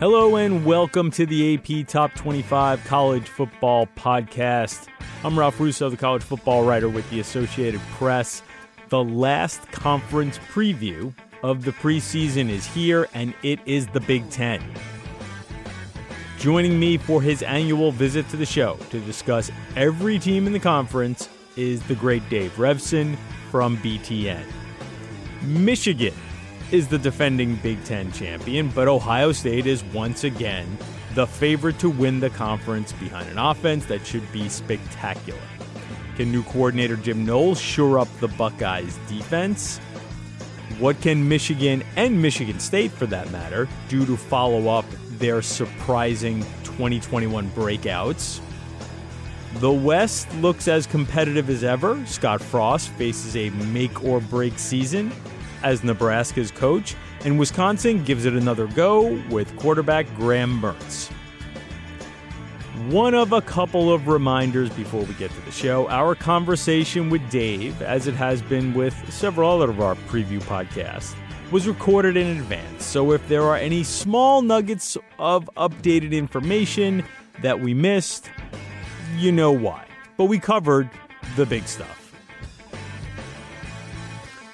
Hello 0.00 0.36
and 0.36 0.64
welcome 0.64 1.10
to 1.10 1.26
the 1.26 1.56
AP 1.56 1.86
Top 1.86 2.14
25 2.14 2.82
College 2.86 3.28
Football 3.28 3.86
Podcast. 3.98 4.86
I'm 5.22 5.38
Ralph 5.38 5.60
Russo, 5.60 5.90
the 5.90 5.96
college 5.98 6.22
football 6.22 6.64
writer 6.64 6.88
with 6.88 7.08
the 7.10 7.20
Associated 7.20 7.82
Press. 7.92 8.42
The 8.88 9.04
last 9.04 9.70
conference 9.72 10.38
preview 10.38 11.12
of 11.42 11.66
the 11.66 11.72
preseason 11.72 12.48
is 12.48 12.66
here, 12.66 13.08
and 13.12 13.34
it 13.42 13.60
is 13.66 13.88
the 13.88 14.00
Big 14.00 14.30
Ten. 14.30 14.62
Joining 16.38 16.80
me 16.80 16.96
for 16.96 17.20
his 17.20 17.42
annual 17.42 17.92
visit 17.92 18.26
to 18.30 18.38
the 18.38 18.46
show 18.46 18.78
to 18.88 19.00
discuss 19.00 19.50
every 19.76 20.18
team 20.18 20.46
in 20.46 20.54
the 20.54 20.60
conference 20.60 21.28
is 21.56 21.82
the 21.82 21.94
great 21.94 22.26
Dave 22.30 22.52
Revsine 22.52 23.18
from 23.50 23.76
BTN. 23.76 24.46
Michigan 25.42 26.14
is 26.72 26.88
the 26.88 26.98
defending 26.98 27.56
Big 27.56 27.82
Ten 27.84 28.12
champion, 28.12 28.68
but 28.68 28.88
Ohio 28.88 29.32
State 29.32 29.66
is 29.66 29.82
once 29.84 30.24
again 30.24 30.78
the 31.14 31.26
favorite 31.26 31.78
to 31.80 31.90
win 31.90 32.20
the 32.20 32.30
conference 32.30 32.92
behind 32.92 33.28
an 33.30 33.38
offense 33.38 33.86
that 33.86 34.06
should 34.06 34.30
be 34.32 34.48
spectacular. 34.48 35.40
Can 36.16 36.30
new 36.30 36.42
coordinator 36.44 36.96
Jim 36.96 37.24
Knowles 37.24 37.60
shore 37.60 37.98
up 37.98 38.08
the 38.20 38.28
Buckeyes' 38.28 38.98
defense? 39.08 39.78
What 40.78 41.00
can 41.00 41.28
Michigan 41.28 41.82
and 41.96 42.22
Michigan 42.22 42.60
State, 42.60 42.92
for 42.92 43.06
that 43.06 43.30
matter, 43.32 43.68
do 43.88 44.06
to 44.06 44.16
follow 44.16 44.68
up 44.68 44.84
their 45.18 45.42
surprising 45.42 46.42
2021 46.62 47.50
breakouts? 47.50 48.40
The 49.54 49.72
West 49.72 50.32
looks 50.36 50.68
as 50.68 50.86
competitive 50.86 51.50
as 51.50 51.64
ever. 51.64 52.00
Scott 52.06 52.40
Frost 52.40 52.90
faces 52.90 53.36
a 53.36 53.50
make 53.50 54.04
or 54.04 54.20
break 54.20 54.58
season 54.58 55.12
as 55.62 55.84
Nebraska's 55.84 56.50
coach, 56.50 56.94
and 57.24 57.38
Wisconsin 57.38 58.04
gives 58.04 58.24
it 58.24 58.34
another 58.34 58.66
go 58.68 59.20
with 59.30 59.54
quarterback 59.56 60.06
Graham 60.16 60.60
Mertz. 60.60 61.10
One 62.88 63.14
of 63.14 63.32
a 63.32 63.42
couple 63.42 63.92
of 63.92 64.08
reminders 64.08 64.70
before 64.70 65.02
we 65.02 65.12
get 65.14 65.30
to 65.30 65.40
the 65.42 65.50
show 65.50 65.86
our 65.88 66.14
conversation 66.14 67.10
with 67.10 67.28
Dave, 67.30 67.82
as 67.82 68.06
it 68.06 68.14
has 68.14 68.40
been 68.40 68.72
with 68.72 69.12
several 69.12 69.50
other 69.50 69.70
of 69.70 69.80
our 69.80 69.94
preview 69.94 70.40
podcasts, 70.40 71.14
was 71.50 71.68
recorded 71.68 72.16
in 72.16 72.38
advance. 72.38 72.84
So 72.84 73.12
if 73.12 73.26
there 73.28 73.42
are 73.42 73.56
any 73.56 73.84
small 73.84 74.40
nuggets 74.40 74.96
of 75.18 75.50
updated 75.56 76.12
information 76.12 77.04
that 77.42 77.60
we 77.60 77.74
missed, 77.74 78.30
you 79.18 79.30
know 79.32 79.52
why. 79.52 79.84
But 80.16 80.24
we 80.24 80.38
covered 80.38 80.88
the 81.36 81.44
big 81.44 81.66
stuff. 81.66 81.99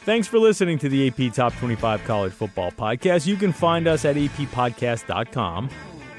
Thanks 0.07 0.29
for 0.29 0.39
listening 0.39 0.79
to 0.79 0.89
the 0.89 1.09
AP 1.09 1.35
Top 1.35 1.53
25 1.55 2.05
College 2.05 2.33
Football 2.33 2.71
Podcast. 2.71 3.27
You 3.27 3.35
can 3.35 3.53
find 3.53 3.89
us 3.89 4.05
at 4.05 4.15
appodcast.com, 4.15 5.69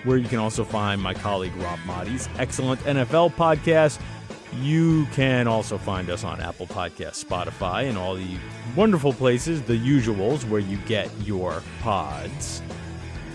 where 0.03 0.17
you 0.17 0.27
can 0.27 0.39
also 0.39 0.65
find 0.65 1.01
my 1.01 1.13
colleague 1.13 1.55
Rob 1.55 1.79
Maaddi's 1.79 2.27
excellent 2.37 2.81
NFL 2.81 3.33
podcast. 3.35 4.01
You 4.59 5.05
can 5.13 5.47
also 5.47 5.77
find 5.77 6.09
us 6.09 6.25
on 6.25 6.41
Apple 6.41 6.67
Podcasts, 6.67 7.23
Spotify, 7.23 7.87
and 7.87 7.97
all 7.97 8.15
the 8.15 8.37
wonderful 8.75 9.13
places, 9.13 9.61
the 9.61 9.77
usuals, 9.77 10.43
where 10.49 10.59
you 10.59 10.75
get 10.79 11.09
your 11.21 11.63
pods. 11.79 12.61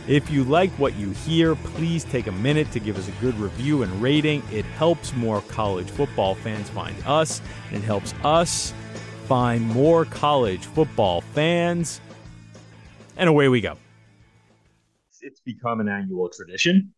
If 0.06 0.30
you 0.30 0.44
like 0.44 0.70
what 0.72 0.94
you 0.96 1.12
hear, 1.12 1.54
please 1.54 2.04
take 2.04 2.26
a 2.26 2.32
minute 2.32 2.70
to 2.72 2.78
give 2.78 2.98
us 2.98 3.08
a 3.08 3.12
good 3.22 3.40
review 3.40 3.84
and 3.84 4.02
rating. 4.02 4.42
It 4.52 4.66
helps 4.66 5.14
more 5.14 5.40
college 5.48 5.88
football 5.88 6.34
fans 6.34 6.68
find 6.68 6.94
us, 7.06 7.40
and 7.70 7.82
it 7.82 7.86
helps 7.86 8.12
us 8.22 8.74
find 9.22 9.66
more 9.68 10.04
college 10.04 10.64
football 10.66 11.20
fans. 11.20 12.00
And 13.16 13.28
away 13.28 13.48
we 13.48 13.60
go. 13.60 13.76
It's 15.20 15.40
become 15.40 15.80
an 15.80 15.88
annual 15.88 16.28
tradition. 16.28 16.92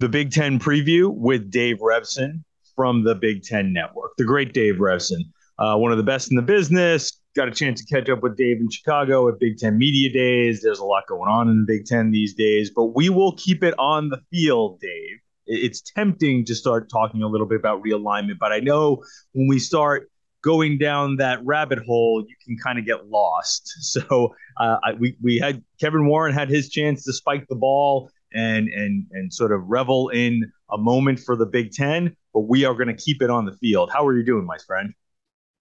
The 0.00 0.08
Big 0.08 0.30
Ten 0.30 0.58
preview 0.58 1.14
with 1.14 1.50
Dave 1.50 1.78
Revsine 1.78 2.42
from 2.74 3.04
the 3.04 3.14
Big 3.14 3.42
Ten 3.42 3.72
Network. 3.72 4.12
The 4.18 4.24
great 4.24 4.52
Dave 4.52 4.76
Revsine, 4.76 5.30
uh, 5.58 5.76
one 5.76 5.92
of 5.92 5.96
the 5.96 6.04
best 6.04 6.30
in 6.30 6.36
the 6.36 6.42
business. 6.42 7.20
Got 7.34 7.48
a 7.48 7.52
chance 7.52 7.82
to 7.84 7.94
catch 7.94 8.08
up 8.08 8.22
with 8.22 8.36
Dave 8.36 8.58
in 8.58 8.68
Chicago 8.70 9.28
at 9.28 9.38
Big 9.38 9.58
Ten 9.58 9.78
Media 9.78 10.12
Days. 10.12 10.62
There's 10.62 10.80
a 10.80 10.84
lot 10.84 11.06
going 11.06 11.30
on 11.30 11.48
in 11.48 11.64
the 11.66 11.72
Big 11.72 11.86
Ten 11.86 12.10
these 12.10 12.34
days, 12.34 12.70
but 12.74 12.94
we 12.94 13.08
will 13.08 13.32
keep 13.36 13.62
it 13.62 13.74
on 13.78 14.08
the 14.08 14.20
field, 14.30 14.80
Dave. 14.80 15.18
It's 15.46 15.80
tempting 15.80 16.44
to 16.46 16.54
start 16.54 16.90
talking 16.90 17.22
a 17.22 17.28
little 17.28 17.46
bit 17.46 17.58
about 17.58 17.82
realignment, 17.82 18.38
but 18.40 18.52
I 18.52 18.58
know 18.58 19.02
when 19.32 19.46
we 19.48 19.60
start 19.60 20.10
going 20.46 20.78
down 20.78 21.16
that 21.16 21.44
rabbit 21.44 21.80
hole, 21.84 22.24
you 22.26 22.36
can 22.44 22.56
kind 22.56 22.78
of 22.78 22.86
get 22.86 23.08
lost. 23.08 23.74
So 23.96 24.34
uh, 24.58 24.76
I, 24.84 24.92
we 24.92 25.16
we 25.22 25.38
had 25.38 25.62
Kevin 25.80 26.06
Warren 26.06 26.32
had 26.32 26.48
his 26.48 26.68
chance 26.68 27.04
to 27.04 27.12
spike 27.12 27.46
the 27.48 27.56
ball 27.56 28.10
and 28.32 28.68
and 28.68 29.06
and 29.10 29.32
sort 29.32 29.52
of 29.52 29.62
revel 29.66 30.08
in 30.10 30.50
a 30.70 30.78
moment 30.78 31.18
for 31.18 31.34
the 31.36 31.46
Big 31.46 31.72
Ten, 31.72 32.16
but 32.32 32.40
we 32.40 32.64
are 32.64 32.74
going 32.74 32.88
to 32.88 32.94
keep 32.94 33.22
it 33.22 33.30
on 33.30 33.44
the 33.44 33.52
field. 33.52 33.90
How 33.92 34.06
are 34.06 34.16
you 34.16 34.24
doing, 34.24 34.44
my 34.44 34.58
friend? 34.66 34.94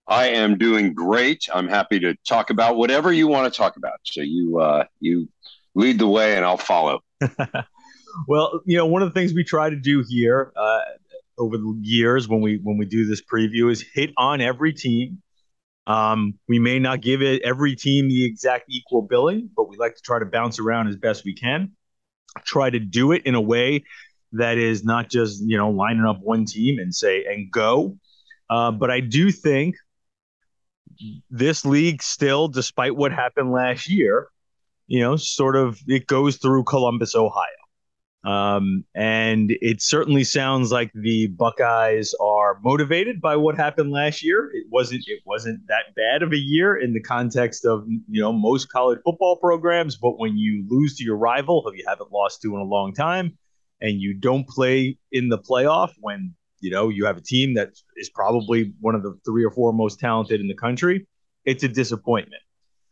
I 0.07 0.27
am 0.27 0.57
doing 0.57 0.93
great. 0.93 1.47
I'm 1.53 1.67
happy 1.67 1.99
to 1.99 2.15
talk 2.27 2.49
about 2.49 2.77
whatever 2.77 3.11
you 3.11 3.27
want 3.27 3.51
to 3.51 3.57
talk 3.57 3.77
about. 3.77 3.99
So 4.03 4.21
you 4.21 4.59
uh, 4.59 4.85
you 4.99 5.27
lead 5.75 5.99
the 5.99 6.07
way, 6.07 6.35
and 6.35 6.45
I'll 6.45 6.57
follow. 6.57 7.01
well, 8.27 8.61
you 8.65 8.77
know, 8.77 8.85
one 8.85 9.01
of 9.01 9.09
the 9.13 9.19
things 9.19 9.33
we 9.33 9.43
try 9.43 9.69
to 9.69 9.75
do 9.75 10.03
here, 10.07 10.51
uh, 10.55 10.81
over 11.39 11.57
the 11.57 11.79
years 11.81 12.27
when 12.27 12.41
we 12.41 12.59
when 12.61 12.77
we 12.77 12.85
do 12.85 13.05
this 13.05 13.21
preview 13.21 13.71
is 13.71 13.83
hit 13.93 14.11
on 14.17 14.41
every 14.41 14.73
team. 14.73 15.21
Um, 15.87 16.35
we 16.47 16.59
may 16.59 16.77
not 16.77 17.01
give 17.01 17.21
it 17.21 17.41
every 17.43 17.75
team 17.75 18.09
the 18.09 18.25
exact 18.25 18.65
equal 18.69 19.01
billing, 19.01 19.49
but 19.55 19.67
we 19.69 19.77
like 19.77 19.95
to 19.95 20.01
try 20.01 20.19
to 20.19 20.25
bounce 20.25 20.59
around 20.59 20.87
as 20.87 20.95
best 20.95 21.25
we 21.25 21.33
can. 21.33 21.71
Try 22.45 22.69
to 22.69 22.79
do 22.79 23.11
it 23.11 23.23
in 23.25 23.33
a 23.33 23.41
way 23.41 23.85
that 24.33 24.59
is 24.59 24.83
not 24.83 25.09
just 25.09 25.41
you 25.43 25.57
know 25.57 25.71
lining 25.71 26.05
up 26.05 26.19
one 26.21 26.45
team 26.45 26.77
and 26.77 26.93
say 26.93 27.25
and 27.25 27.51
go. 27.51 27.97
Uh, 28.49 28.71
but 28.71 28.91
I 28.91 28.99
do 28.99 29.31
think 29.31 29.75
this 31.29 31.65
league 31.65 32.01
still, 32.01 32.47
despite 32.47 32.95
what 32.95 33.11
happened 33.11 33.51
last 33.51 33.89
year, 33.89 34.27
you 34.87 34.99
know, 34.99 35.15
sort 35.15 35.55
of 35.55 35.79
it 35.87 36.07
goes 36.07 36.37
through 36.37 36.63
Columbus, 36.65 37.15
Ohio. 37.15 37.45
Um, 38.25 38.83
and 38.95 39.51
it 39.61 39.81
certainly 39.81 40.25
sounds 40.25 40.71
like 40.71 40.91
the 40.93 41.27
Buckeyes 41.27 42.13
are 42.19 42.59
motivated 42.61 43.21
by 43.21 43.37
what 43.37 43.55
happened 43.55 43.91
last 43.91 44.23
year. 44.23 44.51
It 44.53 44.65
wasn't 44.69 45.03
it 45.07 45.21
wasn't 45.25 45.65
that 45.67 45.95
bad 45.95 46.21
of 46.21 46.33
a 46.33 46.37
year 46.37 46.75
in 46.75 46.93
the 46.93 47.01
context 47.01 47.65
of 47.65 47.85
you 47.87 48.21
know 48.21 48.33
most 48.33 48.69
college 48.69 48.99
football 49.05 49.37
programs, 49.37 49.95
but 49.95 50.19
when 50.19 50.37
you 50.37 50.65
lose 50.67 50.97
to 50.97 51.03
your 51.05 51.15
rival, 51.15 51.61
who 51.61 51.73
you 51.73 51.85
haven't 51.87 52.11
lost 52.11 52.41
to 52.41 52.53
in 52.55 52.59
a 52.59 52.65
long 52.65 52.93
time, 52.93 53.37
and 53.79 54.01
you 54.01 54.13
don't 54.13 54.47
play 54.47 54.97
in 55.13 55.29
the 55.29 55.37
playoff 55.37 55.93
when 56.01 56.35
you 56.59 56.71
know 56.71 56.89
you 56.89 57.05
have 57.05 57.15
a 57.15 57.21
team 57.21 57.53
that 57.53 57.69
is 57.95 58.09
probably 58.09 58.73
one 58.81 58.95
of 58.95 59.03
the 59.03 59.17
three 59.25 59.45
or 59.45 59.51
four 59.51 59.71
most 59.71 59.97
talented 59.97 60.41
in 60.41 60.49
the 60.49 60.55
country, 60.55 61.07
it's 61.45 61.63
a 61.63 61.69
disappointment. 61.69 62.41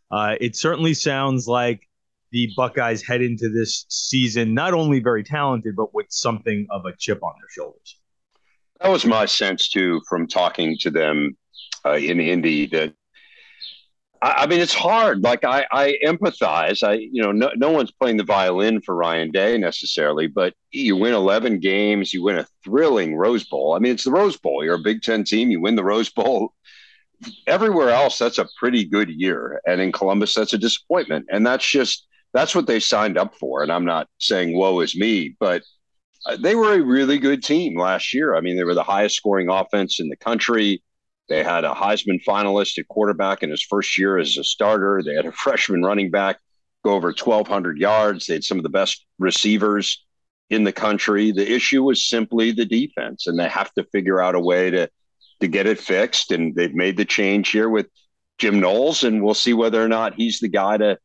Uh, 0.09 0.35
it 0.39 0.55
certainly 0.55 0.93
sounds 0.93 1.47
like 1.47 1.86
the 2.31 2.51
Buckeyes 2.55 3.05
head 3.05 3.21
into 3.21 3.49
this 3.49 3.85
season 3.89 4.53
not 4.53 4.73
only 4.73 4.99
very 4.99 5.23
talented, 5.23 5.75
but 5.75 5.93
with 5.93 6.07
something 6.09 6.67
of 6.69 6.85
a 6.85 6.95
chip 6.97 7.23
on 7.23 7.33
their 7.39 7.49
shoulders. 7.49 7.99
That 8.81 8.89
was 8.89 9.05
my 9.05 9.25
sense 9.25 9.69
too 9.69 10.01
from 10.07 10.27
talking 10.27 10.77
to 10.81 10.91
them 10.91 11.37
uh, 11.85 11.93
in 11.93 12.19
Indy. 12.19 12.67
That 12.67 12.93
I, 14.21 14.43
I, 14.43 14.47
mean, 14.47 14.59
it's 14.59 14.73
hard. 14.73 15.23
Like 15.23 15.43
I, 15.43 15.65
I 15.71 15.95
empathize. 16.05 16.83
I, 16.83 16.93
you 16.93 17.21
know, 17.21 17.31
no, 17.31 17.51
no 17.55 17.71
one's 17.71 17.91
playing 17.91 18.17
the 18.17 18.23
violin 18.23 18.81
for 18.81 18.95
Ryan 18.95 19.31
Day 19.31 19.57
necessarily, 19.57 20.27
but 20.27 20.53
you 20.71 20.95
win 20.95 21.13
11 21.13 21.59
games, 21.59 22.13
you 22.13 22.23
win 22.23 22.37
a 22.37 22.47
thrilling 22.63 23.15
Rose 23.15 23.43
Bowl. 23.43 23.73
I 23.73 23.79
mean, 23.79 23.93
it's 23.93 24.03
the 24.03 24.11
Rose 24.11 24.37
Bowl. 24.37 24.63
You're 24.63 24.75
a 24.75 24.79
Big 24.79 25.01
Ten 25.01 25.23
team. 25.23 25.49
You 25.49 25.61
win 25.61 25.75
the 25.75 25.83
Rose 25.83 26.09
Bowl. 26.09 26.53
Everywhere 27.47 27.89
else, 27.89 28.19
that's 28.19 28.37
a 28.37 28.47
pretty 28.59 28.85
good 28.85 29.09
year, 29.09 29.59
and 29.65 29.81
in 29.81 29.91
Columbus, 29.91 30.35
that's 30.35 30.53
a 30.53 30.57
disappointment. 30.57 31.25
And 31.31 31.47
that's 31.47 31.67
just 31.67 32.06
that's 32.37 32.53
what 32.53 32.67
they 32.67 32.79
signed 32.79 33.17
up 33.17 33.35
for. 33.35 33.63
And 33.63 33.71
I'm 33.71 33.85
not 33.85 34.07
saying 34.19 34.55
woe 34.55 34.79
is 34.81 34.95
me, 34.95 35.35
but 35.39 35.63
uh, 36.27 36.37
they 36.39 36.53
were 36.53 36.73
a 36.73 36.81
really 36.81 37.17
good 37.17 37.43
team 37.43 37.79
last 37.79 38.13
year. 38.13 38.35
I 38.35 38.41
mean, 38.41 38.55
they 38.57 38.63
were 38.63 38.75
the 38.75 38.83
highest 38.83 39.15
scoring 39.15 39.49
offense 39.49 39.99
in 39.99 40.07
the 40.09 40.15
country. 40.15 40.83
They 41.29 41.43
had 41.43 41.65
a 41.65 41.73
Heisman 41.73 42.23
finalist 42.23 42.77
at 42.77 42.87
quarterback 42.89 43.41
in 43.41 43.49
his 43.49 43.63
first 43.63 43.97
year 43.97 44.19
as 44.19 44.37
a 44.37 44.43
starter. 44.43 45.01
They 45.03 45.15
had 45.15 45.25
a 45.25 45.31
freshman 45.43 45.81
running 45.81 46.11
back 46.11 46.37
go 46.85 46.93
over 46.93 47.07
1,200 47.07 47.79
yards. 47.79 48.27
They 48.27 48.35
had 48.35 48.43
some 48.43 48.57
of 48.57 48.63
the 48.63 48.69
best 48.69 49.03
receivers 49.17 50.05
in 50.51 50.63
the 50.63 50.71
country. 50.71 51.31
The 51.31 51.51
issue 51.51 51.83
was 51.83 52.07
simply 52.07 52.51
the 52.51 52.65
defense, 52.65 53.25
and 53.25 53.37
they 53.37 53.49
have 53.49 53.73
to 53.73 53.83
figure 53.85 54.21
out 54.21 54.35
a 54.35 54.39
way 54.39 54.69
to 54.71 54.89
to 55.39 55.47
get 55.47 55.67
it 55.67 55.79
fixed. 55.79 56.31
And 56.31 56.55
they've 56.55 56.73
made 56.73 56.97
the 56.97 57.05
change 57.05 57.49
here 57.49 57.69
with 57.69 57.87
Jim 58.37 58.59
Knowles, 58.59 59.03
and 59.03 59.23
we'll 59.23 59.33
see 59.33 59.53
whether 59.53 59.83
or 59.83 59.87
not 59.87 60.13
he's 60.13 60.39
the 60.39 60.47
guy 60.47 60.77
to 60.77 60.97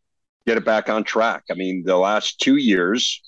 get 0.47 0.57
it 0.57 0.65
back 0.65 0.89
on 0.89 1.05
track. 1.05 1.45
I 1.51 1.55
mean, 1.55 1.85
the 1.85 1.97
last 1.97 2.41
two 2.41 2.57
years, 2.57 3.21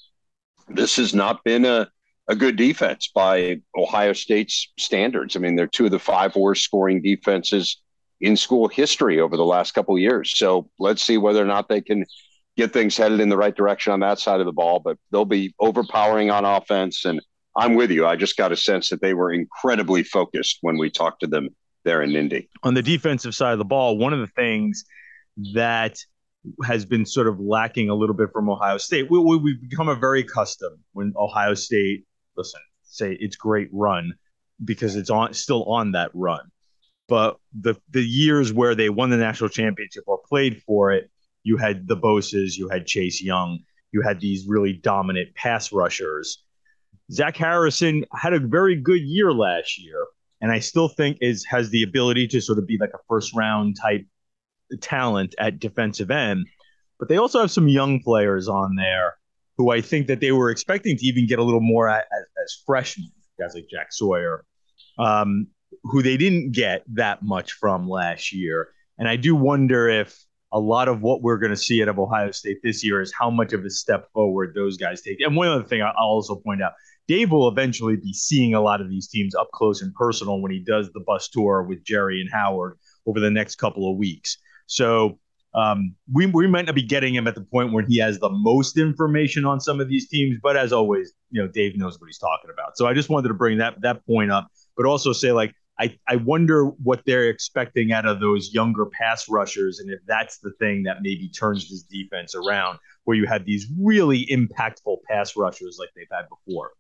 this 0.68 0.96
has 0.96 1.14
not 1.14 1.44
been 1.44 1.64
a, 1.64 1.88
a 2.28 2.34
good 2.34 2.56
defense 2.56 3.10
by 3.14 3.60
Ohio 3.76 4.12
State's 4.12 4.72
standards. 4.78 5.36
I 5.36 5.40
mean, 5.40 5.56
they're 5.56 5.66
two 5.66 5.84
of 5.86 5.90
the 5.90 5.98
five 5.98 6.34
worst 6.36 6.64
scoring 6.64 7.02
defenses 7.02 7.80
in 8.20 8.36
school 8.36 8.68
history 8.68 9.20
over 9.20 9.36
the 9.36 9.44
last 9.44 9.72
couple 9.72 9.98
years. 9.98 10.32
So 10.36 10.70
let's 10.78 11.02
see 11.02 11.18
whether 11.18 11.42
or 11.42 11.46
not 11.46 11.68
they 11.68 11.80
can 11.80 12.04
get 12.56 12.72
things 12.72 12.96
headed 12.96 13.20
in 13.20 13.28
the 13.28 13.36
right 13.36 13.54
direction 13.54 13.92
on 13.92 14.00
that 14.00 14.18
side 14.18 14.40
of 14.40 14.46
the 14.46 14.52
ball, 14.52 14.80
but 14.80 14.96
they'll 15.10 15.24
be 15.24 15.54
overpowering 15.60 16.30
on 16.30 16.44
offense. 16.44 17.04
And 17.04 17.20
I'm 17.56 17.74
with 17.74 17.90
you. 17.90 18.06
I 18.06 18.16
just 18.16 18.36
got 18.36 18.52
a 18.52 18.56
sense 18.56 18.90
that 18.90 19.00
they 19.02 19.14
were 19.14 19.32
incredibly 19.32 20.02
focused 20.02 20.58
when 20.62 20.78
we 20.78 20.90
talked 20.90 21.20
to 21.20 21.26
them 21.26 21.50
there 21.84 22.02
in 22.02 22.14
Indy. 22.16 22.48
On 22.62 22.74
the 22.74 22.82
defensive 22.82 23.34
side 23.34 23.52
of 23.52 23.58
the 23.58 23.64
ball, 23.64 23.98
one 23.98 24.12
of 24.12 24.20
the 24.20 24.28
things 24.28 24.84
that 25.54 25.98
has 26.64 26.84
been 26.84 27.06
sort 27.06 27.26
of 27.26 27.40
lacking 27.40 27.88
a 27.88 27.94
little 27.94 28.14
bit 28.14 28.30
from 28.32 28.50
Ohio 28.50 28.78
State, 28.78 29.10
we, 29.10 29.18
we, 29.18 29.36
we've 29.36 29.60
become 29.60 29.88
a 29.88 29.94
very 29.94 30.20
accustomed 30.20 30.78
when 30.92 31.12
Ohio 31.16 31.54
State, 31.54 32.04
listen, 32.36 32.60
say 32.82 33.16
it's 33.20 33.36
great 33.36 33.68
run 33.72 34.12
because 34.64 34.96
it's 34.96 35.10
on 35.10 35.32
still 35.34 35.64
on 35.64 35.92
that 35.92 36.10
run. 36.14 36.50
But 37.08 37.38
the 37.58 37.74
the 37.90 38.02
years 38.02 38.52
where 38.52 38.74
they 38.74 38.88
won 38.88 39.10
the 39.10 39.16
national 39.16 39.50
championship 39.50 40.04
or 40.06 40.20
played 40.26 40.62
for 40.62 40.92
it, 40.92 41.10
you 41.42 41.56
had 41.56 41.86
the 41.86 41.96
Bosa's, 41.96 42.56
you 42.56 42.68
had 42.68 42.86
Chase 42.86 43.22
Young, 43.22 43.58
you 43.92 44.02
had 44.02 44.20
these 44.20 44.46
really 44.46 44.72
dominant 44.72 45.34
pass 45.34 45.72
rushers. 45.72 46.42
Zach 47.12 47.36
Harrison 47.36 48.04
had 48.14 48.32
a 48.32 48.40
very 48.40 48.76
good 48.76 49.02
year 49.02 49.32
last 49.32 49.78
year, 49.78 50.06
and 50.40 50.50
I 50.50 50.60
still 50.60 50.88
think 50.88 51.18
is 51.20 51.44
has 51.44 51.68
the 51.70 51.82
ability 51.82 52.28
to 52.28 52.40
sort 52.40 52.58
of 52.58 52.66
be 52.66 52.78
like 52.78 52.90
a 52.94 52.98
first 53.08 53.34
round 53.34 53.76
type 53.80 54.06
talent 54.76 55.34
at 55.38 55.58
defensive 55.58 56.10
end. 56.10 56.46
But 56.98 57.08
they 57.08 57.16
also 57.16 57.40
have 57.40 57.50
some 57.50 57.68
young 57.68 58.00
players 58.00 58.48
on 58.48 58.76
there 58.76 59.14
who 59.56 59.70
I 59.70 59.80
think 59.80 60.06
that 60.08 60.20
they 60.20 60.32
were 60.32 60.50
expecting 60.50 60.96
to 60.96 61.06
even 61.06 61.26
get 61.26 61.38
a 61.38 61.42
little 61.42 61.60
more 61.60 61.88
as, 61.88 62.02
as 62.12 62.62
freshmen, 62.66 63.10
guys 63.38 63.54
like 63.54 63.68
Jack 63.70 63.92
Sawyer, 63.92 64.44
um, 64.98 65.48
who 65.84 66.02
they 66.02 66.16
didn't 66.16 66.52
get 66.52 66.82
that 66.94 67.22
much 67.22 67.52
from 67.52 67.88
last 67.88 68.32
year. 68.32 68.68
And 68.98 69.08
I 69.08 69.16
do 69.16 69.34
wonder 69.34 69.88
if 69.88 70.24
a 70.52 70.58
lot 70.58 70.88
of 70.88 71.02
what 71.02 71.20
we're 71.20 71.38
going 71.38 71.50
to 71.50 71.56
see 71.56 71.82
out 71.82 71.88
of 71.88 71.98
Ohio 71.98 72.30
State 72.30 72.58
this 72.62 72.84
year 72.84 73.00
is 73.00 73.12
how 73.12 73.28
much 73.28 73.52
of 73.52 73.64
a 73.64 73.70
step 73.70 74.08
forward 74.12 74.52
those 74.54 74.76
guys 74.76 75.02
take. 75.02 75.20
And 75.20 75.34
one 75.34 75.48
other 75.48 75.64
thing 75.64 75.82
I'll 75.82 75.92
also 75.98 76.36
point 76.36 76.62
out 76.62 76.72
Dave 77.06 77.32
will 77.32 77.48
eventually 77.48 77.96
be 77.96 78.12
seeing 78.12 78.54
a 78.54 78.60
lot 78.60 78.80
of 78.80 78.88
these 78.88 79.08
teams 79.08 79.34
up 79.34 79.50
close 79.52 79.82
and 79.82 79.92
personal 79.94 80.40
when 80.40 80.52
he 80.52 80.60
does 80.60 80.90
the 80.92 81.00
bus 81.00 81.28
tour 81.28 81.62
with 81.62 81.84
Jerry 81.84 82.20
and 82.20 82.30
Howard 82.32 82.78
over 83.06 83.20
the 83.20 83.30
next 83.30 83.56
couple 83.56 83.90
of 83.90 83.98
weeks. 83.98 84.38
So 84.66 85.18
um, 85.54 85.94
we, 86.12 86.26
we 86.26 86.46
might 86.46 86.66
not 86.66 86.74
be 86.74 86.82
getting 86.82 87.14
him 87.14 87.28
at 87.28 87.34
the 87.34 87.42
point 87.42 87.72
where 87.72 87.84
he 87.86 87.98
has 87.98 88.18
the 88.18 88.30
most 88.30 88.76
information 88.76 89.44
on 89.44 89.60
some 89.60 89.80
of 89.80 89.88
these 89.88 90.08
teams, 90.08 90.38
but 90.42 90.56
as 90.56 90.72
always, 90.72 91.12
you 91.30 91.40
know, 91.40 91.48
Dave 91.48 91.76
knows 91.76 92.00
what 92.00 92.06
he's 92.06 92.18
talking 92.18 92.50
about. 92.52 92.76
So 92.76 92.86
I 92.86 92.94
just 92.94 93.08
wanted 93.08 93.28
to 93.28 93.34
bring 93.34 93.58
that 93.58 93.80
that 93.82 94.04
point 94.06 94.32
up, 94.32 94.48
but 94.76 94.86
also 94.86 95.12
say 95.12 95.32
like 95.32 95.54
I, 95.78 95.96
I 96.08 96.16
wonder 96.16 96.66
what 96.66 97.02
they're 97.04 97.28
expecting 97.28 97.92
out 97.92 98.06
of 98.06 98.20
those 98.20 98.54
younger 98.54 98.86
pass 98.86 99.28
rushers, 99.28 99.80
and 99.80 99.90
if 99.90 99.98
that's 100.06 100.38
the 100.38 100.52
thing 100.60 100.84
that 100.84 100.98
maybe 101.02 101.28
turns 101.28 101.68
this 101.68 101.82
defense 101.82 102.34
around, 102.34 102.78
where 103.04 103.16
you 103.16 103.26
have 103.26 103.44
these 103.44 103.66
really 103.80 104.26
impactful 104.26 104.98
pass 105.08 105.36
rushers 105.36 105.76
like 105.80 105.88
they've 105.96 106.06
had 106.12 106.26
before. 106.28 106.70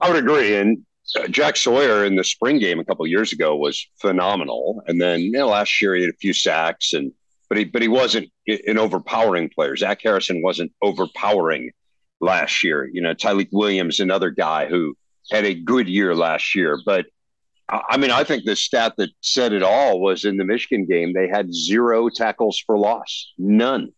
I 0.00 0.10
would 0.10 0.18
agree, 0.18 0.54
and 0.54 0.84
Jack 1.30 1.56
Sawyer 1.56 2.04
in 2.04 2.16
the 2.16 2.24
spring 2.24 2.58
game 2.58 2.80
a 2.80 2.84
couple 2.84 3.06
years 3.06 3.32
ago 3.32 3.56
was 3.56 3.86
phenomenal, 4.00 4.82
and 4.86 5.00
then 5.00 5.20
you 5.20 5.30
know, 5.32 5.48
last 5.48 5.80
year 5.80 5.94
he 5.94 6.02
had 6.02 6.10
a 6.10 6.16
few 6.16 6.32
sacks, 6.32 6.92
and 6.92 7.12
but 7.48 7.58
he 7.58 7.64
but 7.64 7.82
he 7.82 7.88
wasn't 7.88 8.30
an 8.46 8.78
overpowering 8.78 9.50
player. 9.50 9.76
Zach 9.76 10.00
Harrison 10.02 10.42
wasn't 10.42 10.72
overpowering 10.82 11.70
last 12.20 12.64
year. 12.64 12.88
You 12.92 13.02
know, 13.02 13.14
Tyleik 13.14 13.48
Williams, 13.52 14.00
another 14.00 14.30
guy 14.30 14.66
who 14.66 14.96
had 15.30 15.44
a 15.44 15.54
good 15.54 15.88
year 15.88 16.14
last 16.14 16.54
year, 16.54 16.78
but 16.84 17.06
I 17.68 17.96
mean, 17.96 18.10
I 18.10 18.24
think 18.24 18.44
the 18.44 18.56
stat 18.56 18.94
that 18.98 19.10
said 19.22 19.52
it 19.52 19.62
all 19.62 20.00
was 20.00 20.24
in 20.24 20.36
the 20.36 20.44
Michigan 20.44 20.84
game, 20.84 21.12
they 21.12 21.28
had 21.28 21.52
zero 21.52 22.08
tackles 22.10 22.58
for 22.58 22.76
loss, 22.76 23.32
none 23.38 23.90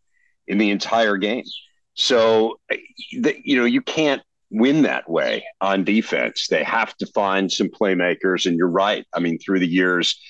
in 0.46 0.58
the 0.58 0.70
entire 0.70 1.16
game. 1.16 1.44
So, 1.94 2.60
eh, 2.70 2.76
the, 3.18 3.34
you 3.42 3.56
know, 3.56 3.64
you 3.64 3.80
can't 3.80 4.22
win 4.50 4.82
that 4.82 5.08
way 5.08 5.44
on 5.60 5.84
defense. 5.84 6.46
They 6.48 6.64
have 6.64 6.96
to 6.98 7.06
find 7.06 7.50
some 7.50 7.68
playmakers. 7.68 8.46
And 8.46 8.56
you're 8.56 8.68
right. 8.68 9.04
I 9.12 9.20
mean, 9.20 9.38
through 9.38 9.60
the 9.60 9.68
years, 9.68 10.20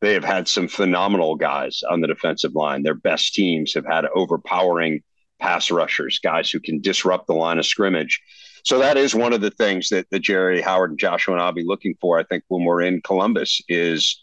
they 0.00 0.14
have 0.14 0.24
had 0.24 0.48
some 0.48 0.68
phenomenal 0.68 1.34
guys 1.34 1.82
on 1.88 2.00
the 2.00 2.06
defensive 2.06 2.54
line. 2.54 2.82
Their 2.82 2.94
best 2.94 3.34
teams 3.34 3.74
have 3.74 3.86
had 3.86 4.04
overpowering 4.14 5.02
pass 5.40 5.70
rushers, 5.70 6.20
guys 6.22 6.50
who 6.50 6.60
can 6.60 6.80
disrupt 6.80 7.26
the 7.26 7.34
line 7.34 7.58
of 7.58 7.66
scrimmage. 7.66 8.20
So 8.64 8.78
that 8.78 8.96
is 8.96 9.14
one 9.14 9.32
of 9.32 9.40
the 9.40 9.50
things 9.50 9.88
that, 9.90 10.06
that 10.10 10.20
Jerry 10.20 10.60
Howard 10.60 10.90
and 10.90 10.98
Joshua 10.98 11.34
and 11.34 11.42
I'll 11.42 11.52
be 11.52 11.64
looking 11.64 11.94
for. 12.00 12.18
I 12.18 12.24
think 12.24 12.44
when 12.48 12.64
we're 12.64 12.82
in 12.82 13.00
Columbus 13.02 13.60
is 13.68 14.22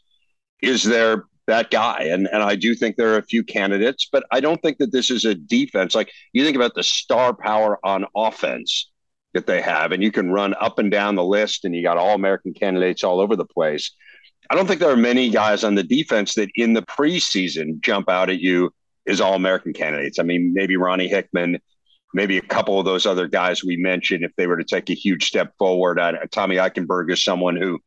is 0.61 0.83
there 0.83 1.25
that 1.47 1.71
guy? 1.71 2.03
And 2.03 2.27
and 2.31 2.43
I 2.43 2.55
do 2.55 2.75
think 2.75 2.95
there 2.95 3.13
are 3.13 3.17
a 3.17 3.23
few 3.23 3.43
candidates, 3.43 4.07
but 4.11 4.23
I 4.31 4.39
don't 4.39 4.61
think 4.61 4.77
that 4.77 4.91
this 4.91 5.09
is 5.09 5.25
a 5.25 5.35
defense. 5.35 5.95
Like 5.95 6.11
you 6.33 6.43
think 6.43 6.55
about 6.55 6.75
the 6.75 6.83
star 6.83 7.33
power 7.33 7.79
on 7.83 8.05
offense 8.15 8.90
that 9.33 9.47
they 9.47 9.61
have, 9.61 9.91
and 9.91 10.03
you 10.03 10.11
can 10.11 10.31
run 10.31 10.53
up 10.59 10.79
and 10.79 10.91
down 10.91 11.15
the 11.15 11.23
list, 11.23 11.65
and 11.65 11.75
you 11.75 11.83
got 11.83 11.97
all 11.97 12.15
American 12.15 12.53
candidates 12.53 13.03
all 13.03 13.19
over 13.19 13.35
the 13.35 13.45
place. 13.45 13.91
I 14.49 14.55
don't 14.55 14.67
think 14.67 14.79
there 14.79 14.91
are 14.91 14.97
many 14.97 15.29
guys 15.29 15.63
on 15.63 15.75
the 15.75 15.83
defense 15.83 16.35
that 16.35 16.49
in 16.55 16.73
the 16.73 16.81
preseason 16.81 17.79
jump 17.81 18.09
out 18.09 18.29
at 18.29 18.39
you 18.39 18.73
as 19.07 19.21
all 19.21 19.35
American 19.35 19.73
candidates. 19.73 20.19
I 20.19 20.23
mean, 20.23 20.53
maybe 20.53 20.75
Ronnie 20.75 21.07
Hickman, 21.07 21.59
maybe 22.13 22.37
a 22.37 22.41
couple 22.41 22.77
of 22.77 22.85
those 22.85 23.05
other 23.05 23.27
guys 23.27 23.63
we 23.63 23.77
mentioned, 23.77 24.23
if 24.23 24.35
they 24.35 24.47
were 24.47 24.57
to 24.57 24.63
take 24.63 24.89
a 24.89 24.93
huge 24.93 25.25
step 25.25 25.53
forward, 25.57 25.99
uh, 25.99 26.13
Tommy 26.31 26.57
Eichenberg 26.57 27.11
is 27.11 27.23
someone 27.23 27.55
who 27.55 27.79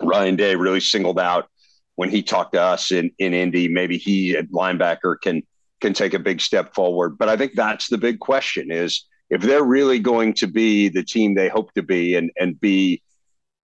Ryan 0.00 0.36
Day 0.36 0.54
really 0.54 0.80
singled 0.80 1.18
out 1.18 1.48
when 1.96 2.10
he 2.10 2.22
talked 2.22 2.52
to 2.52 2.60
us 2.60 2.92
in, 2.92 3.10
in 3.18 3.32
Indy. 3.32 3.68
Maybe 3.68 3.98
he 3.98 4.36
at 4.36 4.50
linebacker 4.50 5.16
can 5.22 5.42
can 5.80 5.92
take 5.92 6.12
a 6.12 6.18
big 6.18 6.40
step 6.40 6.74
forward. 6.74 7.16
But 7.18 7.28
I 7.28 7.36
think 7.36 7.52
that's 7.54 7.88
the 7.88 7.98
big 7.98 8.18
question 8.18 8.70
is 8.70 9.04
if 9.30 9.42
they're 9.42 9.64
really 9.64 9.98
going 9.98 10.34
to 10.34 10.46
be 10.46 10.88
the 10.88 11.02
team 11.02 11.34
they 11.34 11.48
hope 11.48 11.72
to 11.74 11.82
be 11.82 12.14
and 12.14 12.30
and 12.38 12.60
be 12.60 13.02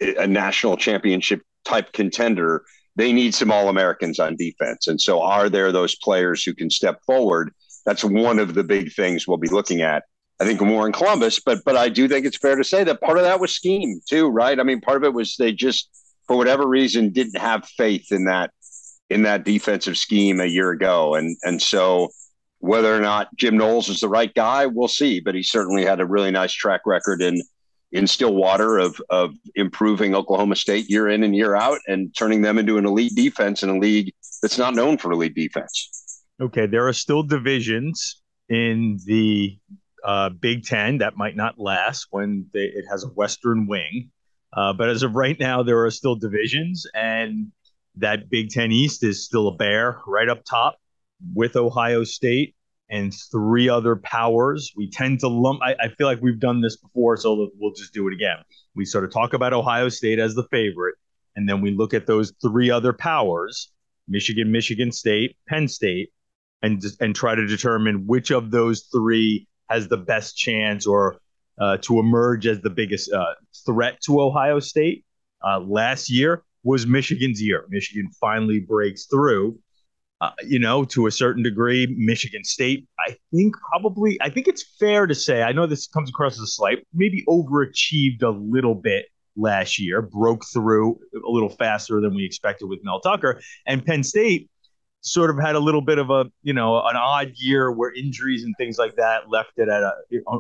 a 0.01 0.27
national 0.27 0.75
championship 0.75 1.41
type 1.63 1.93
contender, 1.93 2.63
they 2.95 3.13
need 3.13 3.33
some 3.33 3.51
All 3.51 3.69
Americans 3.69 4.19
on 4.19 4.35
defense. 4.35 4.87
And 4.87 4.99
so, 4.99 5.21
are 5.21 5.49
there 5.49 5.71
those 5.71 5.95
players 5.95 6.43
who 6.43 6.53
can 6.53 6.69
step 6.69 6.99
forward 7.05 7.53
that's 7.85 8.03
one 8.03 8.39
of 8.39 8.53
the 8.53 8.63
big 8.63 8.93
things 8.93 9.27
we'll 9.27 9.37
be 9.37 9.49
looking 9.49 9.81
at. 9.81 10.03
I 10.39 10.45
think 10.45 10.61
more 10.61 10.87
in 10.87 10.93
Columbus, 10.93 11.39
but 11.39 11.59
but 11.63 11.77
I 11.77 11.89
do 11.89 12.07
think 12.07 12.25
it's 12.25 12.37
fair 12.37 12.55
to 12.55 12.63
say 12.63 12.83
that 12.83 13.01
part 13.01 13.17
of 13.17 13.23
that 13.23 13.39
was 13.39 13.55
scheme 13.55 14.01
too, 14.07 14.27
right? 14.29 14.59
I 14.59 14.63
mean, 14.63 14.81
part 14.81 14.97
of 14.97 15.03
it 15.03 15.13
was 15.13 15.35
they 15.37 15.51
just 15.51 15.89
for 16.27 16.35
whatever 16.35 16.67
reason 16.67 17.11
didn't 17.11 17.37
have 17.37 17.67
faith 17.77 18.11
in 18.11 18.25
that 18.25 18.51
in 19.09 19.23
that 19.23 19.45
defensive 19.45 19.97
scheme 19.97 20.39
a 20.39 20.45
year 20.45 20.71
ago, 20.71 21.15
and 21.15 21.37
and 21.43 21.61
so 21.61 22.09
whether 22.63 22.95
or 22.95 23.01
not 23.01 23.35
Jim 23.35 23.57
Knowles 23.57 23.89
is 23.89 23.99
the 23.99 24.07
right 24.09 24.33
guy, 24.33 24.65
we'll 24.65 24.87
see. 24.87 25.19
But 25.19 25.35
he 25.35 25.43
certainly 25.43 25.85
had 25.85 25.99
a 25.99 26.05
really 26.05 26.31
nice 26.31 26.53
track 26.53 26.81
record 26.85 27.21
in 27.21 27.41
in 27.91 28.07
Stillwater 28.07 28.79
of 28.79 29.01
of 29.09 29.35
improving 29.55 30.15
Oklahoma 30.15 30.55
State 30.55 30.89
year 30.89 31.07
in 31.09 31.23
and 31.23 31.35
year 31.35 31.55
out 31.55 31.79
and 31.87 32.15
turning 32.15 32.41
them 32.41 32.57
into 32.57 32.77
an 32.77 32.85
elite 32.85 33.15
defense 33.15 33.63
in 33.63 33.69
a 33.69 33.77
league 33.77 34.13
that's 34.41 34.57
not 34.57 34.73
known 34.73 34.97
for 34.97 35.11
elite 35.11 35.35
defense 35.35 36.03
okay, 36.41 36.65
there 36.65 36.87
are 36.87 36.93
still 36.93 37.23
divisions 37.23 38.21
in 38.49 38.99
the 39.05 39.57
uh, 40.03 40.29
Big 40.29 40.63
Ten 40.65 40.99
that 40.99 41.17
might 41.17 41.35
not 41.35 41.59
last 41.59 42.07
when 42.11 42.47
they, 42.53 42.65
it 42.65 42.85
has 42.89 43.03
a 43.03 43.07
Western 43.07 43.67
wing. 43.67 44.11
Uh, 44.51 44.73
but 44.73 44.89
as 44.89 45.03
of 45.03 45.15
right 45.15 45.39
now, 45.39 45.63
there 45.63 45.83
are 45.83 45.91
still 45.91 46.15
divisions, 46.15 46.85
and 46.93 47.51
that 47.95 48.29
Big 48.29 48.49
Ten 48.49 48.71
East 48.71 49.03
is 49.03 49.25
still 49.25 49.47
a 49.47 49.55
bear 49.55 49.99
right 50.05 50.29
up 50.29 50.43
top 50.43 50.77
with 51.33 51.55
Ohio 51.55 52.03
State 52.03 52.55
and 52.89 53.13
three 53.31 53.69
other 53.69 53.95
powers. 53.95 54.71
We 54.75 54.89
tend 54.89 55.19
to 55.21 55.27
lump, 55.27 55.61
I, 55.63 55.75
I 55.79 55.87
feel 55.89 56.07
like 56.07 56.21
we've 56.21 56.39
done 56.39 56.61
this 56.61 56.77
before, 56.77 57.17
so 57.17 57.49
we'll 57.57 57.73
just 57.73 57.93
do 57.93 58.07
it 58.07 58.13
again. 58.13 58.37
We 58.75 58.85
sort 58.85 59.03
of 59.03 59.11
talk 59.11 59.33
about 59.33 59.53
Ohio 59.53 59.89
State 59.89 60.19
as 60.19 60.35
the 60.35 60.47
favorite, 60.51 60.95
and 61.35 61.47
then 61.47 61.61
we 61.61 61.71
look 61.71 61.93
at 61.93 62.05
those 62.05 62.33
three 62.41 62.69
other 62.69 62.93
powers 62.93 63.71
Michigan, 64.07 64.51
Michigan 64.51 64.91
State, 64.91 65.37
Penn 65.47 65.67
State, 65.67 66.11
and 66.61 66.81
and 66.99 67.15
try 67.15 67.35
to 67.35 67.45
determine 67.45 68.05
which 68.07 68.31
of 68.31 68.51
those 68.51 68.83
three 68.91 69.47
has 69.69 69.87
the 69.87 69.97
best 69.97 70.37
chance 70.37 70.85
or 70.85 71.17
uh, 71.59 71.77
to 71.77 71.99
emerge 71.99 72.47
as 72.47 72.61
the 72.61 72.69
biggest 72.69 73.11
uh, 73.11 73.33
threat 73.65 73.99
to 74.05 74.21
Ohio 74.21 74.59
State. 74.59 75.05
Uh, 75.45 75.59
last 75.59 76.09
year 76.09 76.43
was 76.63 76.87
Michigan's 76.87 77.41
year. 77.41 77.65
Michigan 77.69 78.09
finally 78.19 78.59
breaks 78.59 79.05
through. 79.05 79.59
Uh, 80.23 80.31
you 80.47 80.57
know, 80.57 80.85
to 80.85 81.05
a 81.05 81.11
certain 81.11 81.43
degree, 81.43 81.85
Michigan 81.97 82.45
State, 82.45 82.87
I 83.05 83.17
think 83.33 83.55
probably, 83.69 84.17
I 84.21 84.29
think 84.29 84.47
it's 84.47 84.63
fair 84.79 85.05
to 85.05 85.13
say, 85.13 85.41
I 85.41 85.51
know 85.51 85.65
this 85.65 85.85
comes 85.85 86.09
across 86.09 86.35
as 86.35 86.39
a 86.39 86.47
slight, 86.47 86.87
maybe 86.93 87.25
overachieved 87.27 88.23
a 88.23 88.29
little 88.29 88.73
bit 88.73 89.07
last 89.35 89.79
year, 89.79 90.01
broke 90.01 90.45
through 90.45 90.97
a 91.13 91.29
little 91.29 91.49
faster 91.49 91.99
than 91.99 92.15
we 92.15 92.23
expected 92.23 92.67
with 92.67 92.79
Mel 92.83 93.01
Tucker. 93.01 93.41
And 93.67 93.85
Penn 93.85 94.01
State, 94.01 94.49
sort 95.01 95.29
of 95.29 95.37
had 95.37 95.55
a 95.55 95.59
little 95.59 95.81
bit 95.81 95.97
of 95.97 96.09
a 96.09 96.23
you 96.43 96.53
know 96.53 96.77
an 96.77 96.95
odd 96.95 97.33
year 97.35 97.69
where 97.69 97.93
injuries 97.93 98.45
and 98.45 98.55
things 98.57 98.77
like 98.77 98.95
that 98.95 99.29
left 99.29 99.51
it 99.57 99.67
at 99.67 99.83
a 99.83 99.91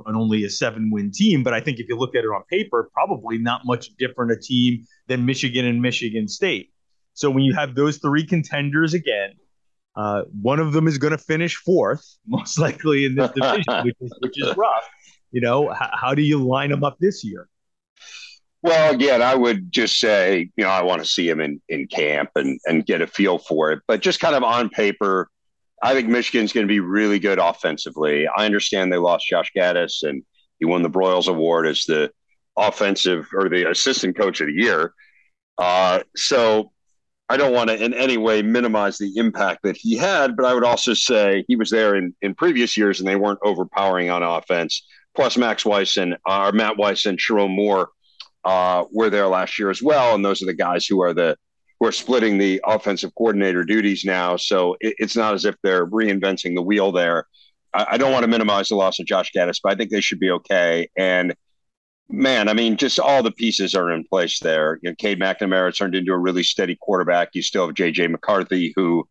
an 0.05 0.15
only 0.15 0.45
a 0.45 0.49
seven 0.49 0.89
win 0.89 1.11
team 1.11 1.43
but 1.43 1.53
i 1.53 1.59
think 1.59 1.79
if 1.79 1.89
you 1.89 1.97
look 1.97 2.15
at 2.15 2.23
it 2.23 2.27
on 2.27 2.41
paper 2.49 2.89
probably 2.93 3.37
not 3.37 3.59
much 3.65 3.89
different 3.97 4.31
a 4.31 4.37
team 4.37 4.87
than 5.09 5.25
michigan 5.25 5.65
and 5.65 5.81
michigan 5.81 6.29
state 6.29 6.71
so 7.13 7.29
when 7.29 7.43
you 7.43 7.53
have 7.53 7.75
those 7.75 7.97
three 7.97 8.25
contenders 8.25 8.93
again 8.93 9.33
Uh, 9.95 10.23
one 10.41 10.59
of 10.59 10.73
them 10.73 10.87
is 10.87 10.97
going 10.97 11.11
to 11.11 11.17
finish 11.17 11.55
fourth, 11.55 12.03
most 12.27 12.57
likely 12.59 13.05
in 13.05 13.15
this 13.15 13.31
division, 13.31 13.83
which 13.83 13.95
is 14.01 14.13
which 14.19 14.41
is 14.41 14.57
rough. 14.57 14.89
You 15.31 15.41
know, 15.41 15.71
h- 15.71 15.89
how 15.93 16.13
do 16.13 16.21
you 16.21 16.43
line 16.43 16.69
them 16.69 16.83
up 16.83 16.97
this 16.99 17.23
year? 17.23 17.47
Well, 18.61 18.93
again, 18.93 19.21
I 19.21 19.35
would 19.35 19.71
just 19.71 19.99
say, 19.99 20.49
you 20.55 20.63
know, 20.63 20.69
I 20.69 20.83
want 20.83 21.01
to 21.03 21.07
see 21.07 21.27
him 21.27 21.41
in, 21.41 21.61
in 21.67 21.87
camp 21.87 22.29
and, 22.35 22.59
and 22.65 22.85
get 22.85 23.01
a 23.01 23.07
feel 23.07 23.37
for 23.37 23.73
it. 23.73 23.81
But 23.87 24.01
just 24.01 24.21
kind 24.21 24.35
of 24.35 24.43
on 24.43 24.69
paper, 24.69 25.29
I 25.81 25.93
think 25.93 26.07
Michigan's 26.07 26.53
going 26.53 26.65
to 26.65 26.71
be 26.71 26.79
really 26.79 27.19
good 27.19 27.39
offensively. 27.39 28.25
I 28.25 28.45
understand 28.45 28.91
they 28.91 28.97
lost 28.97 29.27
Josh 29.27 29.51
Gattis 29.55 30.03
and 30.03 30.23
he 30.59 30.65
won 30.65 30.81
the 30.81 30.89
Broyles 30.89 31.27
Award 31.27 31.67
as 31.67 31.83
the 31.83 32.09
offensive 32.55 33.27
or 33.33 33.49
the 33.49 33.69
assistant 33.69 34.15
coach 34.15 34.39
of 34.39 34.47
the 34.47 34.53
year. 34.53 34.93
Uh, 35.57 35.99
so 36.15 36.71
I 37.29 37.37
don't 37.37 37.53
want 37.53 37.69
to 37.69 37.83
in 37.83 37.93
any 37.93 38.17
way 38.17 38.41
minimize 38.41 38.97
the 38.97 39.13
impact 39.15 39.63
that 39.63 39.77
he 39.77 39.97
had, 39.97 40.35
but 40.35 40.45
I 40.45 40.53
would 40.53 40.65
also 40.65 40.93
say 40.93 41.45
he 41.47 41.55
was 41.55 41.69
there 41.69 41.95
in, 41.95 42.13
in 42.21 42.35
previous 42.35 42.75
years 42.77 42.99
and 42.99 43.07
they 43.07 43.15
weren't 43.15 43.39
overpowering 43.43 44.09
on 44.09 44.23
offense. 44.23 44.85
Plus, 45.15 45.37
Max 45.37 45.65
Weiss 45.65 45.97
and 45.97 46.17
uh, 46.25 46.51
Matt 46.53 46.77
Weiss 46.77 47.05
and 47.05 47.17
Sherrone 47.17 47.55
Moore 47.55 47.89
uh, 48.43 48.85
were 48.91 49.09
there 49.09 49.27
last 49.27 49.57
year 49.57 49.69
as 49.69 49.81
well, 49.81 50.15
and 50.15 50.25
those 50.25 50.41
are 50.41 50.47
the 50.47 50.53
guys 50.53 50.85
who 50.85 51.01
are 51.01 51.13
the 51.13 51.37
who 51.79 51.87
are 51.87 51.91
splitting 51.91 52.37
the 52.37 52.61
offensive 52.65 53.13
coordinator 53.15 53.63
duties 53.63 54.03
now. 54.05 54.35
So 54.37 54.75
it, 54.79 54.95
it's 54.97 55.15
not 55.15 55.33
as 55.33 55.45
if 55.45 55.55
they're 55.63 55.85
reinventing 55.85 56.55
the 56.55 56.61
wheel 56.61 56.91
there. 56.91 57.25
I, 57.73 57.85
I 57.91 57.97
don't 57.97 58.11
want 58.11 58.23
to 58.23 58.29
minimize 58.29 58.69
the 58.69 58.75
loss 58.75 58.99
of 58.99 59.05
Josh 59.05 59.31
Gattis, 59.35 59.59
but 59.63 59.71
I 59.71 59.75
think 59.75 59.91
they 59.91 60.01
should 60.01 60.19
be 60.19 60.31
okay. 60.31 60.89
And 60.97 61.35
man, 62.09 62.49
I 62.49 62.53
mean, 62.53 62.77
just 62.77 62.99
all 62.99 63.23
the 63.23 63.31
pieces 63.31 63.75
are 63.75 63.91
in 63.91 64.03
place 64.05 64.39
there. 64.39 64.79
You 64.81 64.91
know, 64.91 64.95
Cade 64.95 65.19
McNamara 65.19 65.75
turned 65.75 65.95
into 65.95 66.13
a 66.13 66.17
really 66.17 66.43
steady 66.43 66.77
quarterback. 66.79 67.29
You 67.33 67.41
still 67.41 67.67
have 67.67 67.75
JJ 67.75 68.09
McCarthy, 68.09 68.73
who 68.75 69.07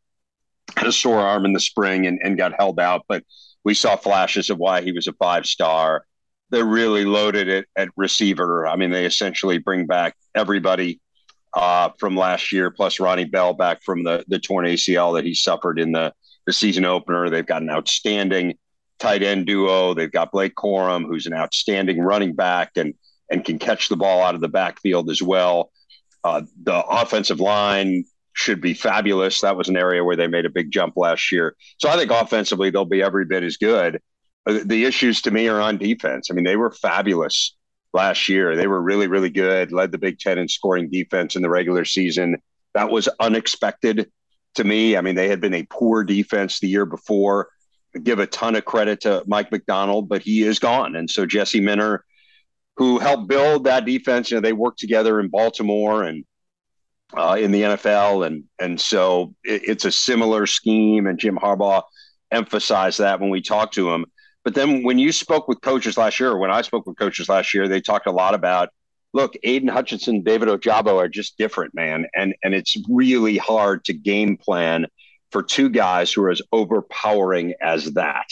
had 0.77 0.87
a 0.87 0.93
sore 0.93 1.21
arm 1.21 1.45
in 1.45 1.53
the 1.53 1.61
spring 1.61 2.07
and, 2.07 2.19
and 2.23 2.39
got 2.39 2.55
held 2.57 2.81
out, 2.81 3.05
but 3.09 3.25
we 3.65 3.75
saw 3.75 3.97
flashes 3.97 4.51
of 4.51 4.59
why 4.59 4.83
he 4.83 4.93
was 4.93 5.07
a 5.07 5.13
five 5.15 5.47
star 5.47 6.05
they're 6.53 6.65
really 6.65 7.05
loaded 7.07 7.49
at, 7.49 7.65
at 7.77 7.89
receiver. 7.97 8.67
I 8.69 8.77
mean, 8.77 8.91
they 8.91 9.07
essentially 9.07 9.59
bring 9.59 9.87
back 9.87 10.15
everybody 10.35 11.01
uh, 11.55 11.89
from 11.99 12.15
last 12.15 12.53
year, 12.53 12.71
plus 12.71 13.01
Ronnie 13.01 13.25
Bell 13.25 13.55
back 13.55 13.83
from 13.83 14.05
the 14.05 14.25
the 14.29 14.39
torn 14.39 14.67
ACL 14.67 15.15
that 15.17 15.25
he 15.25 15.35
suffered 15.35 15.81
in 15.81 15.93
the 15.93 16.13
the 16.47 16.53
season 16.53 16.85
opener. 16.85 17.29
They've 17.31 17.45
got 17.45 17.63
an 17.63 17.71
outstanding 17.71 18.55
tight 19.03 19.23
end 19.23 19.47
duo. 19.47 19.95
They've 19.95 20.11
got 20.11 20.31
Blake 20.33 20.55
Corum, 20.55 21.05
who's 21.05 21.27
an 21.27 21.35
outstanding 21.35 22.01
running 22.01 22.35
back 22.35 22.71
and 22.77 22.95
and 23.31 23.45
can 23.45 23.59
catch 23.59 23.89
the 23.89 23.97
ball 23.97 24.23
out 24.23 24.35
of 24.35 24.41
the 24.41 24.49
backfield 24.49 25.11
as 25.11 25.23
well. 25.23 25.71
Uh, 26.23 26.43
the 26.63 26.85
offensive 26.87 27.41
line 27.41 28.05
should 28.35 28.61
be 28.61 28.75
fabulous. 28.75 29.41
That 29.41 29.57
was 29.57 29.69
an 29.69 29.77
area 29.77 30.05
where 30.05 30.17
they 30.17 30.29
made 30.29 30.47
a 30.47 30.51
big 30.51 30.71
jump 30.71 30.97
last 30.97 31.33
year. 31.33 31.57
So 31.79 31.89
I 31.89 31.97
think 31.97 32.11
offensively 32.11 32.71
they'll 32.71 32.85
be 32.85 33.03
every 33.03 33.25
bit 33.25 33.43
as 33.43 33.57
good. 33.57 34.01
Uh, 34.47 34.61
the 34.65 34.85
issues 34.85 35.23
to 35.23 35.31
me 35.31 35.49
are 35.49 35.61
on 35.61 35.79
defense. 35.79 36.29
I 36.31 36.35
mean, 36.35 36.45
they 36.45 36.57
were 36.57 36.71
fabulous 36.71 37.57
last 37.93 38.29
year. 38.29 38.55
They 38.55 38.67
were 38.67 38.81
really, 38.81 39.07
really 39.07 39.31
good, 39.31 39.73
led 39.73 39.93
the 39.93 39.99
Big 39.99 40.19
Ten 40.19 40.39
in 40.39 40.49
scoring 40.49 40.91
defense 40.91 41.35
in 41.35 41.43
the 41.43 41.51
regular 41.51 41.85
season. 41.85 42.37
That 42.75 42.91
was 42.91 43.09
unexpected 43.19 44.11
to 44.55 44.65
me. 44.65 44.97
I 44.97 45.01
mean, 45.01 45.15
they 45.15 45.29
had 45.29 45.41
been 45.41 45.55
a 45.55 45.67
poor 45.71 46.05
defense 46.05 46.61
the 46.61 46.69
year 46.69 46.87
before. 46.87 47.49
Give 48.03 48.19
a 48.19 48.27
ton 48.27 48.57
of 48.57 48.65
credit 48.65 49.01
to 49.03 49.23
Mike 49.27 49.53
Macdonald, 49.53 50.09
but 50.09 50.23
he 50.23 50.43
is 50.43 50.59
gone. 50.59 50.97
And 50.97 51.11
so 51.11 51.27
Jesse 51.27 51.61
Minter, 51.61 52.05
who 52.77 52.99
helped 52.99 53.29
build 53.29 53.65
that 53.65 53.85
defense, 53.85 54.31
you 54.31 54.37
know, 54.37 54.41
they 54.41 54.53
worked 54.53 54.79
together 54.79 55.21
in 55.21 55.29
Baltimore 55.29 56.05
and 56.05 56.25
uh, 57.15 57.37
in 57.39 57.53
the 57.53 57.63
NFL. 57.63 58.27
And, 58.27 58.45
and 58.59 58.81
so 58.81 59.35
it, 59.45 59.63
it's 59.69 59.85
a 59.85 59.93
similar 59.93 60.47
scheme. 60.47 61.07
And 61.07 61.19
Jim 61.19 61.37
Harbaugh 61.37 61.83
emphasized 62.31 63.01
that 63.01 63.21
when 63.21 63.31
we 63.31 63.43
talked 63.43 63.75
to 63.75 63.93
him. 63.93 64.07
But 64.45 64.55
then 64.55 64.83
when 64.83 64.99
you 64.99 65.13
spoke 65.13 65.47
with 65.47 65.61
coaches 65.61 65.97
last 65.97 66.19
year, 66.19 66.31
or 66.31 66.39
when 66.39 66.51
I 66.51 66.63
spoke 66.63 66.87
with 66.87 66.97
coaches 66.97 67.29
last 67.29 67.55
year, 67.55 67.69
they 67.69 67.81
talked 67.81 68.07
a 68.07 68.13
lot 68.13 68.35
about 68.35 68.71
look, 69.13 69.35
Aidan 69.43 69.69
Hutchinson, 69.69 70.23
David 70.23 70.49
Ojabo 70.49 70.97
are 70.97 71.09
just 71.09 71.37
different, 71.39 71.75
man. 71.75 72.07
And 72.15 72.35
and 72.43 72.55
it's 72.55 72.77
really 72.89 73.37
hard 73.37 73.85
to 73.85 73.93
game 73.93 74.37
plan 74.37 74.87
for 75.33 75.43
two 75.43 75.69
guys 75.69 76.13
who 76.13 76.23
are 76.23 76.31
as 76.31 76.43
overpowering 76.53 77.55
as 77.61 77.87
that. 77.95 78.27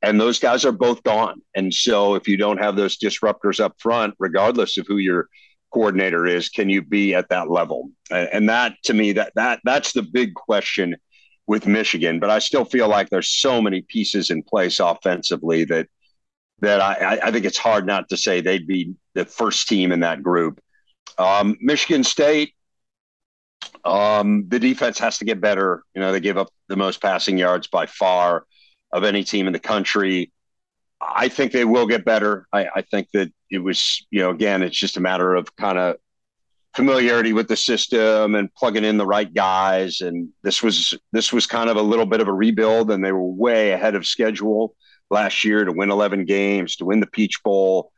And 0.00 0.20
those 0.20 0.38
guys 0.38 0.64
are 0.64 0.72
both 0.72 1.02
gone. 1.02 1.42
And 1.54 1.74
so 1.74 2.14
if 2.14 2.28
you 2.28 2.36
don't 2.36 2.58
have 2.58 2.76
those 2.76 2.98
disruptors 2.98 3.60
up 3.60 3.74
front, 3.78 4.14
regardless 4.18 4.78
of 4.78 4.86
who 4.86 4.96
your 4.96 5.28
coordinator 5.72 6.26
is, 6.26 6.48
can 6.48 6.68
you 6.68 6.82
be 6.82 7.14
at 7.14 7.28
that 7.30 7.50
level? 7.50 7.90
And 8.10 8.48
that 8.48 8.74
to 8.84 8.94
me, 8.94 9.12
that 9.12 9.32
that 9.34 9.60
that's 9.64 9.92
the 9.92 10.02
big 10.02 10.34
question 10.34 10.96
with 11.46 11.66
Michigan, 11.66 12.20
but 12.20 12.30
I 12.30 12.38
still 12.38 12.64
feel 12.64 12.88
like 12.88 13.08
there's 13.08 13.30
so 13.30 13.60
many 13.60 13.80
pieces 13.80 14.30
in 14.30 14.42
place 14.42 14.80
offensively 14.80 15.64
that 15.64 15.88
that 16.60 16.80
I, 16.80 17.18
I 17.22 17.30
think 17.30 17.44
it's 17.44 17.58
hard 17.58 17.86
not 17.86 18.08
to 18.10 18.16
say 18.16 18.40
they'd 18.40 18.66
be 18.66 18.94
the 19.14 19.24
first 19.24 19.68
team 19.68 19.90
in 19.90 20.00
that 20.00 20.22
group. 20.22 20.60
Um, 21.16 21.56
Michigan 21.60 22.04
State, 22.04 22.54
um, 23.84 24.48
the 24.48 24.58
defense 24.58 24.98
has 24.98 25.18
to 25.18 25.24
get 25.24 25.40
better. 25.40 25.82
You 25.94 26.00
know, 26.00 26.12
they 26.12 26.20
give 26.20 26.38
up 26.38 26.48
the 26.68 26.76
most 26.76 27.00
passing 27.00 27.38
yards 27.38 27.66
by 27.66 27.86
far 27.86 28.44
of 28.92 29.04
any 29.04 29.24
team 29.24 29.46
in 29.46 29.52
the 29.52 29.58
country. 29.58 30.32
I 31.00 31.28
think 31.28 31.52
they 31.52 31.64
will 31.64 31.86
get 31.86 32.04
better. 32.04 32.46
I, 32.52 32.68
I 32.76 32.82
think 32.82 33.08
that 33.12 33.32
it 33.50 33.58
was, 33.58 34.06
you 34.10 34.20
know, 34.20 34.30
again, 34.30 34.62
it's 34.62 34.78
just 34.78 34.96
a 34.96 35.00
matter 35.00 35.34
of 35.34 35.54
kind 35.56 35.78
of 35.78 35.96
familiarity 36.74 37.32
with 37.32 37.48
the 37.48 37.56
system 37.56 38.34
and 38.34 38.52
plugging 38.54 38.84
in 38.84 38.98
the 38.98 39.06
right 39.06 39.32
guys. 39.32 40.00
And 40.00 40.28
this 40.42 40.62
was 40.62 40.94
this 41.12 41.32
was 41.32 41.46
kind 41.46 41.70
of 41.70 41.76
a 41.76 41.82
little 41.82 42.06
bit 42.06 42.20
of 42.20 42.28
a 42.28 42.32
rebuild, 42.32 42.90
and 42.90 43.04
they 43.04 43.12
were 43.12 43.24
way 43.24 43.70
ahead 43.70 43.94
of 43.94 44.06
schedule 44.06 44.74
last 45.10 45.44
year 45.44 45.64
to 45.64 45.72
win 45.72 45.90
11 45.90 46.24
games, 46.24 46.76
to 46.76 46.84
win 46.84 47.00
the 47.00 47.06
Peach 47.06 47.42
Bowl. 47.42 47.92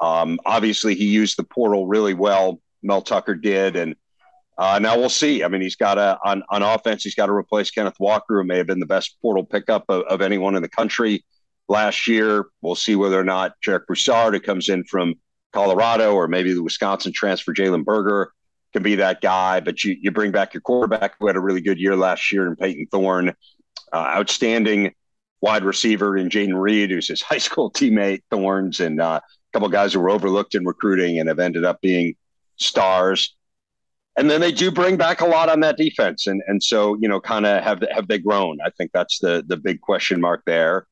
Um, 0.00 0.38
obviously, 0.46 0.94
he 0.94 1.06
used 1.06 1.38
the 1.38 1.44
portal 1.44 1.86
really 1.86 2.14
well. 2.14 2.60
Mel 2.82 3.02
Tucker 3.02 3.34
did, 3.34 3.76
and 3.76 3.96
uh, 4.56 4.78
now 4.80 4.96
we'll 4.96 5.08
see. 5.08 5.42
I 5.42 5.48
mean, 5.48 5.60
he's 5.60 5.76
got 5.76 5.98
a 5.98 6.18
on 6.24 6.42
on 6.48 6.62
offense. 6.62 7.02
He's 7.02 7.14
got 7.14 7.26
to 7.26 7.32
replace 7.32 7.70
Kenneth 7.70 7.98
Walker, 7.98 8.40
who 8.40 8.44
may 8.44 8.58
have 8.58 8.66
been 8.66 8.80
the 8.80 8.86
best 8.86 9.16
portal 9.20 9.44
pickup 9.44 9.84
of, 9.88 10.02
of 10.02 10.20
anyone 10.20 10.54
in 10.54 10.62
the 10.62 10.68
country 10.68 11.24
last 11.68 12.06
year. 12.06 12.46
We'll 12.62 12.74
see 12.74 12.96
whether 12.96 13.18
or 13.18 13.24
not 13.24 13.54
Jarek 13.64 13.86
Broussard, 13.86 14.34
who 14.34 14.40
comes 14.40 14.68
in 14.68 14.84
from 14.84 15.14
Colorado 15.52 16.14
or 16.14 16.28
maybe 16.28 16.52
the 16.52 16.62
Wisconsin 16.62 17.12
transfer 17.12 17.54
Jalen 17.54 17.84
Berger 17.84 18.32
can 18.72 18.82
be 18.82 18.96
that 18.96 19.20
guy. 19.20 19.60
But 19.60 19.82
you, 19.84 19.96
you 20.00 20.10
bring 20.10 20.32
back 20.32 20.52
your 20.52 20.60
quarterback 20.60 21.14
who 21.18 21.28
had 21.28 21.36
a 21.36 21.40
really 21.40 21.60
good 21.60 21.78
year 21.78 21.96
last 21.96 22.30
year 22.32 22.46
in 22.46 22.56
Payton 22.56 22.88
Thorne, 22.90 23.30
uh, 23.92 23.96
outstanding 23.96 24.92
wide 25.40 25.64
receiver 25.64 26.16
in 26.16 26.28
Jayden 26.28 26.60
Reed, 26.60 26.90
who's 26.90 27.08
his 27.08 27.22
high 27.30 27.38
school 27.38 27.70
teammate 27.70 28.22
Thorne's, 28.30 28.80
and 28.80 29.00
uh, 29.00 29.20
a 29.22 29.52
couple 29.52 29.68
guys 29.68 29.92
who 29.92 30.00
were 30.00 30.10
overlooked 30.10 30.54
in 30.54 30.66
recruiting 30.66 31.18
and 31.18 31.28
have 31.28 31.38
ended 31.38 31.64
up 31.64 31.80
being 31.80 32.14
stars. 32.56 33.34
And 34.16 34.30
then 34.30 34.40
they 34.40 34.52
do 34.52 34.70
bring 34.70 34.96
back 34.96 35.20
a 35.20 35.26
lot 35.26 35.48
on 35.48 35.60
that 35.60 35.76
defense, 35.76 36.26
and 36.26 36.40
and 36.46 36.62
so 36.62 36.96
you 37.00 37.08
know, 37.08 37.20
kind 37.20 37.46
of 37.46 37.62
have 37.64 37.82
have 37.90 38.06
they 38.08 38.18
grown? 38.18 38.58
I 38.64 38.70
think 38.70 38.92
that's 38.92 39.18
the 39.18 39.44
the 39.46 39.56
big 39.56 39.80
question 39.80 40.20
mark 40.20 40.42
there. 40.46 40.86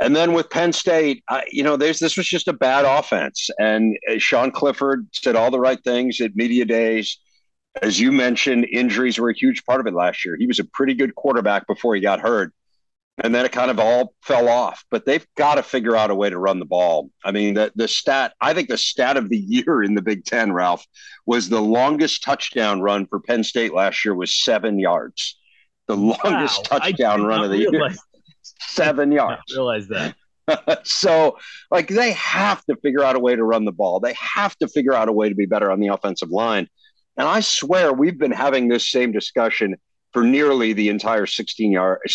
And 0.00 0.14
then 0.14 0.32
with 0.32 0.48
Penn 0.50 0.72
State, 0.72 1.24
I, 1.28 1.42
you 1.50 1.64
know, 1.64 1.76
there's 1.76 1.98
this 1.98 2.16
was 2.16 2.26
just 2.26 2.46
a 2.46 2.52
bad 2.52 2.84
offense. 2.84 3.50
And 3.58 3.98
uh, 4.08 4.18
Sean 4.18 4.52
Clifford 4.52 5.08
said 5.12 5.34
all 5.34 5.50
the 5.50 5.58
right 5.58 5.82
things 5.82 6.20
at 6.20 6.36
media 6.36 6.64
days. 6.64 7.18
As 7.82 7.98
you 7.98 8.12
mentioned, 8.12 8.66
injuries 8.72 9.18
were 9.18 9.30
a 9.30 9.36
huge 9.36 9.64
part 9.64 9.80
of 9.80 9.86
it 9.86 9.94
last 9.94 10.24
year. 10.24 10.36
He 10.38 10.46
was 10.46 10.58
a 10.58 10.64
pretty 10.64 10.94
good 10.94 11.14
quarterback 11.14 11.66
before 11.66 11.94
he 11.94 12.00
got 12.00 12.20
hurt. 12.20 12.52
And 13.20 13.34
then 13.34 13.44
it 13.44 13.52
kind 13.52 13.70
of 13.70 13.80
all 13.80 14.14
fell 14.22 14.48
off. 14.48 14.84
But 14.90 15.04
they've 15.04 15.26
got 15.36 15.56
to 15.56 15.62
figure 15.62 15.96
out 15.96 16.10
a 16.10 16.14
way 16.14 16.30
to 16.30 16.38
run 16.38 16.58
the 16.58 16.64
ball. 16.64 17.10
I 17.24 17.32
mean, 17.32 17.54
the, 17.54 17.72
the 17.74 17.88
stat, 17.88 18.34
I 18.40 18.54
think 18.54 18.68
the 18.68 18.78
stat 18.78 19.16
of 19.16 19.28
the 19.28 19.38
year 19.48 19.82
in 19.82 19.94
the 19.94 20.02
Big 20.02 20.24
Ten, 20.24 20.52
Ralph, 20.52 20.84
was 21.26 21.48
the 21.48 21.60
longest 21.60 22.22
touchdown 22.22 22.80
run 22.80 23.06
for 23.06 23.20
Penn 23.20 23.44
State 23.44 23.74
last 23.74 24.04
year 24.04 24.14
was 24.14 24.34
seven 24.34 24.78
yards. 24.78 25.36
The 25.88 25.96
longest 25.96 26.68
wow, 26.70 26.78
touchdown 26.78 27.24
run 27.24 27.44
of 27.44 27.50
the 27.50 27.58
year 27.58 27.90
seven 28.60 29.10
yards. 29.10 29.42
I 29.50 29.54
realize 29.54 29.88
that. 29.88 30.14
so, 30.84 31.38
like, 31.70 31.88
they 31.88 32.12
have 32.12 32.64
to 32.66 32.76
figure 32.76 33.02
out 33.02 33.16
a 33.16 33.18
way 33.18 33.36
to 33.36 33.44
run 33.44 33.64
the 33.64 33.72
ball. 33.72 34.00
They 34.00 34.14
have 34.14 34.56
to 34.58 34.68
figure 34.68 34.94
out 34.94 35.08
a 35.08 35.12
way 35.12 35.28
to 35.28 35.34
be 35.34 35.46
better 35.46 35.70
on 35.70 35.80
the 35.80 35.88
offensive 35.88 36.30
line. 36.30 36.68
And 37.16 37.26
I 37.26 37.40
swear 37.40 37.92
we've 37.92 38.18
been 38.18 38.32
having 38.32 38.68
this 38.68 38.88
same 38.88 39.12
discussion 39.12 39.76
for 40.12 40.22
nearly 40.24 40.72
the 40.72 40.88
entire 40.88 41.26
16 41.26 41.72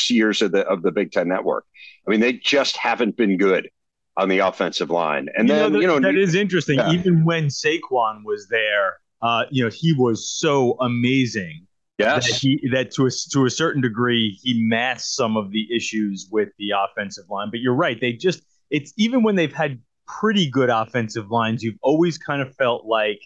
years 0.10 0.42
of 0.42 0.52
the 0.52 0.66
of 0.68 0.82
the 0.82 0.92
Big 0.92 1.12
Ten 1.12 1.28
network. 1.28 1.66
I 2.08 2.12
mean, 2.12 2.20
they 2.20 2.34
just 2.34 2.78
haven't 2.78 3.16
been 3.18 3.38
good 3.38 3.70
on 4.18 4.30
the 4.30 4.40
offensive 4.40 4.90
line. 4.90 5.30
And 5.36 5.48
you 5.48 5.56
then, 5.56 5.64
know, 5.64 5.70
that, 5.70 5.82
you 5.82 5.88
know, 5.88 6.00
that 6.00 6.16
is 6.16 6.36
interesting. 6.36 6.78
Yeah. 6.78 6.92
Even 6.92 7.26
when 7.26 7.48
Saquon 7.48 8.24
was 8.26 8.48
there, 8.50 8.98
uh, 9.22 9.46
you 9.50 9.64
know, 9.64 9.70
he 9.72 9.94
was 9.94 10.30
so 10.30 10.78
amazing 10.80 11.66
Yes. 12.00 12.28
That, 12.28 12.40
he, 12.40 12.70
that 12.74 12.92
to 12.92 13.06
a, 13.06 13.10
to 13.32 13.46
a 13.46 13.50
certain 13.50 13.82
degree, 13.82 14.40
he 14.42 14.66
masked 14.68 15.10
some 15.10 15.38
of 15.38 15.52
the 15.52 15.68
issues 15.74 16.28
with 16.32 16.50
the 16.58 16.72
offensive 16.72 17.26
line. 17.30 17.50
But 17.52 17.60
you're 17.60 17.76
right. 17.76 18.00
They 18.00 18.14
just, 18.14 18.42
it's 18.70 18.94
even 18.98 19.24
when 19.24 19.36
they've 19.36 19.54
had 19.54 19.80
pretty 20.08 20.50
good 20.50 20.70
offensive 20.70 21.30
lines, 21.30 21.64
you've 21.64 21.78
always 21.82 22.18
kind 22.18 22.42
of 22.42 22.56
felt 22.56 22.86
like, 22.86 23.20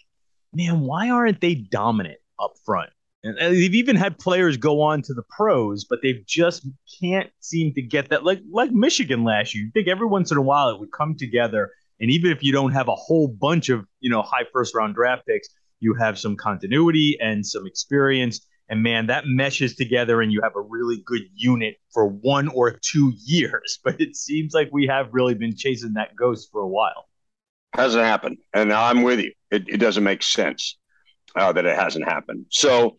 man, 0.52 0.80
why 0.80 1.10
aren't 1.10 1.40
they 1.40 1.54
dominant 1.54 2.18
up 2.38 2.52
front? 2.64 2.90
And 3.24 3.36
they've 3.36 3.74
even 3.74 3.96
had 3.96 4.18
players 4.18 4.56
go 4.56 4.80
on 4.80 5.02
to 5.02 5.14
the 5.14 5.24
pros, 5.24 5.84
but 5.84 6.00
they 6.02 6.22
just 6.26 6.66
can't 7.00 7.30
seem 7.40 7.74
to 7.74 7.82
get 7.82 8.10
that. 8.10 8.24
Like 8.24 8.40
like 8.50 8.70
Michigan 8.70 9.24
last 9.24 9.54
year, 9.54 9.64
you 9.64 9.70
think 9.72 9.88
every 9.88 10.06
once 10.06 10.30
in 10.30 10.38
a 10.38 10.42
while 10.42 10.70
it 10.70 10.78
would 10.78 10.92
come 10.92 11.16
together, 11.16 11.70
and 11.98 12.10
even 12.10 12.30
if 12.30 12.44
you 12.44 12.52
don't 12.52 12.72
have 12.72 12.86
a 12.86 12.94
whole 12.94 13.28
bunch 13.28 13.70
of 13.70 13.84
you 14.00 14.08
know 14.08 14.22
high 14.22 14.44
first 14.52 14.74
round 14.74 14.94
draft 14.94 15.26
picks, 15.26 15.48
you 15.80 15.94
have 15.94 16.16
some 16.16 16.36
continuity 16.36 17.18
and 17.20 17.44
some 17.44 17.66
experience, 17.66 18.46
and 18.68 18.84
man, 18.84 19.08
that 19.08 19.24
meshes 19.26 19.74
together, 19.74 20.22
and 20.22 20.30
you 20.30 20.40
have 20.42 20.54
a 20.54 20.60
really 20.60 21.02
good 21.04 21.22
unit 21.34 21.74
for 21.92 22.06
one 22.06 22.46
or 22.48 22.78
two 22.82 23.12
years. 23.24 23.80
But 23.84 24.00
it 24.00 24.14
seems 24.14 24.54
like 24.54 24.68
we 24.70 24.86
have 24.86 25.08
really 25.10 25.34
been 25.34 25.56
chasing 25.56 25.94
that 25.94 26.14
ghost 26.14 26.50
for 26.52 26.60
a 26.60 26.68
while. 26.68 27.08
Hasn't 27.74 28.04
happened, 28.04 28.38
and 28.54 28.72
I'm 28.72 29.02
with 29.02 29.18
you. 29.18 29.32
It, 29.50 29.68
it 29.68 29.78
doesn't 29.78 30.04
make 30.04 30.22
sense 30.22 30.76
uh, 31.38 31.52
that 31.52 31.64
it 31.64 31.76
hasn't 31.76 32.04
happened. 32.04 32.46
So 32.50 32.96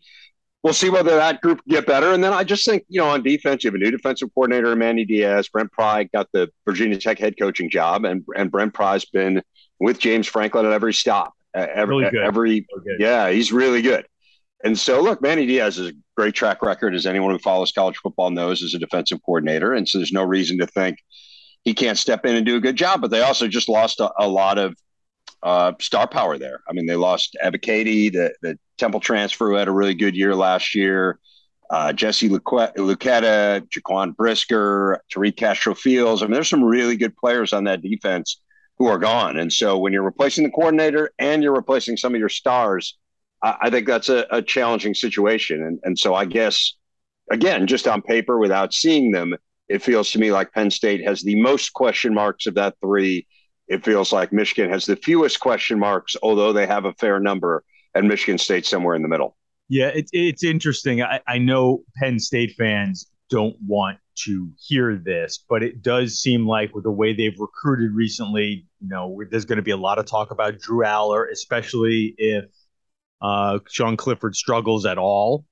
we'll 0.62 0.74
see 0.74 0.90
whether 0.90 1.16
that 1.16 1.40
group 1.40 1.60
get 1.68 1.86
better. 1.86 2.12
And 2.12 2.22
then 2.22 2.32
I 2.32 2.44
just 2.44 2.64
think, 2.64 2.84
you 2.88 3.00
know, 3.00 3.08
on 3.08 3.22
defense, 3.22 3.64
you 3.64 3.68
have 3.68 3.74
a 3.74 3.78
new 3.78 3.90
defensive 3.90 4.32
coordinator, 4.34 4.74
Manny 4.76 5.04
Diaz. 5.04 5.48
Brent 5.48 5.72
Pry 5.72 6.04
got 6.12 6.28
the 6.32 6.50
Virginia 6.66 6.98
Tech 6.98 7.18
head 7.18 7.34
coaching 7.38 7.70
job, 7.70 8.04
and 8.04 8.24
and 8.36 8.50
Brent 8.50 8.74
Pry's 8.74 9.04
been 9.04 9.42
with 9.78 9.98
James 9.98 10.26
Franklin 10.26 10.66
at 10.66 10.72
every 10.72 10.94
stop. 10.94 11.32
Every, 11.54 12.04
really 12.04 12.18
every 12.22 12.66
okay. 12.78 12.96
yeah, 12.98 13.30
he's 13.30 13.52
really 13.52 13.82
good. 13.82 14.06
And 14.62 14.78
so, 14.78 15.00
look, 15.00 15.22
Manny 15.22 15.46
Diaz 15.46 15.76
has 15.76 15.88
a 15.88 15.92
great 16.16 16.34
track 16.34 16.62
record, 16.62 16.94
as 16.94 17.06
anyone 17.06 17.32
who 17.32 17.38
follows 17.38 17.72
college 17.72 17.96
football 17.96 18.30
knows, 18.30 18.62
as 18.62 18.74
a 18.74 18.78
defensive 18.78 19.18
coordinator. 19.24 19.72
And 19.72 19.88
so, 19.88 19.98
there's 19.98 20.12
no 20.12 20.22
reason 20.22 20.58
to 20.58 20.66
think 20.66 20.98
he 21.64 21.74
can't 21.74 21.98
step 21.98 22.24
in 22.24 22.36
and 22.36 22.46
do 22.46 22.56
a 22.56 22.60
good 22.60 22.76
job. 22.76 23.00
But 23.00 23.10
they 23.10 23.22
also 23.22 23.48
just 23.48 23.68
lost 23.68 24.00
a, 24.00 24.12
a 24.18 24.28
lot 24.28 24.58
of 24.58 24.76
uh, 25.42 25.72
star 25.80 26.06
power 26.06 26.38
there. 26.38 26.60
I 26.68 26.72
mean, 26.72 26.86
they 26.86 26.96
lost 26.96 27.36
Ebiketie, 27.42 28.12
the, 28.12 28.34
the 28.42 28.58
Temple 28.78 29.00
transfer, 29.00 29.48
who 29.48 29.56
had 29.56 29.68
a 29.68 29.72
really 29.72 29.94
good 29.94 30.16
year 30.16 30.34
last 30.34 30.74
year. 30.74 31.18
Uh, 31.70 31.92
Jesse 31.92 32.28
Luketa, 32.28 33.60
Jaquan 33.68 34.16
Brisker, 34.16 35.00
Tariq 35.14 35.36
Castro 35.36 35.74
Fields. 35.74 36.22
I 36.22 36.26
mean, 36.26 36.34
there's 36.34 36.48
some 36.48 36.64
really 36.64 36.96
good 36.96 37.16
players 37.16 37.52
on 37.52 37.64
that 37.64 37.80
defense 37.80 38.40
who 38.78 38.86
are 38.86 38.98
gone. 38.98 39.38
And 39.38 39.52
so 39.52 39.78
when 39.78 39.92
you're 39.92 40.02
replacing 40.02 40.42
the 40.42 40.50
coordinator 40.50 41.10
and 41.18 41.42
you're 41.42 41.54
replacing 41.54 41.96
some 41.96 42.14
of 42.14 42.18
your 42.18 42.28
stars, 42.28 42.98
I, 43.42 43.56
I 43.62 43.70
think 43.70 43.86
that's 43.86 44.08
a, 44.08 44.26
a 44.30 44.42
challenging 44.42 44.94
situation. 44.94 45.62
And, 45.62 45.78
and 45.84 45.98
so 45.98 46.14
I 46.14 46.24
guess, 46.24 46.74
again, 47.30 47.66
just 47.66 47.86
on 47.86 48.02
paper 48.02 48.38
without 48.38 48.74
seeing 48.74 49.12
them, 49.12 49.36
it 49.68 49.82
feels 49.82 50.10
to 50.10 50.18
me 50.18 50.32
like 50.32 50.52
Penn 50.52 50.70
State 50.70 51.06
has 51.06 51.22
the 51.22 51.40
most 51.40 51.72
question 51.72 52.12
marks 52.12 52.46
of 52.46 52.54
that 52.54 52.74
three 52.82 53.26
it 53.70 53.84
feels 53.84 54.12
like 54.12 54.32
Michigan 54.32 54.68
has 54.68 54.84
the 54.84 54.96
fewest 54.96 55.38
question 55.38 55.78
marks, 55.78 56.16
although 56.22 56.52
they 56.52 56.66
have 56.66 56.84
a 56.84 56.92
fair 56.94 57.20
number, 57.20 57.62
and 57.94 58.08
Michigan 58.08 58.36
State 58.36 58.66
somewhere 58.66 58.96
in 58.96 59.02
the 59.02 59.08
middle. 59.08 59.36
Yeah, 59.68 59.92
it's 59.94 60.10
it's 60.12 60.42
interesting. 60.42 61.02
I, 61.02 61.20
I 61.26 61.38
know 61.38 61.84
Penn 61.96 62.18
State 62.18 62.54
fans 62.58 63.06
don't 63.30 63.54
want 63.64 63.98
to 64.24 64.50
hear 64.58 64.96
this, 64.96 65.44
but 65.48 65.62
it 65.62 65.82
does 65.82 66.18
seem 66.18 66.46
like 66.46 66.74
with 66.74 66.82
the 66.82 66.90
way 66.90 67.12
they've 67.12 67.38
recruited 67.38 67.92
recently, 67.94 68.66
you 68.80 68.88
know, 68.88 69.22
there's 69.30 69.44
going 69.44 69.56
to 69.56 69.62
be 69.62 69.70
a 69.70 69.76
lot 69.76 70.00
of 70.00 70.04
talk 70.04 70.32
about 70.32 70.58
Drew 70.58 70.84
Allar, 70.84 71.30
especially 71.30 72.12
if 72.18 72.46
uh, 73.22 73.60
Sean 73.68 73.96
Clifford 73.96 74.34
struggles 74.34 74.84
at 74.84 74.98
all. 74.98 75.44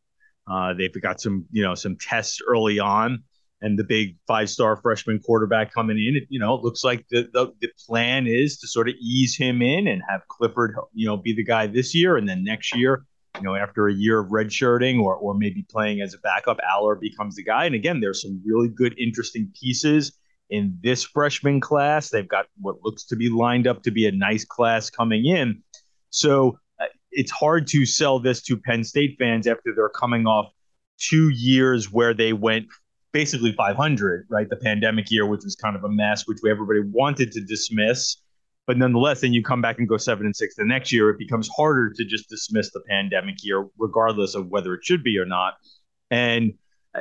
Uh, 0.50 0.75
they've 0.75 0.92
got 1.00 1.20
some, 1.20 1.46
you 1.52 1.62
know, 1.62 1.76
some 1.76 1.96
tests 1.96 2.40
early 2.46 2.80
on 2.80 3.22
and 3.60 3.78
the 3.78 3.84
big 3.84 4.16
five 4.26 4.48
star 4.48 4.76
freshman 4.76 5.20
quarterback 5.20 5.72
coming 5.72 5.98
in. 5.98 6.16
It, 6.16 6.24
you 6.28 6.38
know, 6.38 6.54
it 6.54 6.62
looks 6.62 6.84
like 6.84 7.06
the, 7.10 7.28
the, 7.32 7.52
the 7.60 7.68
plan 7.86 8.26
is 8.26 8.58
to 8.58 8.68
sort 8.68 8.88
of 8.88 8.94
ease 9.00 9.36
him 9.36 9.62
in 9.62 9.88
and 9.88 10.02
have 10.08 10.26
Clifford, 10.28 10.74
you 10.92 11.06
know, 11.06 11.16
be 11.16 11.34
the 11.34 11.44
guy 11.44 11.66
this 11.66 11.94
year, 11.94 12.16
and 12.16 12.28
then 12.28 12.44
next 12.44 12.74
year, 12.76 13.04
you 13.36 13.42
know, 13.42 13.54
after 13.54 13.88
a 13.88 13.94
year 13.94 14.20
of 14.20 14.30
redshirting 14.30 15.00
or 15.00 15.16
or 15.16 15.34
maybe 15.34 15.64
playing 15.70 16.00
as 16.00 16.14
a 16.14 16.18
backup, 16.18 16.58
Allar 16.58 17.00
becomes 17.00 17.36
the 17.36 17.44
guy. 17.44 17.64
And 17.64 17.74
again, 17.74 18.00
there's 18.00 18.22
some 18.22 18.40
really 18.44 18.68
good, 18.68 18.98
interesting 18.98 19.52
pieces 19.58 20.12
in 20.50 20.78
this 20.82 21.04
freshman 21.04 21.60
class. 21.60 22.08
They've 22.08 22.28
got 22.28 22.46
what 22.60 22.76
looks 22.82 23.04
to 23.06 23.16
be 23.16 23.28
lined 23.28 23.66
up 23.66 23.82
to 23.82 23.90
be 23.90 24.06
a 24.06 24.12
nice 24.12 24.44
class 24.44 24.90
coming 24.90 25.26
in. 25.26 25.62
So 26.11 26.59
uh, 26.80 26.87
it's 27.11 27.30
hard 27.30 27.66
to 27.68 27.85
sell 27.85 28.18
this 28.18 28.42
to 28.44 28.56
Penn 28.56 28.83
State 28.83 29.16
fans 29.18 29.46
after 29.46 29.74
they're 29.74 29.88
coming 29.88 30.26
off 30.26 30.52
two 30.98 31.28
years 31.28 31.92
where 31.92 32.14
they 32.14 32.33
went 32.33 32.66
basically 33.12 33.53
500, 33.53 34.27
right? 34.29 34.49
The 34.49 34.57
pandemic 34.57 35.11
year, 35.11 35.27
which 35.27 35.44
was 35.44 35.57
kind 35.57 35.77
of 35.77 35.85
a 35.85 35.88
mess, 35.88 36.27
which 36.27 36.38
everybody 36.49 36.81
wanted 36.81 37.33
to 37.33 37.40
dismiss. 37.40 38.16
But 38.66 38.77
nonetheless, 38.77 39.23
then 39.23 39.33
you 39.33 39.42
come 39.42 39.62
back 39.62 39.79
and 39.79 39.88
go 39.88 39.97
seven 39.97 40.27
and 40.27 40.37
six 40.37 40.55
the 40.55 40.64
next 40.64 40.92
year. 40.92 41.11
It 41.11 41.18
becomes 41.18 41.49
harder 41.49 41.90
to 41.90 42.05
just 42.05 42.29
dismiss 42.29 42.71
the 42.71 42.83
pandemic 42.88 43.37
year, 43.42 43.66
regardless 43.79 44.35
of 44.35 44.49
whether 44.49 44.75
it 44.75 44.85
should 44.85 45.03
be 45.03 45.16
or 45.18 45.25
not. 45.25 45.55
And 46.11 46.53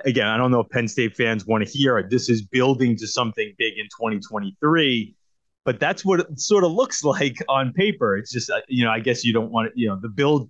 again, 0.05 0.27
I 0.27 0.37
don't 0.37 0.51
know 0.51 0.61
if 0.61 0.69
Penn 0.69 0.87
State 0.87 1.15
fans 1.15 1.45
want 1.45 1.65
to 1.65 1.69
hear 1.69 1.97
it. 1.97 2.09
This 2.09 2.29
is 2.29 2.41
building 2.41 2.95
to 2.97 3.07
something 3.07 3.53
big 3.57 3.73
in 3.77 3.85
2023 3.85 5.15
but 5.67 5.81
that's 5.81 6.05
what 6.05 6.21
it 6.21 6.39
sort 6.39 6.63
of 6.63 6.71
looks 6.71 7.03
like 7.13 7.35
on 7.49 7.73
paper. 7.73 8.15
It's 8.15 8.31
just, 8.31 8.49
uh, 8.49 8.61
you 8.69 8.85
know, 8.85 8.89
I 8.89 9.01
guess 9.01 9.25
you 9.25 9.33
don't 9.33 9.51
want 9.51 9.67
it, 9.67 9.73
you 9.75 9.89
know, 9.89 9.99
the 10.01 10.07
build, 10.07 10.49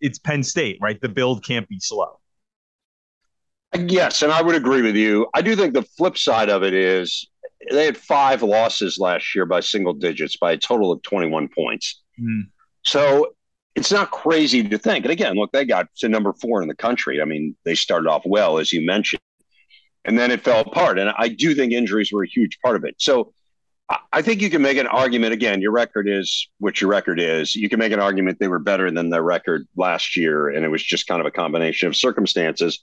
it's 0.00 0.18
Penn 0.18 0.42
State, 0.42 0.78
right? 0.80 0.98
The 0.98 1.10
build 1.10 1.44
can't 1.44 1.68
be 1.68 1.78
slow. 1.78 2.18
Yes, 3.78 4.22
and 4.22 4.32
I 4.32 4.42
would 4.42 4.54
agree 4.54 4.82
with 4.82 4.96
you. 4.96 5.28
I 5.34 5.42
do 5.42 5.56
think 5.56 5.74
the 5.74 5.82
flip 5.82 6.16
side 6.16 6.48
of 6.48 6.62
it 6.62 6.74
is 6.74 7.28
they 7.70 7.84
had 7.84 7.96
five 7.96 8.42
losses 8.42 8.98
last 8.98 9.34
year 9.34 9.44
by 9.46 9.60
single 9.60 9.92
digits, 9.92 10.36
by 10.36 10.52
a 10.52 10.56
total 10.56 10.92
of 10.92 11.02
21 11.02 11.48
points. 11.48 12.02
Mm. 12.20 12.48
So 12.84 13.34
it's 13.74 13.92
not 13.92 14.10
crazy 14.10 14.66
to 14.66 14.78
think. 14.78 15.04
And 15.04 15.12
again, 15.12 15.34
look, 15.34 15.52
they 15.52 15.64
got 15.64 15.88
to 15.98 16.08
number 16.08 16.32
four 16.32 16.62
in 16.62 16.68
the 16.68 16.76
country. 16.76 17.20
I 17.20 17.24
mean, 17.24 17.56
they 17.64 17.74
started 17.74 18.08
off 18.08 18.22
well, 18.24 18.58
as 18.58 18.72
you 18.72 18.86
mentioned, 18.86 19.20
and 20.04 20.18
then 20.18 20.30
it 20.30 20.42
fell 20.42 20.60
apart. 20.60 20.98
And 20.98 21.12
I 21.16 21.28
do 21.28 21.54
think 21.54 21.72
injuries 21.72 22.12
were 22.12 22.22
a 22.22 22.28
huge 22.28 22.58
part 22.62 22.76
of 22.76 22.84
it. 22.84 22.94
So 22.98 23.32
I 24.12 24.22
think 24.22 24.40
you 24.40 24.50
can 24.50 24.62
make 24.62 24.78
an 24.78 24.86
argument. 24.86 25.32
Again, 25.32 25.60
your 25.60 25.70
record 25.70 26.08
is 26.08 26.48
what 26.58 26.80
your 26.80 26.90
record 26.90 27.20
is. 27.20 27.54
You 27.54 27.68
can 27.68 27.78
make 27.78 27.92
an 27.92 28.00
argument 28.00 28.38
they 28.40 28.48
were 28.48 28.58
better 28.58 28.90
than 28.90 29.10
their 29.10 29.22
record 29.22 29.66
last 29.76 30.16
year, 30.16 30.48
and 30.48 30.64
it 30.64 30.68
was 30.68 30.82
just 30.82 31.06
kind 31.06 31.20
of 31.20 31.26
a 31.26 31.30
combination 31.30 31.86
of 31.86 31.94
circumstances. 31.94 32.82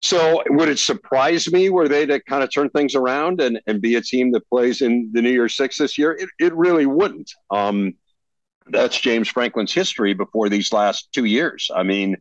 So 0.00 0.42
would 0.46 0.68
it 0.68 0.78
surprise 0.78 1.50
me 1.50 1.70
were 1.70 1.88
they 1.88 2.06
to 2.06 2.20
kind 2.22 2.44
of 2.44 2.52
turn 2.52 2.70
things 2.70 2.94
around 2.94 3.40
and, 3.40 3.60
and 3.66 3.80
be 3.80 3.96
a 3.96 4.00
team 4.00 4.30
that 4.32 4.48
plays 4.48 4.80
in 4.80 5.10
the 5.12 5.20
New 5.20 5.30
Year's 5.30 5.56
Six 5.56 5.78
this 5.78 5.98
year? 5.98 6.12
It, 6.12 6.28
it 6.38 6.54
really 6.54 6.86
wouldn't. 6.86 7.32
Um, 7.50 7.94
that's 8.70 9.00
James 9.00 9.28
Franklin's 9.28 9.72
history 9.72 10.14
before 10.14 10.48
these 10.48 10.72
last 10.72 11.12
two 11.12 11.24
years. 11.24 11.70
I 11.74 11.82
mean, 11.82 12.16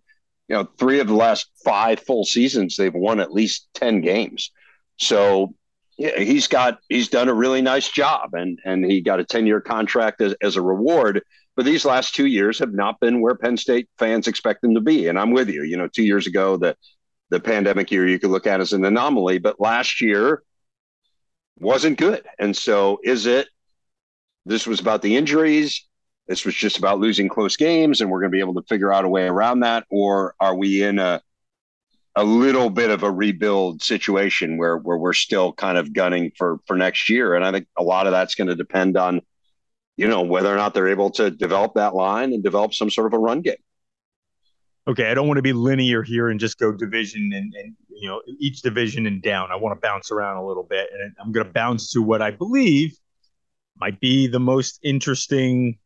you 0.47 0.55
know, 0.55 0.67
three 0.77 0.99
of 0.99 1.07
the 1.07 1.13
last 1.13 1.51
five 1.63 1.99
full 1.99 2.23
seasons, 2.23 2.77
they've 2.77 2.93
won 2.93 3.19
at 3.19 3.33
least 3.33 3.67
10 3.75 4.01
games. 4.01 4.51
So 4.97 5.53
yeah, 5.97 6.17
he's 6.17 6.47
got, 6.47 6.79
he's 6.89 7.09
done 7.09 7.27
a 7.27 7.33
really 7.33 7.61
nice 7.61 7.89
job 7.89 8.33
and, 8.33 8.59
and 8.65 8.85
he 8.85 9.01
got 9.01 9.19
a 9.19 9.25
10 9.25 9.45
year 9.45 9.61
contract 9.61 10.21
as, 10.21 10.33
as 10.41 10.55
a 10.55 10.61
reward. 10.61 11.21
But 11.55 11.65
these 11.65 11.85
last 11.85 12.15
two 12.15 12.27
years 12.27 12.59
have 12.59 12.73
not 12.73 12.99
been 12.99 13.19
where 13.19 13.35
Penn 13.35 13.57
State 13.57 13.89
fans 13.97 14.27
expect 14.27 14.61
them 14.61 14.75
to 14.75 14.81
be. 14.81 15.07
And 15.07 15.19
I'm 15.19 15.31
with 15.31 15.49
you. 15.49 15.63
You 15.63 15.75
know, 15.75 15.87
two 15.87 16.03
years 16.03 16.27
ago, 16.27 16.55
the 16.55 16.75
the 17.29 17.39
pandemic 17.39 17.91
year 17.91 18.07
you 18.07 18.19
could 18.19 18.29
look 18.29 18.47
at 18.47 18.61
as 18.61 18.73
an 18.73 18.85
anomaly, 18.85 19.39
but 19.39 19.59
last 19.59 20.01
year 20.01 20.43
wasn't 21.59 21.97
good. 21.97 22.23
And 22.39 22.55
so 22.55 22.99
is 23.03 23.25
it 23.25 23.47
this 24.45 24.65
was 24.65 24.79
about 24.79 25.01
the 25.01 25.15
injuries? 25.15 25.85
This 26.27 26.45
was 26.45 26.55
just 26.55 26.77
about 26.77 26.99
losing 26.99 27.29
close 27.29 27.57
games 27.57 28.01
and 28.01 28.09
we're 28.09 28.19
going 28.19 28.31
to 28.31 28.35
be 28.35 28.41
able 28.41 28.55
to 28.55 28.67
figure 28.67 28.93
out 28.93 29.05
a 29.05 29.09
way 29.09 29.27
around 29.27 29.61
that 29.61 29.85
or 29.89 30.35
are 30.39 30.55
we 30.55 30.83
in 30.83 30.99
a 30.99 31.21
a 32.15 32.23
little 32.23 32.71
bit 32.71 32.89
of 32.89 33.03
a 33.03 33.11
rebuild 33.11 33.83
situation 33.83 34.57
where 34.57 34.77
where 34.77 34.97
we're 34.97 35.13
still 35.13 35.53
kind 35.53 35.77
of 35.77 35.93
gunning 35.93 36.31
for 36.35 36.57
for 36.65 36.75
next 36.75 37.09
year 37.09 37.35
and 37.35 37.45
I 37.45 37.51
think 37.51 37.67
a 37.77 37.83
lot 37.83 38.07
of 38.07 38.11
that's 38.11 38.35
going 38.35 38.47
to 38.47 38.55
depend 38.55 38.97
on 38.97 39.21
you 39.97 40.07
know 40.07 40.23
whether 40.23 40.51
or 40.51 40.57
not 40.57 40.73
they're 40.73 40.89
able 40.89 41.11
to 41.11 41.29
develop 41.29 41.75
that 41.75 41.95
line 41.95 42.33
and 42.33 42.43
develop 42.43 42.73
some 42.73 42.89
sort 42.89 43.07
of 43.07 43.13
a 43.13 43.19
run 43.19 43.41
game 43.41 43.55
okay, 44.87 45.11
I 45.11 45.13
don't 45.13 45.27
want 45.27 45.37
to 45.37 45.43
be 45.43 45.53
linear 45.53 46.01
here 46.01 46.29
and 46.29 46.39
just 46.39 46.57
go 46.57 46.71
division 46.71 47.31
and, 47.33 47.53
and 47.53 47.75
you 47.89 48.07
know 48.07 48.21
each 48.39 48.61
division 48.61 49.05
and 49.05 49.21
down. 49.21 49.51
I 49.51 49.55
want 49.55 49.79
to 49.79 49.85
bounce 49.85 50.11
around 50.11 50.37
a 50.37 50.45
little 50.45 50.63
bit, 50.63 50.89
and 50.93 51.13
I'm 51.19 51.31
going 51.31 51.45
to 51.45 51.51
bounce 51.51 51.91
to 51.91 52.01
what 52.01 52.21
I 52.21 52.31
believe 52.31 52.97
might 53.79 53.99
be 53.99 54.27
the 54.27 54.39
most 54.39 54.79
interesting, 54.83 55.77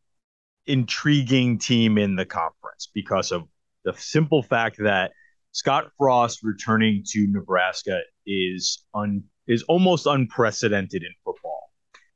intriguing 0.66 1.58
team 1.58 1.98
in 1.98 2.16
the 2.16 2.24
conference 2.24 2.88
because 2.94 3.32
of 3.32 3.42
the 3.84 3.92
simple 3.94 4.42
fact 4.42 4.76
that 4.78 5.12
Scott 5.52 5.90
Frost 5.98 6.42
returning 6.42 7.02
to 7.08 7.26
Nebraska 7.26 8.00
is 8.26 8.84
un 8.94 9.24
is 9.48 9.62
almost 9.64 10.06
unprecedented 10.06 11.02
in 11.02 11.10
football. 11.24 11.70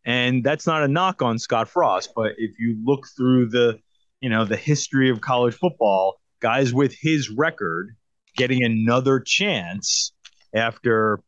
And 0.05 0.44
that's 0.44 0.68
not 0.68 0.85
a 0.85 0.88
knock 0.88 1.20
on 1.20 1.40
Scott 1.40 1.68
Frost, 1.68 2.12
but 2.14 2.33
if 2.38 2.61
you 2.61 2.81
look 2.85 3.09
through 3.16 3.49
the 3.49 3.81
you 4.20 4.31
know 4.31 4.44
the 4.44 4.57
history 4.57 5.11
of 5.11 5.20
college 5.20 5.55
football, 5.55 6.20
guys 6.40 6.72
with 6.72 6.94
his 6.99 7.31
record 7.31 7.96
getting 8.37 8.62
another 8.62 9.20
chance 9.20 10.12
after 10.55 11.20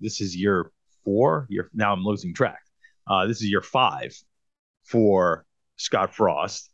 this 0.00 0.20
is 0.20 0.36
year 0.36 0.70
four. 1.04 1.46
Year 1.48 1.70
now 1.74 1.92
I'm 1.92 2.04
losing 2.04 2.34
track. 2.34 2.60
Uh, 3.06 3.26
this 3.26 3.38
is 3.38 3.48
year 3.48 3.62
five 3.62 4.14
for 4.84 5.44
Scott 5.76 6.14
Frost. 6.14 6.70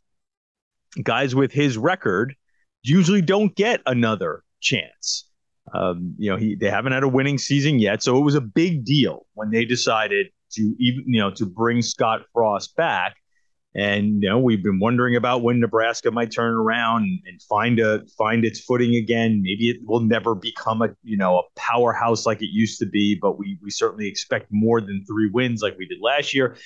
Guys 1.03 1.33
with 1.35 1.51
his 1.51 1.77
record 1.77 2.35
usually 2.83 3.21
don't 3.21 3.55
get 3.55 3.81
another 3.85 4.43
chance. 4.59 5.27
Um, 5.73 6.15
you 6.17 6.29
know, 6.29 6.37
he 6.37 6.55
they 6.55 6.69
haven't 6.69 6.91
had 6.91 7.03
a 7.03 7.07
winning 7.07 7.37
season 7.37 7.79
yet, 7.79 8.03
so 8.03 8.17
it 8.17 8.21
was 8.21 8.35
a 8.35 8.41
big 8.41 8.83
deal 8.83 9.25
when 9.33 9.51
they 9.51 9.63
decided 9.63 10.27
to 10.53 10.75
even 10.79 11.03
you 11.07 11.21
know 11.21 11.31
to 11.31 11.45
bring 11.45 11.81
Scott 11.81 12.21
Frost 12.33 12.75
back. 12.75 13.15
And 13.73 14.21
you 14.21 14.29
know, 14.29 14.39
we've 14.39 14.63
been 14.63 14.79
wondering 14.79 15.15
about 15.15 15.43
when 15.43 15.59
Nebraska 15.59 16.11
might 16.11 16.31
turn 16.31 16.53
around 16.53 17.03
and, 17.25 17.41
find 17.49 17.79
a 17.79 18.05
find 18.17 18.45
its 18.45 18.59
footing 18.59 18.95
again. 18.95 19.41
Maybe 19.41 19.69
it 19.69 19.77
will 19.85 20.01
never 20.01 20.35
become 20.35 20.81
a 20.81 20.89
you 21.03 21.17
know 21.17 21.39
a 21.39 21.59
powerhouse 21.59 22.25
like 22.25 22.41
it 22.41 22.49
used 22.51 22.79
to 22.79 22.85
be, 22.85 23.17
but 23.21 23.37
we 23.37 23.57
we 23.61 23.69
certainly 23.69 24.07
expect 24.07 24.47
more 24.51 24.81
than 24.81 25.03
three 25.05 25.29
wins 25.29 25.61
like 25.61 25.77
we 25.77 25.87
did 25.87 25.99
last 26.01 26.33
year. 26.33 26.57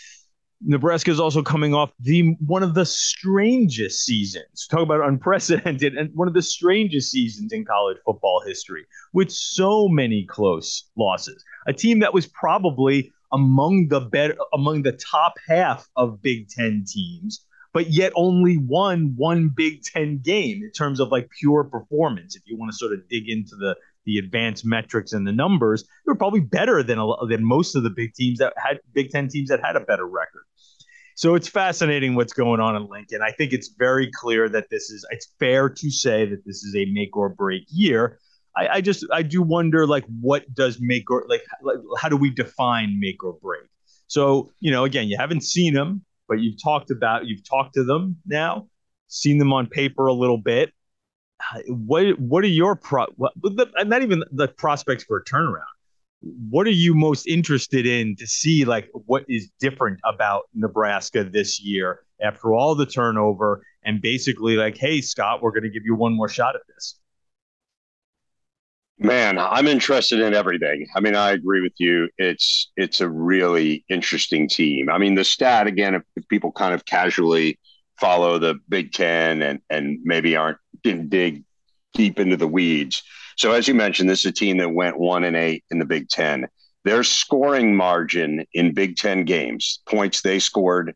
Nebraska 0.62 1.12
is 1.12 1.20
also 1.20 1.44
coming 1.44 1.74
off 1.74 1.91
the 2.00 2.36
one 2.46 2.63
of 2.63 2.74
the 2.74 2.86
strangest 2.86 4.04
seasons. 4.04 4.68
Talk 4.70 4.82
about 4.82 5.08
unprecedented 5.08 5.96
and 5.96 6.10
one 6.15 6.28
of 6.28 6.34
the 6.34 6.41
strangest 6.41 7.12
seasons 7.12 7.54
in 7.54 7.65
college 7.65 7.98
football 8.06 8.41
history, 8.46 8.86
with 9.13 9.32
so 9.32 9.88
many 9.88 10.26
close 10.26 10.89
losses. 10.98 11.44
A 11.68 11.74
team 11.74 12.00
that 12.00 12.13
was 12.13 12.28
probably 12.28 13.13
among 13.32 13.88
the 13.90 14.02
better 14.02 14.36
among 14.54 14.84
the 14.84 14.92
top 14.94 15.34
half 15.48 15.88
of 15.96 16.22
Big 16.22 16.50
Ten 16.50 16.86
teams, 16.88 17.46
but 17.74 17.92
yet 17.92 18.12
only 18.16 18.58
won 18.58 19.14
one 19.16 19.50
Big 19.50 19.84
Ten 19.84 20.20
game 20.20 20.64
in 20.64 20.72
terms 20.72 21.00
of 21.00 21.10
like 21.10 21.30
pure 21.40 21.64
performance. 21.64 22.36
If 22.36 22.44
you 22.46 22.58
want 22.58 22.72
to 22.72 22.78
sort 22.78 22.94
of 22.94 23.08
dig 23.10 23.30
into 23.30 23.56
the 23.56 23.76
the 24.06 24.18
advanced 24.20 24.66
metrics 24.66 25.14
and 25.14 25.26
the 25.26 25.32
numbers, 25.32 25.84
they 25.84 26.12
were 26.12 26.16
probably 26.16 26.40
better 26.40 26.84
than 26.84 27.00
a, 27.00 27.26
than 27.28 27.44
most 27.44 27.76
of 27.76 27.84
the 27.84 27.90
big 27.90 28.14
teams 28.14 28.40
that 28.40 28.54
had 28.58 28.80
Big 28.94 29.10
Ten 29.10 29.28
teams 29.28 29.50
that 29.50 29.62
had 29.64 29.76
a 29.76 29.82
better 29.82 30.06
record. 30.06 30.44
So 31.16 31.36
it's 31.36 31.48
fascinating 31.48 32.16
what's 32.16 32.34
going 32.34 32.60
on 32.60 32.76
in 32.76 32.88
Lincoln. 32.88 33.22
I 33.22 33.32
think 33.32 33.54
it's 33.54 33.70
very 33.70 34.12
clear 34.12 34.50
that 34.50 34.70
this 34.70 34.90
is. 34.90 35.06
It's 35.12 35.32
fair 35.40 35.70
to 35.70 35.90
say 35.90 36.26
that 36.26 36.46
this 36.46 36.64
is 36.64 36.76
a 36.76 36.86
make 36.92 37.16
or 37.16 37.30
break 37.30 37.64
year. 37.70 38.20
I, 38.56 38.68
I 38.68 38.82
just 38.82 39.06
I 39.12 39.22
do 39.22 39.41
wonder 39.41 39.86
like 39.86 40.06
what 40.22 40.52
does 40.54 40.80
make 40.80 41.10
or 41.12 41.26
like, 41.28 41.44
like 41.62 41.78
how 42.00 42.10
do 42.10 42.18
we 42.18 42.30
define 42.30 43.00
make 43.00 43.24
or 43.24 43.34
break? 43.34 43.63
So 44.08 44.52
you 44.60 44.72
know 44.72 44.86
again 44.86 45.08
you 45.08 45.18
haven't 45.18 45.41
seen 45.41 45.74
them, 45.74 46.04
but 46.28 46.39
you've 46.39 46.62
talked 46.62 46.91
about 46.91 47.26
you've 47.26 47.48
talked 47.48 47.74
to 47.76 47.84
them 47.84 48.18
now, 48.26 48.68
seen 49.08 49.38
them 49.38 49.54
on 49.54 49.68
paper 49.68 50.08
a 50.08 50.13
little 50.13 50.38
bit. 50.38 50.72
What 51.68 52.18
what 52.20 52.44
are 52.44 52.48
your 52.48 52.76
pro? 52.76 53.08
What, 53.18 53.34
the, 53.41 53.68
not 53.86 54.02
even 54.02 54.24
the 54.32 54.48
prospects 54.48 55.04
for 55.04 55.18
a 55.18 55.24
turnaround. 55.24 55.63
What 56.50 56.65
are 56.65 56.72
you 56.72 56.96
most 56.96 57.28
interested 57.28 57.86
in 57.86 58.15
to 58.15 58.26
see 58.26 58.65
like 58.65 58.89
what 58.94 59.26
is 59.28 59.52
different 59.60 60.00
about 60.06 60.44
Nebraska 60.54 61.24
this 61.24 61.62
year 61.62 62.00
after 62.22 62.54
all 62.54 62.74
the 62.74 62.86
turnover 62.86 63.63
and 63.84 64.02
basically 64.02 64.56
like, 64.56 64.78
hey 64.78 65.02
Scott, 65.02 65.44
we're 65.44 65.52
going 65.52 65.63
to 65.63 65.70
give 65.70 65.84
you 65.86 65.94
one 65.94 66.13
more 66.13 66.30
shot 66.30 66.56
at 66.56 66.62
this. 66.74 67.00
Man, 68.98 69.38
I'm 69.38 69.68
interested 69.68 70.22
in 70.22 70.34
everything. 70.34 70.88
I 70.96 71.02
mean, 71.02 71.16
I 71.16 71.32
agree 71.32 71.62
with 71.62 71.74
you. 71.78 72.10
It's 72.18 72.72
it's 72.78 73.02
a 73.02 73.10
really 73.10 73.84
interesting 73.90 74.48
team. 74.48 74.90
I 74.90 74.98
mean, 74.98 75.16
the 75.16 75.26
stat 75.26 75.68
again, 75.68 75.96
if, 75.96 76.04
if 76.16 76.28
people 76.30 76.52
kind 76.54 76.74
of 76.74 76.86
casually 76.86 77.60
follow 78.00 78.40
the 78.40 78.56
Big 78.70 78.94
Ten 78.94 79.42
and 79.42 79.60
and 79.70 80.00
maybe 80.04 80.38
aren't 80.38 80.60
didn't 80.82 81.10
dig 81.10 81.44
deep 81.94 82.20
into 82.20 82.38
the 82.38 82.48
weeds. 82.48 83.04
So 83.36 83.52
as 83.52 83.68
you 83.68 83.74
mentioned, 83.74 84.10
this 84.10 84.22
is 84.22 84.28
a 84.28 84.32
team 84.32 84.58
that 84.58 84.70
went 84.70 84.98
one 84.98 85.26
and 85.26 85.36
eight 85.36 85.66
in 85.70 85.80
the 85.80 85.86
Big 85.86 86.08
Ten. 86.08 86.48
Their 86.86 87.04
scoring 87.04 87.76
margin 87.76 88.46
in 88.54 88.74
Big 88.74 88.96
Ten 88.96 89.26
games, 89.26 89.82
points 89.90 90.22
they 90.22 90.40
scored 90.40 90.96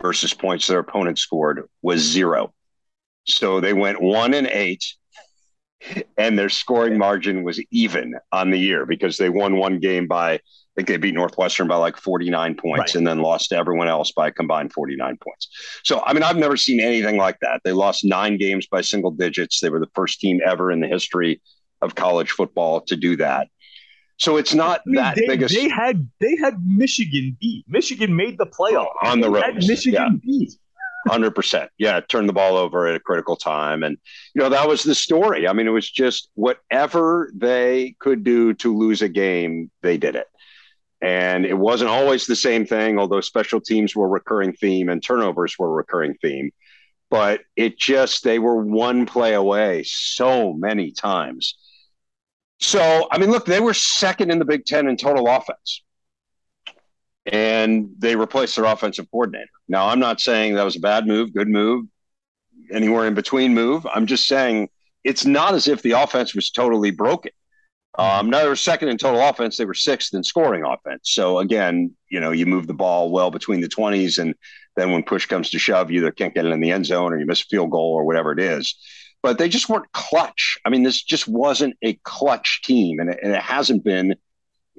versus 0.00 0.32
points 0.32 0.68
their 0.68 0.78
opponent 0.78 1.18
scored, 1.18 1.64
was 1.82 2.00
zero. 2.00 2.54
So 3.26 3.60
they 3.60 3.72
went 3.72 4.00
one 4.00 4.34
and 4.34 4.46
eight 4.46 4.84
and 6.16 6.38
their 6.38 6.48
scoring 6.48 6.98
margin 6.98 7.42
was 7.42 7.60
even 7.70 8.14
on 8.32 8.50
the 8.50 8.58
year 8.58 8.86
because 8.86 9.16
they 9.16 9.28
won 9.28 9.56
one 9.56 9.78
game 9.78 10.06
by 10.06 10.34
I 10.34 10.40
think 10.76 10.88
they 10.88 10.96
beat 10.98 11.14
Northwestern 11.14 11.66
by 11.66 11.76
like 11.76 11.96
49 11.96 12.54
points 12.54 12.78
right. 12.78 12.94
and 12.94 13.06
then 13.06 13.18
lost 13.18 13.48
to 13.48 13.56
everyone 13.56 13.88
else 13.88 14.12
by 14.12 14.28
a 14.28 14.30
combined 14.30 14.72
49 14.72 15.18
points. 15.20 15.48
So, 15.82 16.00
I 16.06 16.12
mean, 16.12 16.22
I've 16.22 16.36
never 16.36 16.56
seen 16.56 16.80
anything 16.80 17.16
like 17.16 17.38
that. 17.40 17.60
They 17.64 17.72
lost 17.72 18.04
nine 18.04 18.38
games 18.38 18.68
by 18.68 18.82
single 18.82 19.10
digits. 19.10 19.58
They 19.60 19.68
were 19.68 19.80
the 19.80 19.90
first 19.94 20.20
team 20.20 20.40
ever 20.46 20.70
in 20.70 20.78
the 20.80 20.86
history 20.86 21.42
of 21.82 21.96
college 21.96 22.30
football 22.30 22.82
to 22.82 22.96
do 22.96 23.16
that. 23.16 23.48
So 24.18 24.36
it's 24.36 24.54
not 24.54 24.80
I 24.80 24.82
mean, 24.86 24.94
that 24.96 25.16
they, 25.16 25.26
biggest. 25.26 25.54
They 25.54 25.68
had 25.68 26.08
they 26.20 26.36
had 26.36 26.54
Michigan 26.64 27.36
beat. 27.40 27.64
Michigan 27.66 28.14
made 28.14 28.38
the 28.38 28.46
playoff 28.46 28.92
on 29.02 29.20
the 29.20 29.30
road. 29.30 29.56
Michigan 29.66 29.92
yeah. 29.92 30.08
beat. 30.22 30.52
Hundred 31.08 31.34
percent. 31.34 31.70
Yeah, 31.78 32.00
turn 32.00 32.26
the 32.26 32.32
ball 32.34 32.56
over 32.56 32.86
at 32.86 32.94
a 32.94 33.00
critical 33.00 33.34
time, 33.34 33.82
and 33.82 33.96
you 34.34 34.42
know 34.42 34.50
that 34.50 34.68
was 34.68 34.82
the 34.82 34.94
story. 34.94 35.48
I 35.48 35.54
mean, 35.54 35.66
it 35.66 35.70
was 35.70 35.90
just 35.90 36.28
whatever 36.34 37.32
they 37.34 37.94
could 38.00 38.22
do 38.22 38.52
to 38.54 38.76
lose 38.76 39.00
a 39.00 39.08
game, 39.08 39.70
they 39.82 39.96
did 39.96 40.14
it. 40.14 40.26
And 41.00 41.46
it 41.46 41.56
wasn't 41.56 41.90
always 41.90 42.26
the 42.26 42.36
same 42.36 42.66
thing, 42.66 42.98
although 42.98 43.22
special 43.22 43.62
teams 43.62 43.96
were 43.96 44.04
a 44.04 44.10
recurring 44.10 44.52
theme 44.52 44.90
and 44.90 45.02
turnovers 45.02 45.58
were 45.58 45.68
a 45.68 45.70
recurring 45.70 46.14
theme. 46.20 46.50
But 47.08 47.40
it 47.56 47.78
just 47.78 48.22
they 48.22 48.38
were 48.38 48.62
one 48.62 49.06
play 49.06 49.32
away 49.32 49.84
so 49.84 50.52
many 50.52 50.92
times. 50.92 51.56
So 52.60 53.08
I 53.10 53.16
mean, 53.16 53.30
look, 53.30 53.46
they 53.46 53.60
were 53.60 53.72
second 53.72 54.30
in 54.30 54.38
the 54.38 54.44
Big 54.44 54.66
Ten 54.66 54.86
in 54.86 54.98
total 54.98 55.26
offense 55.28 55.82
and 57.30 57.90
they 57.98 58.16
replaced 58.16 58.56
their 58.56 58.64
offensive 58.64 59.10
coordinator. 59.10 59.50
Now, 59.68 59.88
I'm 59.88 60.00
not 60.00 60.20
saying 60.20 60.54
that 60.54 60.64
was 60.64 60.76
a 60.76 60.80
bad 60.80 61.06
move, 61.06 61.32
good 61.32 61.48
move, 61.48 61.86
anywhere 62.72 63.06
in 63.06 63.14
between 63.14 63.54
move. 63.54 63.86
I'm 63.92 64.06
just 64.06 64.26
saying 64.26 64.68
it's 65.04 65.24
not 65.24 65.54
as 65.54 65.68
if 65.68 65.82
the 65.82 65.92
offense 65.92 66.34
was 66.34 66.50
totally 66.50 66.90
broken. 66.90 67.32
Um, 67.98 68.30
now 68.30 68.42
they 68.42 68.48
were 68.48 68.56
second 68.56 68.88
in 68.88 68.98
total 68.98 69.20
offense; 69.20 69.56
they 69.56 69.64
were 69.64 69.74
sixth 69.74 70.14
in 70.14 70.22
scoring 70.22 70.64
offense. 70.64 71.10
So 71.12 71.38
again, 71.38 71.94
you 72.08 72.20
know, 72.20 72.30
you 72.30 72.46
move 72.46 72.66
the 72.66 72.74
ball 72.74 73.10
well 73.10 73.30
between 73.30 73.60
the 73.60 73.68
twenties, 73.68 74.18
and 74.18 74.34
then 74.76 74.92
when 74.92 75.02
push 75.02 75.26
comes 75.26 75.50
to 75.50 75.58
shove, 75.58 75.90
you 75.90 75.98
either 76.00 76.12
can't 76.12 76.34
get 76.34 76.46
it 76.46 76.52
in 76.52 76.60
the 76.60 76.70
end 76.70 76.86
zone 76.86 77.12
or 77.12 77.18
you 77.18 77.26
miss 77.26 77.42
a 77.42 77.46
field 77.46 77.70
goal 77.70 77.92
or 77.92 78.04
whatever 78.04 78.32
it 78.32 78.38
is. 78.38 78.76
But 79.22 79.38
they 79.38 79.48
just 79.48 79.68
weren't 79.68 79.90
clutch. 79.92 80.56
I 80.64 80.70
mean, 80.70 80.82
this 80.82 81.02
just 81.02 81.28
wasn't 81.28 81.76
a 81.82 81.94
clutch 82.04 82.62
team, 82.64 83.00
and 83.00 83.10
it, 83.10 83.18
and 83.22 83.32
it 83.32 83.42
hasn't 83.42 83.84
been 83.84 84.14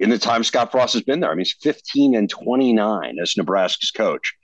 in 0.02 0.10
the 0.10 0.18
time 0.18 0.42
Scott 0.42 0.72
Frost 0.72 0.94
has 0.94 1.02
been 1.02 1.20
there. 1.20 1.30
I 1.30 1.34
mean, 1.34 1.44
he's 1.44 1.54
15 1.62 2.16
and 2.16 2.28
29 2.28 3.18
as 3.22 3.36
Nebraska's 3.36 3.92
coach. 3.92 4.34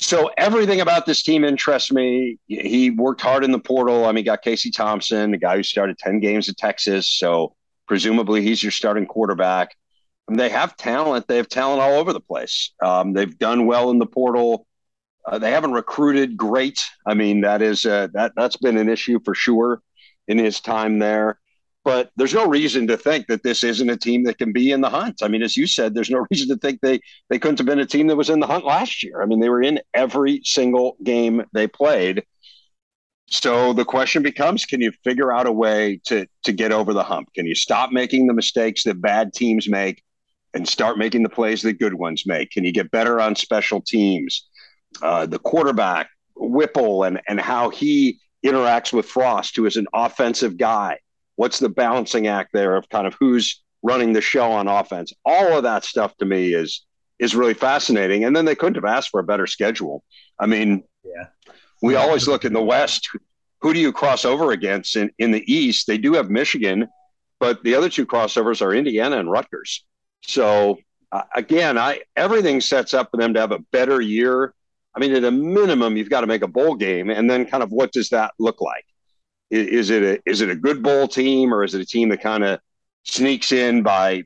So 0.00 0.30
everything 0.36 0.80
about 0.80 1.06
this 1.06 1.22
team 1.22 1.44
interests 1.44 1.92
me. 1.92 2.38
He 2.48 2.90
worked 2.90 3.20
hard 3.20 3.44
in 3.44 3.52
the 3.52 3.60
portal. 3.60 4.06
I 4.06 4.12
mean, 4.12 4.24
got 4.24 4.42
Casey 4.42 4.72
Thompson, 4.72 5.30
the 5.30 5.38
guy 5.38 5.56
who 5.56 5.62
started 5.62 5.98
10 5.98 6.18
games 6.18 6.48
at 6.48 6.56
Texas. 6.56 7.08
So 7.08 7.54
presumably 7.86 8.42
he's 8.42 8.60
your 8.60 8.72
starting 8.72 9.06
quarterback. 9.06 9.76
And 10.26 10.38
they 10.38 10.48
have 10.48 10.76
talent. 10.76 11.28
They 11.28 11.36
have 11.36 11.48
talent 11.48 11.80
all 11.80 11.94
over 11.94 12.12
the 12.12 12.20
place. 12.20 12.72
Um, 12.82 13.12
they've 13.12 13.38
done 13.38 13.66
well 13.66 13.90
in 13.90 14.00
the 14.00 14.06
portal. 14.06 14.66
Uh, 15.24 15.38
they 15.38 15.52
haven't 15.52 15.72
recruited 15.72 16.36
great. 16.36 16.82
I 17.06 17.14
mean, 17.14 17.42
that 17.42 17.62
is 17.62 17.86
uh, 17.86 18.08
that 18.14 18.32
that's 18.36 18.56
been 18.56 18.78
an 18.78 18.88
issue 18.88 19.20
for 19.24 19.34
sure 19.34 19.80
in 20.26 20.38
his 20.38 20.60
time 20.60 20.98
there. 20.98 21.38
But 21.88 22.10
there's 22.16 22.34
no 22.34 22.46
reason 22.46 22.86
to 22.88 22.98
think 22.98 23.28
that 23.28 23.42
this 23.42 23.64
isn't 23.64 23.88
a 23.88 23.96
team 23.96 24.24
that 24.24 24.36
can 24.36 24.52
be 24.52 24.72
in 24.72 24.82
the 24.82 24.90
hunt. 24.90 25.22
I 25.22 25.28
mean, 25.28 25.42
as 25.42 25.56
you 25.56 25.66
said, 25.66 25.94
there's 25.94 26.10
no 26.10 26.26
reason 26.30 26.46
to 26.48 26.56
think 26.58 26.82
they 26.82 27.00
they 27.30 27.38
couldn't 27.38 27.56
have 27.56 27.66
been 27.66 27.78
a 27.78 27.86
team 27.86 28.08
that 28.08 28.16
was 28.16 28.28
in 28.28 28.40
the 28.40 28.46
hunt 28.46 28.66
last 28.66 29.02
year. 29.02 29.22
I 29.22 29.24
mean, 29.24 29.40
they 29.40 29.48
were 29.48 29.62
in 29.62 29.80
every 29.94 30.42
single 30.44 30.98
game 31.02 31.44
they 31.54 31.66
played. 31.66 32.24
So 33.28 33.72
the 33.72 33.86
question 33.86 34.22
becomes: 34.22 34.66
Can 34.66 34.82
you 34.82 34.92
figure 35.02 35.32
out 35.32 35.46
a 35.46 35.52
way 35.52 35.98
to 36.08 36.26
to 36.42 36.52
get 36.52 36.72
over 36.72 36.92
the 36.92 37.02
hump? 37.02 37.32
Can 37.32 37.46
you 37.46 37.54
stop 37.54 37.90
making 37.90 38.26
the 38.26 38.34
mistakes 38.34 38.84
that 38.84 39.00
bad 39.00 39.32
teams 39.32 39.66
make 39.66 40.02
and 40.52 40.68
start 40.68 40.98
making 40.98 41.22
the 41.22 41.30
plays 41.30 41.62
that 41.62 41.78
good 41.78 41.94
ones 41.94 42.24
make? 42.26 42.50
Can 42.50 42.66
you 42.66 42.72
get 42.72 42.90
better 42.90 43.18
on 43.18 43.34
special 43.34 43.80
teams? 43.80 44.46
Uh, 45.00 45.24
the 45.24 45.38
quarterback 45.38 46.10
Whipple 46.36 47.04
and 47.04 47.22
and 47.26 47.40
how 47.40 47.70
he 47.70 48.18
interacts 48.44 48.92
with 48.92 49.06
Frost, 49.06 49.56
who 49.56 49.64
is 49.64 49.76
an 49.76 49.86
offensive 49.94 50.58
guy 50.58 50.98
what's 51.38 51.60
the 51.60 51.68
balancing 51.68 52.26
act 52.26 52.50
there 52.52 52.74
of 52.74 52.88
kind 52.88 53.06
of 53.06 53.14
who's 53.20 53.62
running 53.84 54.12
the 54.12 54.20
show 54.20 54.50
on 54.50 54.66
offense? 54.66 55.12
All 55.24 55.56
of 55.56 55.62
that 55.62 55.84
stuff 55.84 56.16
to 56.16 56.24
me 56.24 56.52
is 56.52 56.84
is 57.20 57.36
really 57.36 57.54
fascinating. 57.54 58.24
And 58.24 58.34
then 58.34 58.44
they 58.44 58.56
couldn't 58.56 58.74
have 58.74 58.84
asked 58.84 59.10
for 59.10 59.20
a 59.20 59.24
better 59.24 59.46
schedule. 59.46 60.02
I 60.40 60.46
mean 60.46 60.82
yeah. 61.04 61.26
we 61.80 61.92
yeah. 61.92 62.00
always 62.00 62.26
look 62.26 62.44
in 62.44 62.52
the 62.52 62.62
west 62.62 63.08
who 63.60 63.72
do 63.72 63.80
you 63.80 63.92
cross 63.92 64.24
over 64.24 64.52
against 64.52 64.94
in, 64.96 65.10
in 65.18 65.30
the 65.30 65.52
east? 65.52 65.86
They 65.86 65.96
do 65.96 66.14
have 66.14 66.28
michigan 66.28 66.88
but 67.38 67.62
the 67.62 67.76
other 67.76 67.88
two 67.88 68.04
crossovers 68.04 68.60
are 68.60 68.74
indiana 68.74 69.18
and 69.18 69.30
rutgers. 69.30 69.84
So 70.24 70.78
uh, 71.12 71.22
again 71.36 71.78
i 71.78 72.00
everything 72.16 72.60
sets 72.60 72.94
up 72.94 73.12
for 73.12 73.16
them 73.16 73.32
to 73.34 73.40
have 73.40 73.52
a 73.52 73.60
better 73.70 74.00
year. 74.00 74.54
I 74.92 74.98
mean 74.98 75.14
at 75.14 75.22
a 75.22 75.30
minimum 75.30 75.96
you've 75.96 76.10
got 76.10 76.22
to 76.22 76.26
make 76.26 76.42
a 76.42 76.48
bowl 76.48 76.74
game 76.74 77.10
and 77.10 77.30
then 77.30 77.46
kind 77.46 77.62
of 77.62 77.70
what 77.70 77.92
does 77.92 78.08
that 78.08 78.32
look 78.40 78.60
like 78.60 78.84
is, 79.50 79.90
it 79.90 80.02
a 80.02 80.30
is 80.30 80.40
it 80.40 80.50
a 80.50 80.56
good 80.56 80.82
bowl 80.82 81.08
team 81.08 81.52
or 81.52 81.64
is 81.64 81.74
it 81.74 81.80
a 81.80 81.86
team 81.86 82.10
that 82.10 82.22
kind 82.22 82.44
of 82.44 82.60
sneaks 83.04 83.52
in 83.52 83.82
by 83.82 84.22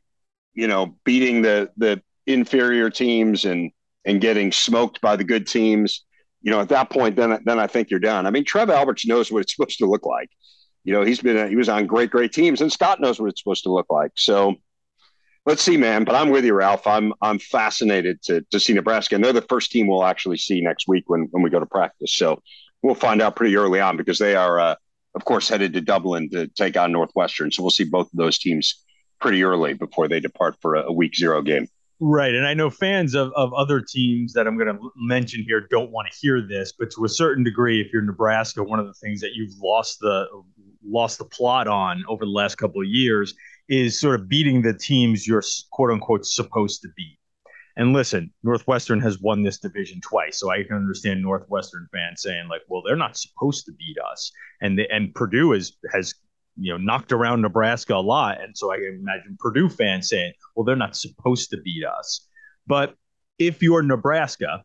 you 0.54 0.66
know 0.66 0.96
beating 1.04 1.42
the 1.42 1.70
the 1.76 2.02
inferior 2.26 2.90
teams 2.90 3.44
and 3.44 3.70
and 4.04 4.20
getting 4.20 4.50
smoked 4.50 5.00
by 5.00 5.16
the 5.16 5.24
good 5.24 5.46
teams 5.46 6.04
you 6.42 6.50
know, 6.50 6.60
at 6.60 6.68
that 6.68 6.90
point, 6.90 7.16
then 7.16 7.38
then 7.44 7.58
I 7.58 7.66
think 7.66 7.90
you're 7.90 8.00
done. 8.00 8.26
I 8.26 8.30
mean, 8.30 8.44
Trev 8.44 8.68
Alberts 8.68 9.06
knows 9.06 9.30
what 9.30 9.42
it's 9.42 9.54
supposed 9.56 9.78
to 9.78 9.86
look 9.86 10.04
like. 10.04 10.28
You 10.84 10.92
know, 10.92 11.02
he's 11.02 11.20
been 11.20 11.48
he 11.48 11.56
was 11.56 11.68
on 11.68 11.86
great 11.86 12.10
great 12.10 12.32
teams, 12.32 12.60
and 12.60 12.72
Scott 12.72 13.00
knows 13.00 13.20
what 13.20 13.30
it's 13.30 13.40
supposed 13.40 13.62
to 13.64 13.72
look 13.72 13.86
like. 13.88 14.10
So 14.16 14.56
let's 15.46 15.62
see, 15.62 15.76
man. 15.76 16.04
But 16.04 16.16
I'm 16.16 16.30
with 16.30 16.44
you, 16.44 16.54
Ralph. 16.54 16.86
I'm 16.86 17.14
I'm 17.22 17.38
fascinated 17.38 18.20
to 18.22 18.44
to 18.50 18.58
see 18.58 18.72
Nebraska, 18.72 19.14
and 19.14 19.24
they're 19.24 19.32
the 19.32 19.42
first 19.42 19.70
team 19.70 19.86
we'll 19.86 20.04
actually 20.04 20.38
see 20.38 20.60
next 20.60 20.88
week 20.88 21.04
when 21.06 21.28
when 21.30 21.42
we 21.42 21.50
go 21.50 21.60
to 21.60 21.66
practice. 21.66 22.14
So 22.14 22.42
we'll 22.82 22.96
find 22.96 23.22
out 23.22 23.36
pretty 23.36 23.56
early 23.56 23.78
on 23.78 23.96
because 23.96 24.18
they 24.18 24.34
are, 24.34 24.58
uh, 24.58 24.74
of 25.14 25.24
course, 25.24 25.48
headed 25.48 25.72
to 25.74 25.80
Dublin 25.80 26.30
to 26.30 26.46
take 26.48 26.76
on 26.76 26.92
Northwestern. 26.92 27.50
So 27.50 27.62
we'll 27.62 27.70
see 27.70 27.84
both 27.84 28.06
of 28.06 28.16
those 28.16 28.38
teams 28.38 28.82
pretty 29.20 29.44
early 29.44 29.74
before 29.74 30.08
they 30.08 30.20
depart 30.20 30.56
for 30.60 30.74
a, 30.74 30.82
a 30.84 30.92
week 30.92 31.14
zero 31.14 31.42
game. 31.42 31.68
Right. 32.00 32.34
And 32.34 32.44
I 32.44 32.54
know 32.54 32.68
fans 32.68 33.14
of, 33.14 33.30
of 33.36 33.52
other 33.54 33.80
teams 33.80 34.32
that 34.32 34.48
I'm 34.48 34.58
going 34.58 34.74
to 34.74 34.90
mention 34.96 35.44
here 35.46 35.68
don't 35.70 35.92
want 35.92 36.08
to 36.10 36.18
hear 36.20 36.40
this, 36.40 36.72
but 36.76 36.90
to 36.96 37.04
a 37.04 37.08
certain 37.08 37.44
degree, 37.44 37.80
if 37.80 37.92
you're 37.92 38.02
Nebraska, 38.02 38.64
one 38.64 38.80
of 38.80 38.86
the 38.86 38.94
things 38.94 39.20
that 39.20 39.34
you've 39.34 39.52
lost 39.62 40.00
the 40.00 40.26
lost 40.84 41.18
the 41.18 41.24
plot 41.24 41.68
on 41.68 42.04
over 42.08 42.24
the 42.24 42.30
last 42.30 42.56
couple 42.56 42.80
of 42.80 42.88
years 42.88 43.34
is 43.68 44.00
sort 44.00 44.18
of 44.18 44.28
beating 44.28 44.62
the 44.62 44.74
teams 44.74 45.28
you're 45.28 45.44
quote 45.70 45.92
unquote 45.92 46.26
supposed 46.26 46.82
to 46.82 46.88
beat. 46.96 47.18
And 47.76 47.92
listen, 47.92 48.32
Northwestern 48.42 49.00
has 49.00 49.20
won 49.20 49.42
this 49.42 49.58
division 49.58 50.00
twice, 50.00 50.38
so 50.38 50.50
I 50.50 50.62
can 50.62 50.76
understand 50.76 51.22
Northwestern 51.22 51.88
fans 51.92 52.22
saying 52.22 52.48
like, 52.48 52.62
"Well, 52.68 52.82
they're 52.82 52.96
not 52.96 53.16
supposed 53.16 53.64
to 53.66 53.72
beat 53.72 53.96
us," 54.10 54.30
and 54.60 54.78
the, 54.78 54.90
and 54.90 55.14
Purdue 55.14 55.54
is 55.54 55.76
has 55.92 56.14
you 56.56 56.72
know 56.72 56.76
knocked 56.76 57.12
around 57.12 57.40
Nebraska 57.40 57.94
a 57.94 57.96
lot, 57.96 58.42
and 58.42 58.56
so 58.56 58.72
I 58.72 58.76
can 58.76 58.98
imagine 59.00 59.36
Purdue 59.38 59.68
fans 59.68 60.08
saying, 60.08 60.32
"Well, 60.54 60.64
they're 60.64 60.76
not 60.76 60.96
supposed 60.96 61.50
to 61.50 61.56
beat 61.62 61.84
us." 61.84 62.28
But 62.66 62.94
if 63.38 63.62
you're 63.62 63.82
Nebraska, 63.82 64.64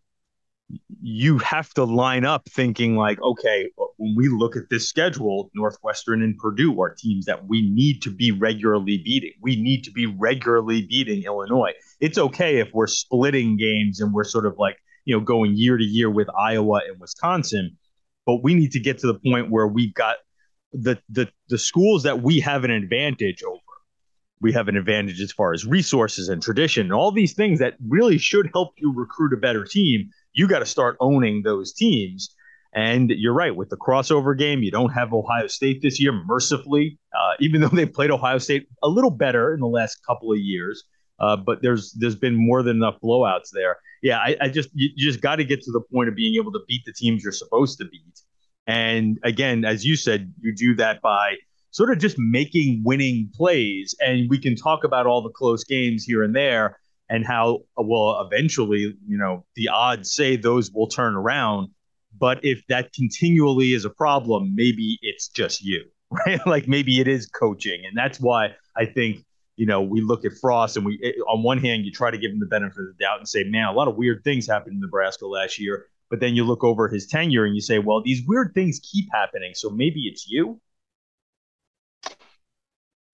you 1.01 1.37
have 1.37 1.73
to 1.75 1.83
line 1.83 2.25
up 2.25 2.47
thinking 2.49 2.95
like, 2.95 3.21
okay, 3.21 3.69
when 3.97 4.15
we 4.15 4.27
look 4.27 4.55
at 4.55 4.69
this 4.69 4.89
schedule, 4.89 5.49
Northwestern 5.55 6.21
and 6.21 6.37
Purdue 6.37 6.79
are 6.81 6.93
teams 6.93 7.25
that 7.25 7.47
we 7.47 7.69
need 7.69 8.01
to 8.01 8.09
be 8.09 8.31
regularly 8.31 9.01
beating. 9.03 9.33
We 9.41 9.61
need 9.61 9.83
to 9.83 9.91
be 9.91 10.05
regularly 10.05 10.85
beating 10.85 11.23
Illinois. 11.23 11.73
It's 11.99 12.17
okay 12.17 12.59
if 12.59 12.69
we're 12.73 12.87
splitting 12.87 13.57
games 13.57 14.01
and 14.01 14.13
we're 14.13 14.25
sort 14.25 14.45
of 14.45 14.57
like, 14.57 14.77
you 15.05 15.15
know, 15.15 15.23
going 15.23 15.55
year 15.55 15.77
to 15.77 15.83
year 15.83 16.09
with 16.09 16.27
Iowa 16.37 16.81
and 16.87 16.99
Wisconsin, 16.99 17.77
but 18.25 18.43
we 18.43 18.53
need 18.53 18.73
to 18.73 18.79
get 18.79 18.97
to 18.99 19.07
the 19.07 19.19
point 19.19 19.49
where 19.49 19.67
we've 19.67 19.93
got 19.93 20.17
the 20.73 20.97
the 21.09 21.29
the 21.47 21.57
schools 21.57 22.03
that 22.03 22.21
we 22.21 22.39
have 22.41 22.63
an 22.65 22.71
advantage 22.71 23.41
over. 23.43 23.61
We 24.39 24.53
have 24.53 24.67
an 24.67 24.77
advantage 24.77 25.19
as 25.21 25.31
far 25.31 25.53
as 25.53 25.65
resources 25.65 26.29
and 26.29 26.43
tradition 26.43 26.87
and 26.87 26.93
all 26.93 27.11
these 27.11 27.33
things 27.33 27.59
that 27.59 27.75
really 27.87 28.19
should 28.19 28.49
help 28.53 28.73
you 28.77 28.93
recruit 28.93 29.33
a 29.33 29.37
better 29.37 29.65
team. 29.65 30.09
You 30.37 30.47
got 30.47 30.59
to 30.59 30.65
start 30.65 30.97
owning 30.99 31.41
those 31.43 31.73
teams. 31.73 32.33
And 32.73 33.09
you're 33.09 33.33
right 33.33 33.55
with 33.55 33.69
the 33.69 33.77
crossover 33.77 34.37
game. 34.37 34.61
You 34.61 34.69
don't 34.69 34.91
have 34.91 35.11
Ohio 35.11 35.47
State 35.47 35.81
this 35.81 35.99
year, 35.99 36.11
mercifully, 36.11 36.99
uh, 37.17 37.33
even 37.39 37.61
though 37.61 37.69
they 37.69 37.87
played 37.87 38.11
Ohio 38.11 38.37
State 38.37 38.67
a 38.83 38.87
little 38.87 39.09
better 39.09 39.53
in 39.53 39.59
the 39.59 39.67
last 39.67 39.99
couple 40.05 40.31
of 40.31 40.37
years. 40.37 40.83
Uh, 41.19 41.35
but 41.35 41.63
there's 41.63 41.93
there's 41.93 42.15
been 42.15 42.35
more 42.35 42.61
than 42.61 42.77
enough 42.77 42.97
blowouts 43.03 43.49
there. 43.51 43.77
Yeah, 44.03 44.19
I, 44.19 44.37
I 44.39 44.49
just 44.49 44.69
you, 44.75 44.89
you 44.95 45.09
just 45.09 45.21
got 45.21 45.37
to 45.37 45.43
get 45.43 45.61
to 45.63 45.71
the 45.71 45.81
point 45.91 46.09
of 46.09 46.15
being 46.15 46.35
able 46.35 46.51
to 46.51 46.59
beat 46.67 46.83
the 46.85 46.93
teams 46.93 47.23
you're 47.23 47.31
supposed 47.31 47.79
to 47.79 47.85
beat. 47.85 48.21
And 48.67 49.17
again, 49.23 49.65
as 49.65 49.83
you 49.83 49.95
said, 49.95 50.31
you 50.39 50.53
do 50.53 50.75
that 50.75 51.01
by 51.01 51.37
sort 51.71 51.91
of 51.91 51.97
just 51.97 52.17
making 52.19 52.83
winning 52.85 53.31
plays. 53.33 53.95
And 53.99 54.29
we 54.29 54.37
can 54.37 54.55
talk 54.55 54.83
about 54.83 55.07
all 55.07 55.23
the 55.23 55.31
close 55.31 55.63
games 55.63 56.03
here 56.03 56.21
and 56.21 56.35
there 56.35 56.77
and 57.09 57.25
how, 57.25 57.59
well, 57.75 58.27
eventually, 58.29 58.95
you 59.07 59.17
know, 59.17 59.45
the 59.55 59.69
odds 59.69 60.13
say 60.13 60.35
those 60.35 60.71
will 60.71 60.87
turn 60.87 61.15
around. 61.15 61.69
But 62.19 62.43
if 62.43 62.65
that 62.67 62.93
continually 62.93 63.73
is 63.73 63.85
a 63.85 63.89
problem, 63.89 64.53
maybe 64.55 64.97
it's 65.01 65.27
just 65.27 65.61
you, 65.63 65.85
right? 66.25 66.39
like 66.45 66.67
maybe 66.67 66.99
it 66.99 67.07
is 67.07 67.27
coaching. 67.27 67.83
And 67.85 67.97
that's 67.97 68.19
why 68.19 68.55
I 68.75 68.85
think, 68.85 69.23
you 69.55 69.65
know, 69.65 69.81
we 69.81 70.01
look 70.01 70.25
at 70.25 70.33
Frost 70.39 70.77
and 70.77 70.85
we, 70.85 70.99
eh, 71.03 71.19
on 71.29 71.43
one 71.43 71.59
hand, 71.59 71.85
you 71.85 71.91
try 71.91 72.11
to 72.11 72.17
give 72.17 72.31
him 72.31 72.39
the 72.39 72.45
benefit 72.47 72.79
of 72.79 72.87
the 72.87 73.03
doubt 73.03 73.19
and 73.19 73.27
say, 73.27 73.43
man, 73.43 73.67
a 73.67 73.71
lot 73.71 73.87
of 73.87 73.95
weird 73.95 74.23
things 74.23 74.47
happened 74.47 74.75
in 74.75 74.81
Nebraska 74.81 75.25
last 75.25 75.59
year. 75.59 75.85
But 76.09 76.19
then 76.19 76.35
you 76.35 76.43
look 76.43 76.63
over 76.63 76.87
his 76.87 77.07
tenure 77.07 77.45
and 77.45 77.55
you 77.55 77.61
say, 77.61 77.79
well, 77.79 78.01
these 78.01 78.25
weird 78.25 78.53
things 78.53 78.79
keep 78.79 79.07
happening. 79.11 79.51
So 79.53 79.69
maybe 79.69 80.01
it's 80.01 80.27
you. 80.27 80.59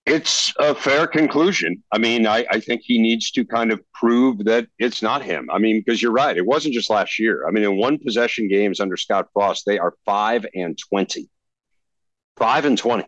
It's 0.05 0.53
a 0.59 0.75
fair 0.75 1.07
conclusion. 1.07 1.81
I 1.93 1.97
mean, 1.97 2.27
I, 2.27 2.45
I 2.51 2.59
think 2.59 2.81
he 2.83 2.99
needs 3.01 3.31
to 3.31 3.45
kind 3.45 3.71
of 3.71 3.79
prove 3.93 4.43
that 4.45 4.67
it's 4.77 5.01
not 5.01 5.21
him. 5.21 5.49
I 5.49 5.59
mean, 5.59 5.79
because 5.79 6.01
you're 6.01 6.11
right. 6.11 6.35
It 6.35 6.45
wasn't 6.45 6.73
just 6.73 6.89
last 6.89 7.19
year. 7.19 7.47
I 7.47 7.51
mean, 7.51 7.63
in 7.63 7.77
one 7.77 7.97
possession 7.97 8.49
games 8.49 8.81
under 8.81 8.97
Scott 8.97 9.27
Frost, 9.33 9.63
they 9.65 9.79
are 9.79 9.93
five 10.05 10.45
and 10.53 10.77
20. 10.77 11.29
Five 12.35 12.65
and 12.65 12.77
20. 12.77 13.05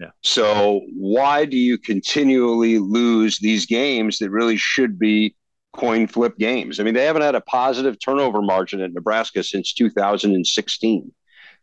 Yeah. 0.00 0.10
So 0.22 0.80
why 0.96 1.44
do 1.44 1.56
you 1.56 1.78
continually 1.78 2.78
lose 2.78 3.38
these 3.38 3.66
games 3.66 4.18
that 4.18 4.30
really 4.30 4.56
should 4.56 4.98
be 4.98 5.36
coin 5.72 6.06
flip 6.06 6.36
games. 6.38 6.78
I 6.78 6.82
mean, 6.82 6.94
they 6.94 7.04
haven't 7.04 7.22
had 7.22 7.34
a 7.34 7.40
positive 7.40 7.98
turnover 7.98 8.42
margin 8.42 8.80
at 8.80 8.92
Nebraska 8.92 9.42
since 9.42 9.72
2016. 9.72 11.12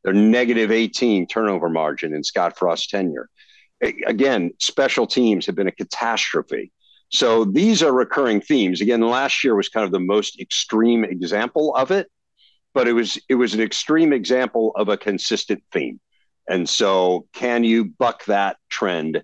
They're 0.03 0.13
negative 0.13 0.71
18 0.71 1.27
turnover 1.27 1.69
margin 1.69 2.13
in 2.13 2.23
Scott 2.23 2.57
Frost's 2.57 2.87
tenure. 2.87 3.29
Again, 3.81 4.51
special 4.59 5.07
teams 5.07 5.45
have 5.45 5.55
been 5.55 5.67
a 5.67 5.71
catastrophe. 5.71 6.71
So 7.09 7.45
these 7.45 7.81
are 7.81 7.91
recurring 7.91 8.41
themes. 8.41 8.81
Again, 8.81 9.01
last 9.01 9.43
year 9.43 9.55
was 9.55 9.69
kind 9.69 9.85
of 9.85 9.91
the 9.91 9.99
most 9.99 10.39
extreme 10.39 11.03
example 11.03 11.75
of 11.75 11.91
it, 11.91 12.07
but 12.73 12.87
it 12.87 12.93
was 12.93 13.17
it 13.29 13.35
was 13.35 13.53
an 13.53 13.61
extreme 13.61 14.13
example 14.13 14.73
of 14.75 14.89
a 14.89 14.97
consistent 14.97 15.63
theme. 15.71 15.99
And 16.47 16.67
so, 16.67 17.27
can 17.33 17.63
you 17.63 17.85
buck 17.85 18.25
that 18.25 18.57
trend 18.69 19.23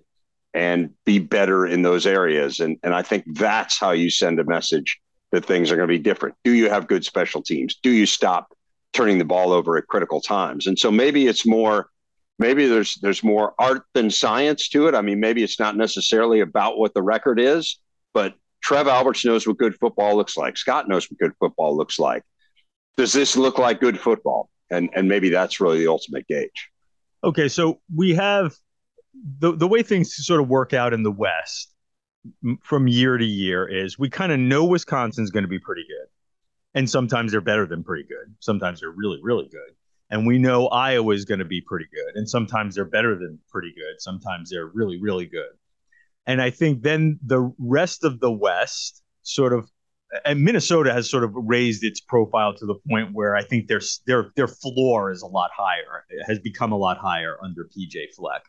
and 0.56 0.90
be 1.04 1.18
better 1.18 1.66
in 1.66 1.82
those 1.82 2.06
areas. 2.06 2.60
And, 2.60 2.78
and 2.82 2.94
I 2.94 3.02
think 3.02 3.24
that's 3.34 3.78
how 3.78 3.90
you 3.90 4.08
send 4.08 4.40
a 4.40 4.44
message 4.44 4.98
that 5.30 5.44
things 5.44 5.70
are 5.70 5.76
going 5.76 5.86
to 5.86 5.94
be 5.94 6.02
different. 6.02 6.34
Do 6.44 6.52
you 6.52 6.70
have 6.70 6.86
good 6.86 7.04
special 7.04 7.42
teams? 7.42 7.76
Do 7.82 7.90
you 7.90 8.06
stop 8.06 8.54
turning 8.94 9.18
the 9.18 9.26
ball 9.26 9.52
over 9.52 9.76
at 9.76 9.86
critical 9.86 10.22
times? 10.22 10.66
And 10.66 10.78
so 10.78 10.90
maybe 10.90 11.26
it's 11.26 11.46
more, 11.46 11.90
maybe 12.38 12.66
there's 12.66 12.96
there's 12.96 13.22
more 13.22 13.54
art 13.58 13.84
than 13.94 14.10
science 14.10 14.68
to 14.70 14.88
it. 14.88 14.94
I 14.94 15.02
mean, 15.02 15.20
maybe 15.20 15.42
it's 15.42 15.58
not 15.58 15.76
necessarily 15.76 16.40
about 16.40 16.78
what 16.78 16.94
the 16.94 17.02
record 17.02 17.40
is, 17.40 17.78
but 18.14 18.34
Trev 18.62 18.88
Alberts 18.88 19.24
knows 19.24 19.46
what 19.46 19.58
good 19.58 19.76
football 19.76 20.16
looks 20.16 20.36
like. 20.36 20.56
Scott 20.56 20.88
knows 20.88 21.10
what 21.10 21.18
good 21.18 21.32
football 21.38 21.76
looks 21.76 21.98
like. 21.98 22.22
Does 22.96 23.12
this 23.12 23.36
look 23.36 23.58
like 23.58 23.80
good 23.80 23.98
football? 23.98 24.50
And 24.70 24.90
and 24.94 25.08
maybe 25.08 25.28
that's 25.30 25.60
really 25.60 25.78
the 25.78 25.88
ultimate 25.88 26.26
gauge. 26.26 26.70
Okay, 27.22 27.48
so 27.48 27.80
we 27.94 28.14
have 28.14 28.54
the 29.38 29.52
the 29.56 29.68
way 29.68 29.82
things 29.82 30.14
sort 30.14 30.40
of 30.40 30.48
work 30.48 30.72
out 30.72 30.92
in 30.92 31.02
the 31.02 31.12
West 31.12 31.72
from 32.62 32.88
year 32.88 33.16
to 33.16 33.24
year 33.24 33.68
is 33.68 33.98
we 33.98 34.10
kind 34.10 34.32
of 34.32 34.40
know 34.40 34.64
Wisconsin's 34.64 35.30
going 35.30 35.44
to 35.44 35.48
be 35.48 35.58
pretty 35.58 35.84
good, 35.86 36.08
and 36.74 36.88
sometimes 36.88 37.32
they're 37.32 37.40
better 37.40 37.66
than 37.66 37.84
pretty 37.84 38.04
good. 38.04 38.34
Sometimes 38.40 38.80
they're 38.80 38.90
really 38.90 39.20
really 39.22 39.48
good, 39.48 39.74
and 40.10 40.26
we 40.26 40.38
know 40.38 40.68
Iowa 40.68 41.14
is 41.14 41.24
going 41.24 41.40
to 41.40 41.44
be 41.44 41.60
pretty 41.60 41.86
good, 41.92 42.16
and 42.16 42.28
sometimes 42.28 42.74
they're 42.74 42.84
better 42.84 43.16
than 43.16 43.38
pretty 43.50 43.72
good. 43.74 44.00
Sometimes 44.00 44.50
they're 44.50 44.66
really 44.66 45.00
really 45.00 45.26
good, 45.26 45.52
and 46.26 46.40
I 46.40 46.50
think 46.50 46.82
then 46.82 47.18
the 47.24 47.52
rest 47.58 48.04
of 48.04 48.20
the 48.20 48.32
West 48.32 49.02
sort 49.22 49.52
of 49.52 49.70
and 50.24 50.42
Minnesota 50.42 50.92
has 50.92 51.10
sort 51.10 51.24
of 51.24 51.32
raised 51.34 51.84
its 51.84 52.00
profile 52.00 52.54
to 52.54 52.66
the 52.66 52.76
point 52.88 53.12
where 53.12 53.34
I 53.34 53.42
think 53.42 53.66
their 53.66 53.80
their 54.06 54.30
their 54.36 54.48
floor 54.48 55.10
is 55.10 55.22
a 55.22 55.26
lot 55.26 55.50
higher. 55.56 56.04
It 56.08 56.24
has 56.26 56.38
become 56.38 56.72
a 56.72 56.76
lot 56.76 56.98
higher 56.98 57.36
under 57.42 57.64
PJ 57.64 58.14
Fleck. 58.16 58.42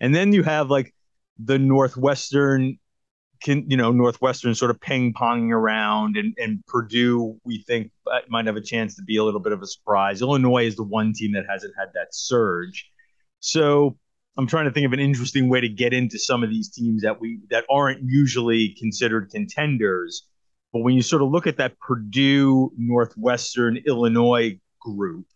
And 0.00 0.14
then 0.14 0.32
you 0.32 0.42
have 0.42 0.70
like 0.70 0.94
the 1.38 1.58
Northwestern 1.58 2.78
can 3.46 3.64
you 3.70 3.76
know 3.76 3.92
Northwestern 3.92 4.56
sort 4.56 4.72
of 4.72 4.80
ping 4.80 5.14
ponging 5.14 5.52
around, 5.52 6.16
and 6.16 6.34
and 6.36 6.66
Purdue 6.66 7.40
we 7.44 7.62
think 7.66 7.92
uh, 8.12 8.18
might 8.28 8.46
have 8.46 8.56
a 8.56 8.60
chance 8.60 8.96
to 8.96 9.02
be 9.02 9.16
a 9.16 9.24
little 9.24 9.40
bit 9.40 9.52
of 9.52 9.62
a 9.62 9.66
surprise. 9.66 10.20
Illinois 10.20 10.66
is 10.66 10.74
the 10.74 10.82
one 10.82 11.12
team 11.14 11.32
that 11.32 11.44
hasn't 11.48 11.72
had 11.78 11.88
that 11.94 12.08
surge, 12.10 12.90
so 13.38 13.96
I'm 14.36 14.48
trying 14.48 14.64
to 14.64 14.72
think 14.72 14.84
of 14.84 14.92
an 14.92 14.98
interesting 14.98 15.48
way 15.48 15.60
to 15.60 15.68
get 15.68 15.94
into 15.94 16.18
some 16.18 16.42
of 16.42 16.50
these 16.50 16.70
teams 16.70 17.02
that 17.02 17.20
we 17.20 17.38
that 17.50 17.64
aren't 17.70 18.00
usually 18.02 18.74
considered 18.80 19.30
contenders. 19.30 20.26
But 20.72 20.80
when 20.80 20.94
you 20.94 21.02
sort 21.02 21.22
of 21.22 21.30
look 21.30 21.46
at 21.46 21.56
that 21.58 21.78
Purdue, 21.78 22.72
Northwestern, 22.76 23.78
Illinois 23.86 24.58
group, 24.80 25.26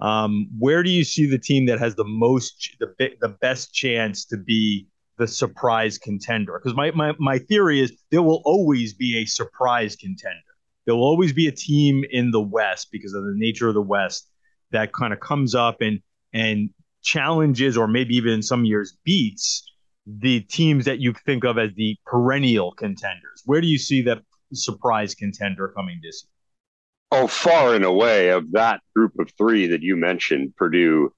um, 0.00 0.48
where 0.58 0.82
do 0.82 0.90
you 0.90 1.02
see 1.02 1.24
the 1.24 1.38
team 1.38 1.64
that 1.66 1.78
has 1.78 1.94
the 1.94 2.04
most, 2.04 2.76
the 2.78 2.92
the 3.22 3.30
best 3.40 3.72
chance 3.72 4.26
to 4.26 4.36
be 4.36 4.86
the 5.18 5.26
surprise 5.26 5.98
contender? 5.98 6.58
Because 6.58 6.76
my, 6.76 6.90
my 6.92 7.14
my 7.18 7.38
theory 7.38 7.80
is 7.80 7.92
there 8.10 8.22
will 8.22 8.42
always 8.44 8.94
be 8.94 9.18
a 9.18 9.24
surprise 9.24 9.96
contender. 9.96 10.38
There 10.86 10.94
will 10.94 11.04
always 11.04 11.32
be 11.32 11.48
a 11.48 11.52
team 11.52 12.04
in 12.10 12.30
the 12.30 12.40
West 12.40 12.88
because 12.90 13.12
of 13.12 13.22
the 13.22 13.34
nature 13.34 13.68
of 13.68 13.74
the 13.74 13.82
West 13.82 14.28
that 14.70 14.92
kind 14.92 15.12
of 15.12 15.20
comes 15.20 15.54
up 15.54 15.80
and 15.80 16.00
and 16.32 16.70
challenges, 17.02 17.76
or 17.76 17.88
maybe 17.88 18.14
even 18.16 18.32
in 18.32 18.42
some 18.42 18.64
years 18.64 18.96
beats 19.04 19.64
the 20.06 20.40
teams 20.40 20.86
that 20.86 21.00
you 21.00 21.12
think 21.26 21.44
of 21.44 21.58
as 21.58 21.70
the 21.74 21.96
perennial 22.06 22.72
contenders. 22.72 23.42
Where 23.44 23.60
do 23.60 23.66
you 23.66 23.78
see 23.78 24.02
that 24.02 24.22
surprise 24.52 25.14
contender 25.14 25.68
coming 25.68 26.00
this 26.02 26.24
year? 26.24 27.22
Oh, 27.22 27.26
far 27.26 27.74
and 27.74 27.84
away 27.84 28.30
of 28.30 28.52
that 28.52 28.80
group 28.94 29.12
of 29.18 29.30
three 29.36 29.68
that 29.68 29.82
you 29.82 29.96
mentioned, 29.96 30.54
Purdue, 30.56 31.12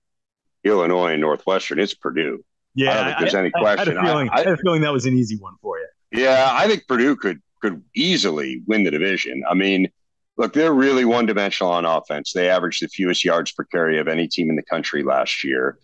Illinois, 0.65 1.13
and 1.13 1.21
Northwestern, 1.21 1.79
it's 1.81 1.95
Purdue. 1.95 2.45
Yeah, 2.75 2.91
I 2.91 2.95
don't 2.95 3.05
think 3.07 3.19
there's 3.19 3.35
any 3.35 3.51
question. 3.51 3.97
I 3.97 4.01
had, 4.01 4.07
feeling, 4.07 4.29
I, 4.31 4.35
I 4.35 4.39
had 4.39 4.49
a 4.49 4.57
feeling 4.57 4.83
that 4.83 4.93
was 4.93 5.07
an 5.07 5.15
easy 5.15 5.37
one 5.37 5.55
for 5.61 5.79
you. 5.79 5.87
Yeah, 6.13 6.51
I 6.53 6.67
think 6.67 6.87
Purdue 6.87 7.17
could 7.17 7.41
could 7.61 7.83
easily 7.95 8.63
win 8.67 8.85
the 8.85 8.91
division. 8.91 9.43
I 9.49 9.55
mean, 9.55 9.89
look, 10.37 10.55
they're 10.55 10.73
really 10.73 11.05
one 11.05 11.27
dimensional 11.27 11.73
on 11.73 11.85
offense. 11.85 12.33
They 12.33 12.49
averaged 12.49 12.83
the 12.83 12.89
fewest 12.89 13.25
yards 13.25 13.53
per 13.53 13.65
carry 13.65 13.99
of 13.99 14.09
any 14.09 14.27
team 14.27 14.49
in 14.49 14.57
the 14.57 14.63
country 14.63 15.03
last 15.03 15.45
year. 15.45 15.79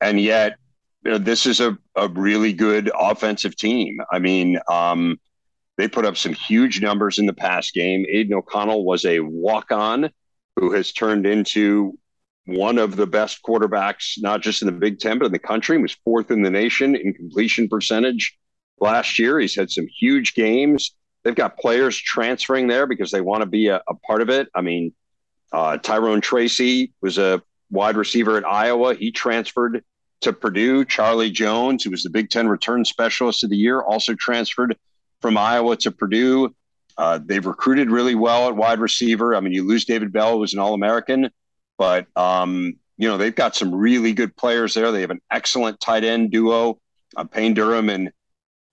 And 0.00 0.20
yet, 0.20 0.56
you 1.04 1.12
know, 1.12 1.18
this 1.18 1.46
is 1.46 1.60
a, 1.60 1.78
a 1.94 2.08
really 2.08 2.52
good 2.52 2.90
offensive 2.98 3.56
team. 3.56 4.00
I 4.10 4.18
mean, 4.18 4.58
um, 4.68 5.18
they 5.78 5.88
put 5.88 6.04
up 6.04 6.16
some 6.16 6.34
huge 6.34 6.82
numbers 6.82 7.18
in 7.18 7.26
the 7.26 7.32
past 7.32 7.72
game. 7.72 8.04
Aidan 8.08 8.34
O'Connell 8.34 8.84
was 8.84 9.04
a 9.04 9.20
walk 9.20 9.70
on 9.70 10.10
who 10.56 10.72
has 10.72 10.92
turned 10.92 11.26
into 11.26 11.96
one 12.46 12.78
of 12.78 12.96
the 12.96 13.06
best 13.06 13.40
quarterbacks, 13.42 14.14
not 14.18 14.42
just 14.42 14.62
in 14.62 14.66
the 14.66 14.72
Big 14.72 14.98
Ten, 14.98 15.18
but 15.18 15.26
in 15.26 15.32
the 15.32 15.38
country. 15.38 15.76
He 15.76 15.82
was 15.82 15.96
fourth 16.04 16.30
in 16.30 16.42
the 16.42 16.50
nation 16.50 16.96
in 16.96 17.12
completion 17.12 17.68
percentage 17.68 18.36
last 18.80 19.18
year. 19.18 19.38
He's 19.38 19.54
had 19.54 19.70
some 19.70 19.86
huge 19.86 20.34
games. 20.34 20.94
They've 21.22 21.34
got 21.34 21.58
players 21.58 21.96
transferring 21.96 22.66
there 22.66 22.86
because 22.86 23.10
they 23.10 23.20
want 23.20 23.42
to 23.42 23.46
be 23.46 23.68
a, 23.68 23.82
a 23.88 23.94
part 24.06 24.22
of 24.22 24.30
it. 24.30 24.48
I 24.54 24.62
mean, 24.62 24.92
uh, 25.52 25.76
Tyrone 25.76 26.20
Tracy 26.20 26.92
was 27.00 27.18
a 27.18 27.42
wide 27.70 27.96
receiver 27.96 28.36
at 28.36 28.46
Iowa. 28.46 28.94
He 28.94 29.12
transferred 29.12 29.84
to 30.22 30.32
Purdue. 30.32 30.84
Charlie 30.84 31.30
Jones, 31.30 31.84
who 31.84 31.90
was 31.90 32.02
the 32.02 32.10
Big 32.10 32.30
Ten 32.30 32.48
return 32.48 32.84
specialist 32.84 33.44
of 33.44 33.50
the 33.50 33.56
year, 33.56 33.80
also 33.80 34.14
transferred 34.14 34.76
from 35.20 35.36
Iowa 35.36 35.76
to 35.78 35.90
Purdue. 35.90 36.54
Uh, 36.96 37.18
they've 37.24 37.46
recruited 37.46 37.90
really 37.90 38.14
well 38.14 38.48
at 38.48 38.56
wide 38.56 38.80
receiver. 38.80 39.34
I 39.34 39.40
mean, 39.40 39.52
you 39.52 39.66
lose 39.66 39.84
David 39.84 40.12
Bell, 40.12 40.32
who 40.32 40.38
was 40.38 40.52
an 40.52 40.58
All 40.58 40.74
American, 40.74 41.30
but 41.80 42.06
um, 42.14 42.74
you 42.98 43.08
know 43.08 43.16
they've 43.16 43.34
got 43.34 43.56
some 43.56 43.74
really 43.74 44.12
good 44.12 44.36
players 44.36 44.74
there. 44.74 44.92
They 44.92 45.00
have 45.00 45.10
an 45.10 45.22
excellent 45.30 45.80
tight 45.80 46.04
end 46.04 46.30
duo, 46.30 46.78
uh, 47.16 47.24
Payne 47.24 47.54
Durham 47.54 47.88
and 47.88 48.12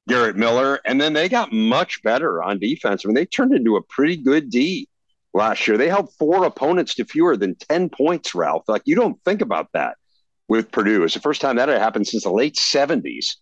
Garrett 0.10 0.36
Miller, 0.36 0.82
and 0.84 1.00
then 1.00 1.13
they 1.13 1.30
got 1.30 1.54
much 1.54 2.04
better 2.04 2.43
on 2.43 2.60
defense. 2.60 3.04
I 3.04 3.08
mean, 3.08 3.15
they 3.15 3.26
turned 3.26 3.54
into 3.54 3.78
a 3.78 3.82
pretty 3.82 4.17
good 4.17 4.50
D 4.50 4.89
last 5.34 5.65
year. 5.70 5.78
They 5.78 5.88
held 5.88 6.13
four 6.15 6.43
opponents 6.43 6.96
to 6.96 7.06
fewer 7.06 7.38
than 7.38 7.56
10 7.56 7.89
points, 7.89 8.36
Ralph. 8.36 8.63
Like, 8.67 8.82
you 8.84 8.96
don't 8.96 9.22
think 9.24 9.41
about 9.41 9.70
that 9.74 9.96
with 10.50 10.72
Purdue. 10.72 11.04
It's 11.04 11.13
the 11.13 11.22
first 11.22 11.39
time 11.39 11.56
that 11.56 11.70
had 11.70 11.80
happened 11.80 12.08
since 12.08 12.24
the 12.24 12.32
late 12.32 12.56
70s. 12.56 13.36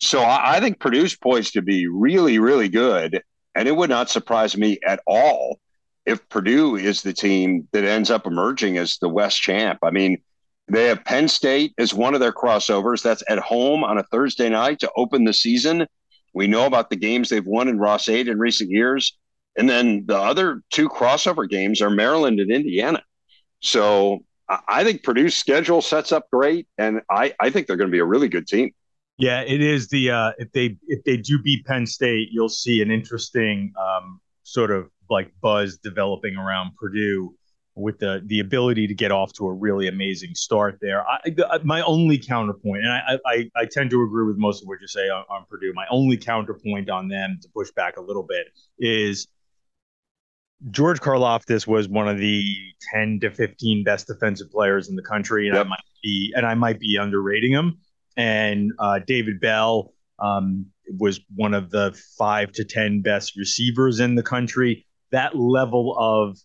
So 0.00 0.20
I, 0.20 0.56
I 0.56 0.60
think 0.60 0.78
Purdue's 0.78 1.16
poised 1.16 1.54
to 1.54 1.62
be 1.62 1.88
really, 1.88 2.38
really 2.38 2.68
good. 2.68 3.22
And 3.54 3.68
it 3.68 3.76
would 3.76 3.90
not 3.90 4.10
surprise 4.10 4.56
me 4.56 4.78
at 4.86 5.00
all 5.06 5.58
if 6.06 6.28
Purdue 6.28 6.76
is 6.76 7.02
the 7.02 7.12
team 7.12 7.68
that 7.72 7.84
ends 7.84 8.10
up 8.10 8.26
emerging 8.26 8.78
as 8.78 8.98
the 8.98 9.08
West 9.08 9.40
champ. 9.40 9.78
I 9.82 9.90
mean, 9.90 10.18
they 10.68 10.86
have 10.86 11.04
Penn 11.04 11.28
State 11.28 11.74
as 11.78 11.94
one 11.94 12.14
of 12.14 12.20
their 12.20 12.32
crossovers. 12.32 13.02
That's 13.02 13.22
at 13.28 13.38
home 13.38 13.84
on 13.84 13.98
a 13.98 14.02
Thursday 14.04 14.48
night 14.48 14.80
to 14.80 14.90
open 14.96 15.24
the 15.24 15.34
season. 15.34 15.86
We 16.34 16.46
know 16.46 16.66
about 16.66 16.90
the 16.90 16.96
games 16.96 17.28
they've 17.28 17.44
won 17.44 17.68
in 17.68 17.78
Ross-Ade 17.78 18.28
in 18.28 18.38
recent 18.38 18.70
years. 18.70 19.16
And 19.56 19.68
then 19.68 20.06
the 20.06 20.16
other 20.16 20.62
two 20.70 20.88
crossover 20.88 21.48
games 21.48 21.82
are 21.82 21.90
Maryland 21.90 22.40
and 22.40 22.50
Indiana. 22.50 23.02
So 23.60 24.24
I 24.68 24.84
think 24.84 25.02
Purdue's 25.02 25.36
schedule 25.36 25.82
sets 25.82 26.12
up 26.12 26.28
great, 26.32 26.66
and 26.78 27.00
I, 27.10 27.34
I 27.40 27.50
think 27.50 27.66
they're 27.66 27.76
going 27.76 27.90
to 27.90 27.92
be 27.92 28.00
a 28.00 28.04
really 28.04 28.28
good 28.28 28.46
team. 28.46 28.72
Yeah, 29.18 29.42
it 29.42 29.60
is 29.60 29.88
the 29.88 30.10
uh, 30.10 30.32
if 30.38 30.50
they 30.52 30.76
if 30.88 31.04
they 31.04 31.16
do 31.16 31.40
beat 31.40 31.64
Penn 31.64 31.86
State, 31.86 32.28
you'll 32.32 32.48
see 32.48 32.82
an 32.82 32.90
interesting 32.90 33.72
um, 33.80 34.20
sort 34.42 34.70
of 34.70 34.90
like 35.12 35.32
buzz 35.40 35.78
developing 35.78 36.36
around 36.36 36.72
Purdue 36.76 37.34
with 37.74 37.98
the 37.98 38.22
the 38.26 38.40
ability 38.40 38.86
to 38.86 38.94
get 38.94 39.10
off 39.10 39.32
to 39.34 39.46
a 39.46 39.52
really 39.52 39.88
amazing 39.88 40.34
start 40.34 40.78
there. 40.80 41.06
I, 41.08 41.30
the, 41.30 41.60
my 41.64 41.80
only 41.82 42.18
counterpoint, 42.18 42.82
and 42.84 42.92
I, 42.92 43.18
I, 43.24 43.50
I 43.56 43.64
tend 43.64 43.90
to 43.90 44.02
agree 44.02 44.26
with 44.26 44.36
most 44.36 44.62
of 44.62 44.68
what 44.68 44.80
you 44.80 44.88
say 44.88 45.08
on, 45.08 45.24
on 45.30 45.46
Purdue. 45.48 45.72
My 45.74 45.86
only 45.90 46.16
counterpoint 46.16 46.90
on 46.90 47.08
them 47.08 47.38
to 47.40 47.48
push 47.54 47.70
back 47.70 47.96
a 47.96 48.02
little 48.02 48.24
bit 48.24 48.48
is 48.78 49.28
George 50.70 51.00
Karlaftis 51.00 51.66
was 51.66 51.88
one 51.88 52.08
of 52.08 52.18
the 52.18 52.54
ten 52.92 53.18
to 53.20 53.30
fifteen 53.30 53.84
best 53.84 54.06
defensive 54.06 54.50
players 54.50 54.88
in 54.88 54.96
the 54.96 55.02
country, 55.02 55.48
and 55.48 55.56
yep. 55.56 55.66
I 55.66 55.68
might 55.68 55.84
be 56.02 56.32
and 56.36 56.46
I 56.46 56.54
might 56.54 56.78
be 56.78 56.96
underrating 57.00 57.52
him. 57.52 57.78
And 58.16 58.72
uh, 58.78 59.00
David 59.06 59.40
Bell 59.40 59.94
um, 60.18 60.66
was 60.98 61.20
one 61.34 61.54
of 61.54 61.70
the 61.70 61.98
five 62.18 62.52
to 62.52 62.64
ten 62.64 63.00
best 63.00 63.36
receivers 63.36 63.98
in 63.98 64.14
the 64.14 64.22
country. 64.22 64.86
That 65.12 65.36
level 65.36 65.96
of 65.98 66.38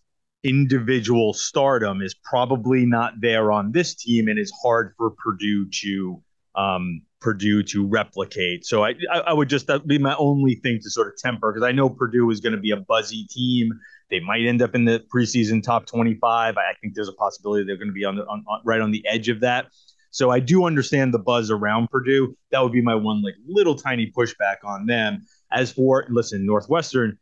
individual 0.44 1.34
stardom 1.34 2.02
is 2.02 2.16
probably 2.24 2.86
not 2.86 3.14
there 3.20 3.52
on 3.52 3.72
this 3.72 3.96
team 3.96 4.28
and 4.28 4.38
is 4.40 4.54
hard 4.62 4.94
for 4.98 5.12
Purdue 5.12 5.68
to 5.70 6.22
um, 6.56 7.02
Purdue 7.20 7.64
to 7.64 7.86
replicate. 7.86 8.66
So 8.66 8.84
I, 8.84 8.96
I 9.12 9.34
would 9.34 9.50
just 9.50 9.68
that 9.68 9.88
be 9.88 9.98
my 9.98 10.16
only 10.18 10.56
thing 10.56 10.80
to 10.84 10.90
sort 10.90 11.08
of 11.08 11.18
temper 11.18 11.52
because 11.52 11.66
I 11.66 11.72
know 11.72 11.90
Purdue 11.90 12.30
is 12.30 12.40
going 12.40 12.54
to 12.54 12.60
be 12.60 12.72
a 12.72 12.78
buzzy 12.78 13.26
team. 13.30 13.72
They 14.10 14.20
might 14.20 14.46
end 14.46 14.62
up 14.62 14.76
in 14.76 14.86
the 14.86 15.04
preseason 15.14 15.62
top 15.62 15.86
25. 15.86 16.58
I 16.58 16.74
think 16.82 16.94
there's 16.94 17.10
a 17.10 17.14
possibility 17.14 17.66
they're 17.66 17.78
going 17.78 17.90
to 17.90 17.94
be 17.94 18.06
on 18.06 18.16
the 18.16 18.24
on, 18.24 18.44
on, 18.48 18.62
right 18.64 18.82
on 18.82 18.92
the 18.92 19.04
edge 19.08 19.30
of 19.30 19.42
that. 19.42 19.68
So 20.12 20.32
I 20.32 20.40
do 20.40 20.66
understand 20.66 21.14
the 21.14 21.20
buzz 21.20 21.52
around 21.52 21.90
Purdue. 21.90 22.36
That 22.52 22.62
would 22.62 22.72
be 22.72 22.82
my 22.82 22.96
one 22.96 23.22
like 23.22 23.36
little 23.48 23.76
tiny 23.76 24.12
pushback 24.16 24.58
on 24.64 24.86
them. 24.86 25.24
As 25.52 25.72
for 25.72 26.06
listen, 26.10 26.46
Northwestern, 26.46 27.18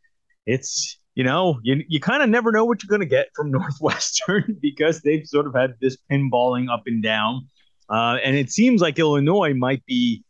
it's 0.46 0.98
you 1.16 1.24
know, 1.24 1.58
you, 1.62 1.82
you 1.88 1.98
kind 1.98 2.22
of 2.22 2.28
never 2.28 2.52
know 2.52 2.64
what 2.64 2.82
you're 2.82 2.90
going 2.90 3.00
to 3.00 3.06
get 3.06 3.28
from 3.34 3.50
Northwestern 3.50 4.56
because 4.62 5.00
they've 5.00 5.26
sort 5.26 5.46
of 5.46 5.54
had 5.54 5.74
this 5.80 5.96
pinballing 6.10 6.72
up 6.72 6.84
and 6.86 7.02
down. 7.02 7.48
Uh, 7.88 8.18
and 8.22 8.36
it 8.36 8.50
seems 8.50 8.80
like 8.80 8.98
Illinois 8.98 9.54
might 9.54 9.84
be, 9.86 10.22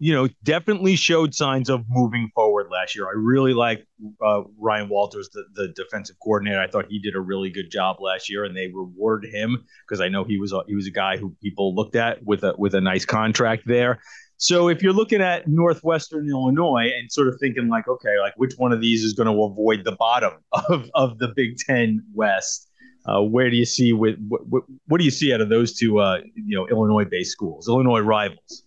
you 0.00 0.12
know, 0.12 0.28
definitely 0.44 0.96
showed 0.96 1.34
signs 1.34 1.68
of 1.70 1.84
moving 1.88 2.30
forward 2.34 2.68
last 2.70 2.94
year. 2.94 3.06
I 3.06 3.12
really 3.14 3.54
like 3.54 3.84
uh, 4.24 4.42
Ryan 4.58 4.88
Walters, 4.88 5.28
the, 5.32 5.44
the 5.54 5.68
defensive 5.68 6.16
coordinator. 6.22 6.60
I 6.60 6.68
thought 6.68 6.86
he 6.88 6.98
did 6.98 7.16
a 7.16 7.20
really 7.20 7.50
good 7.50 7.70
job 7.70 7.96
last 8.00 8.28
year, 8.28 8.44
and 8.44 8.56
they 8.56 8.66
rewarded 8.66 9.32
him 9.32 9.64
because 9.86 10.00
I 10.00 10.08
know 10.08 10.24
he 10.24 10.38
was 10.38 10.52
a, 10.52 10.60
he 10.68 10.74
was 10.74 10.86
a 10.86 10.92
guy 10.92 11.16
who 11.16 11.34
people 11.42 11.74
looked 11.74 11.96
at 11.96 12.24
with 12.24 12.44
a 12.44 12.54
with 12.58 12.74
a 12.74 12.80
nice 12.80 13.04
contract 13.04 13.62
there. 13.66 14.00
So 14.38 14.68
if 14.68 14.84
you're 14.84 14.92
looking 14.92 15.20
at 15.20 15.48
Northwestern 15.48 16.30
Illinois 16.30 16.92
and 16.96 17.10
sort 17.10 17.26
of 17.26 17.38
thinking 17.40 17.68
like, 17.68 17.88
okay, 17.88 18.20
like 18.20 18.34
which 18.36 18.54
one 18.56 18.72
of 18.72 18.80
these 18.80 19.02
is 19.02 19.12
going 19.12 19.26
to 19.26 19.42
avoid 19.42 19.82
the 19.84 19.92
bottom 19.92 20.32
of, 20.52 20.88
of 20.94 21.18
the 21.18 21.32
Big 21.34 21.58
Ten 21.58 22.04
West? 22.14 22.70
Uh, 23.04 23.20
where 23.22 23.50
do 23.50 23.56
you 23.56 23.64
see 23.64 23.92
with 23.92 24.16
what, 24.28 24.46
what, 24.46 24.62
what, 24.86 24.98
do 24.98 25.04
you 25.04 25.10
see 25.10 25.32
out 25.32 25.40
of 25.40 25.48
those 25.48 25.74
two, 25.74 25.98
uh, 25.98 26.18
you 26.34 26.56
know, 26.56 26.68
Illinois-based 26.68 27.32
schools, 27.32 27.66
Illinois 27.66 28.00
rivals? 28.00 28.64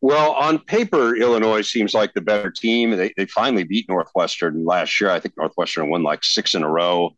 Well, 0.00 0.32
on 0.32 0.58
paper, 0.60 1.14
Illinois 1.16 1.62
seems 1.62 1.92
like 1.92 2.14
the 2.14 2.20
better 2.20 2.50
team. 2.50 2.92
They, 2.92 3.12
they 3.16 3.26
finally 3.26 3.64
beat 3.64 3.88
Northwestern 3.88 4.64
last 4.64 5.00
year. 5.00 5.10
I 5.10 5.20
think 5.20 5.36
Northwestern 5.36 5.90
won 5.90 6.02
like 6.02 6.24
six 6.24 6.54
in 6.54 6.62
a 6.62 6.68
row, 6.68 7.16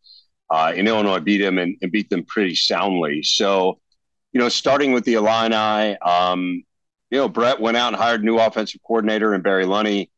uh, 0.49 0.73
and 0.75 0.87
Illinois 0.87 1.19
beat 1.19 1.37
them 1.37 1.59
and, 1.59 1.77
and, 1.81 1.91
beat 1.91 2.09
them 2.09 2.25
pretty 2.25 2.55
soundly. 2.55 3.23
So, 3.23 3.79
you 4.33 4.39
know, 4.39 4.49
starting 4.49 4.91
with 4.91 5.05
the 5.05 5.13
Illini, 5.13 5.97
um, 5.99 6.63
you 7.11 7.17
know, 7.17 7.29
Bret 7.29 7.59
went 7.59 7.77
out 7.77 7.93
and 7.93 7.95
hired 7.95 8.21
a 8.21 8.25
new 8.25 8.39
offensive 8.39 8.81
coordinator 8.85 9.33
and 9.33 9.43
Barry 9.43 9.65
Lunney, 9.65 10.09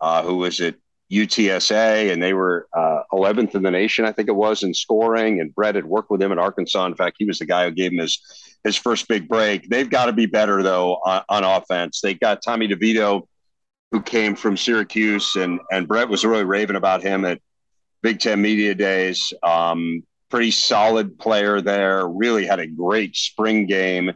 uh, 0.00 0.22
who 0.22 0.36
was 0.36 0.60
at 0.60 0.76
UTSA, 1.10 2.12
and 2.12 2.22
they 2.22 2.32
were 2.32 2.66
uh, 2.72 3.02
11th 3.12 3.54
in 3.54 3.62
the 3.62 3.70
nation, 3.70 4.04
I 4.04 4.12
think 4.12 4.28
it 4.28 4.34
was, 4.34 4.62
in 4.62 4.74
scoring. 4.74 5.40
And 5.40 5.54
Bret 5.54 5.74
had 5.74 5.86
worked 5.86 6.10
with 6.10 6.22
him 6.22 6.32
at 6.32 6.38
Arkansas. 6.38 6.84
In 6.86 6.94
fact, 6.94 7.16
he 7.18 7.24
was 7.24 7.38
the 7.38 7.46
guy 7.46 7.64
who 7.64 7.70
gave 7.70 7.92
him 7.92 7.98
his 7.98 8.20
his 8.64 8.76
first 8.76 9.06
big 9.06 9.28
break. 9.28 9.68
They've 9.68 9.88
got 9.88 10.06
to 10.06 10.12
be 10.12 10.26
better 10.26 10.62
though 10.62 10.96
on, 10.96 11.22
on 11.28 11.44
offense. 11.44 12.00
They 12.00 12.14
got 12.14 12.42
Tommy 12.42 12.66
DeVito, 12.66 13.28
who 13.92 14.02
came 14.02 14.34
from 14.34 14.56
Syracuse, 14.56 15.36
and 15.36 15.60
and 15.70 15.86
Bret 15.86 16.08
was 16.08 16.24
really 16.24 16.44
raving 16.44 16.76
about 16.76 17.02
him 17.02 17.24
at 17.24 17.40
Big 18.02 18.18
Ten 18.18 18.42
Media 18.42 18.74
Days. 18.74 19.32
Um, 19.42 20.02
pretty 20.28 20.50
solid 20.50 21.18
player 21.18 21.60
there. 21.60 22.06
Really 22.08 22.46
had 22.46 22.58
a 22.58 22.66
great 22.66 23.16
spring 23.16 23.66
game. 23.66 24.12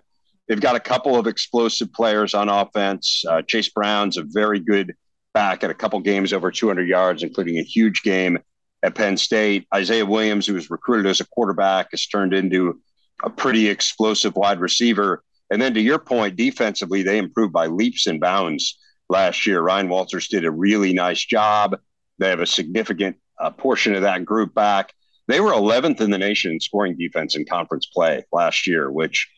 They've 0.51 0.61
got 0.61 0.75
a 0.75 0.81
couple 0.81 1.15
of 1.15 1.29
explosive 1.29 1.93
players 1.93 2.35
on 2.35 2.49
offense. 2.49 3.23
Uh, 3.25 3.41
Chase 3.41 3.69
Brown's 3.69 4.17
a 4.17 4.25
very 4.25 4.59
good 4.59 4.97
back 5.33 5.63
at 5.63 5.71
a 5.71 5.75
couple 5.75 6.01
games 6.01 6.33
over 6.33 6.51
200 6.51 6.89
yards, 6.89 7.23
including 7.23 7.59
a 7.59 7.63
huge 7.63 8.03
game 8.03 8.37
at 8.83 8.97
Penn 8.97 9.17
State. 9.17 9.69
Isaiah 9.73 10.05
Williams, 10.05 10.49
who 10.49 10.55
was 10.55 10.69
recruited 10.69 11.07
as 11.07 11.21
a 11.21 11.27
quarterback, 11.27 11.93
has 11.93 12.05
turned 12.05 12.35
into 12.35 12.81
a 13.23 13.31
pretty 13.31 13.69
explosive 13.69 14.35
wide 14.35 14.59
receiver. 14.59 15.23
And 15.53 15.63
then 15.63 15.73
to 15.75 15.81
your 15.81 16.01
point, 16.01 16.35
defensively, 16.35 17.05
they 17.05 17.19
improved 17.19 17.53
by 17.53 17.69
leaps 17.69 18.09
and 18.09 18.21
bounds 18.21 18.77
last 19.09 19.47
year. 19.47 19.63
Ryan 19.63 19.89
Walters 19.89 20.27
did 20.27 20.45
a 20.45 20.51
really 20.51 20.93
nice 20.93 21.25
job. 21.25 21.79
They 22.19 22.29
have 22.29 22.41
a 22.41 22.47
significant 22.47 23.19
uh, 23.39 23.51
portion 23.51 23.95
of 23.95 24.03
that 24.03 24.25
group 24.25 24.53
back. 24.53 24.95
They 25.29 25.39
were 25.39 25.53
11th 25.53 26.01
in 26.01 26.11
the 26.11 26.19
nation 26.19 26.51
in 26.51 26.59
scoring 26.59 26.97
defense 26.99 27.37
in 27.37 27.45
conference 27.45 27.87
play 27.87 28.25
last 28.33 28.67
year, 28.67 28.91
which 28.91 29.29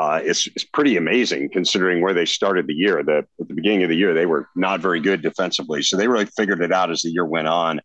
uh, 0.00 0.18
is 0.24 0.48
pretty 0.72 0.96
amazing 0.96 1.50
considering 1.50 2.00
where 2.00 2.14
they 2.14 2.24
started 2.24 2.66
the 2.66 2.72
year. 2.74 3.02
The, 3.02 3.18
at 3.18 3.48
the 3.48 3.54
beginning 3.54 3.82
of 3.82 3.90
the 3.90 3.96
year, 3.96 4.14
they 4.14 4.24
were 4.24 4.48
not 4.56 4.80
very 4.80 4.98
good 4.98 5.20
defensively. 5.20 5.82
So 5.82 5.98
they 5.98 6.08
really 6.08 6.24
figured 6.24 6.62
it 6.62 6.72
out 6.72 6.90
as 6.90 7.02
the 7.02 7.10
year 7.10 7.26
went 7.26 7.48
on. 7.48 7.82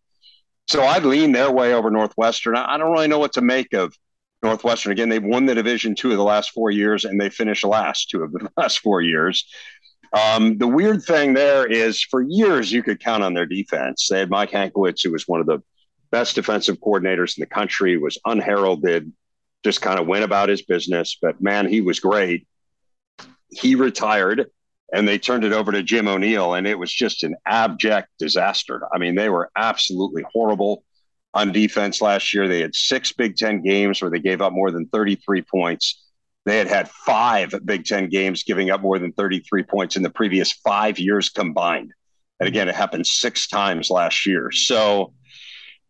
So 0.66 0.82
I'd 0.82 1.04
lean 1.04 1.32
their 1.32 1.50
way 1.50 1.74
over 1.74 1.90
Northwestern. 1.90 2.56
I 2.56 2.78
don't 2.78 2.90
really 2.90 3.06
know 3.06 3.18
what 3.18 3.34
to 3.34 3.42
make 3.42 3.74
of 3.74 3.94
Northwestern. 4.42 4.92
Again, 4.92 5.10
they've 5.10 5.22
won 5.22 5.44
the 5.44 5.54
division 5.54 5.94
two 5.94 6.10
of 6.10 6.16
the 6.16 6.24
last 6.24 6.52
four 6.52 6.70
years, 6.70 7.04
and 7.04 7.20
they 7.20 7.28
finished 7.28 7.64
last 7.64 8.08
two 8.08 8.22
of 8.22 8.32
the 8.32 8.48
last 8.56 8.78
four 8.78 9.02
years. 9.02 9.46
Um, 10.14 10.56
the 10.56 10.66
weird 10.66 11.02
thing 11.02 11.34
there 11.34 11.66
is, 11.66 12.02
for 12.02 12.22
years 12.22 12.72
you 12.72 12.82
could 12.82 12.98
count 12.98 13.24
on 13.24 13.34
their 13.34 13.44
defense. 13.44 14.08
They 14.08 14.20
had 14.20 14.30
Mike 14.30 14.52
Hankwitz, 14.52 15.02
who 15.04 15.12
was 15.12 15.28
one 15.28 15.40
of 15.40 15.46
the 15.46 15.62
best 16.10 16.34
defensive 16.34 16.78
coordinators 16.78 17.36
in 17.36 17.42
the 17.42 17.46
country, 17.46 17.98
was 17.98 18.16
unheralded, 18.24 19.12
just 19.64 19.80
kind 19.80 19.98
of 19.98 20.06
went 20.06 20.24
about 20.24 20.48
his 20.48 20.62
business. 20.62 21.18
But 21.20 21.40
man, 21.40 21.68
he 21.68 21.80
was 21.80 22.00
great. 22.00 22.46
He 23.50 23.74
retired 23.74 24.46
and 24.92 25.06
they 25.06 25.18
turned 25.18 25.44
it 25.44 25.52
over 25.52 25.72
to 25.72 25.82
Jim 25.82 26.06
O'Neill, 26.06 26.54
and 26.54 26.66
it 26.66 26.78
was 26.78 26.92
just 26.92 27.24
an 27.24 27.34
abject 27.44 28.08
disaster. 28.18 28.82
I 28.94 28.98
mean, 28.98 29.16
they 29.16 29.28
were 29.28 29.50
absolutely 29.56 30.24
horrible 30.32 30.84
on 31.34 31.52
defense 31.52 32.00
last 32.00 32.32
year. 32.32 32.46
They 32.46 32.60
had 32.60 32.74
six 32.74 33.12
Big 33.12 33.36
Ten 33.36 33.62
games 33.62 34.00
where 34.00 34.10
they 34.10 34.20
gave 34.20 34.40
up 34.40 34.52
more 34.52 34.70
than 34.70 34.86
33 34.88 35.42
points. 35.42 36.02
They 36.44 36.58
had 36.58 36.68
had 36.68 36.88
five 36.88 37.52
Big 37.64 37.84
Ten 37.84 38.08
games 38.08 38.44
giving 38.44 38.70
up 38.70 38.80
more 38.80 38.98
than 38.98 39.12
33 39.12 39.64
points 39.64 39.96
in 39.96 40.02
the 40.02 40.10
previous 40.10 40.52
five 40.52 40.98
years 40.98 41.28
combined. 41.30 41.92
And 42.38 42.48
again, 42.48 42.68
it 42.68 42.74
happened 42.74 43.06
six 43.06 43.48
times 43.48 43.90
last 43.90 44.26
year. 44.26 44.52
So 44.52 45.12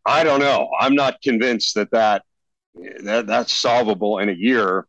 I 0.06 0.24
don't 0.24 0.40
know. 0.40 0.70
I'm 0.80 0.94
not 0.94 1.20
convinced 1.20 1.74
that 1.74 1.90
that, 1.90 2.22
that 3.04 3.26
that's 3.26 3.52
solvable 3.52 4.18
in 4.18 4.28
a 4.28 4.32
year. 4.32 4.86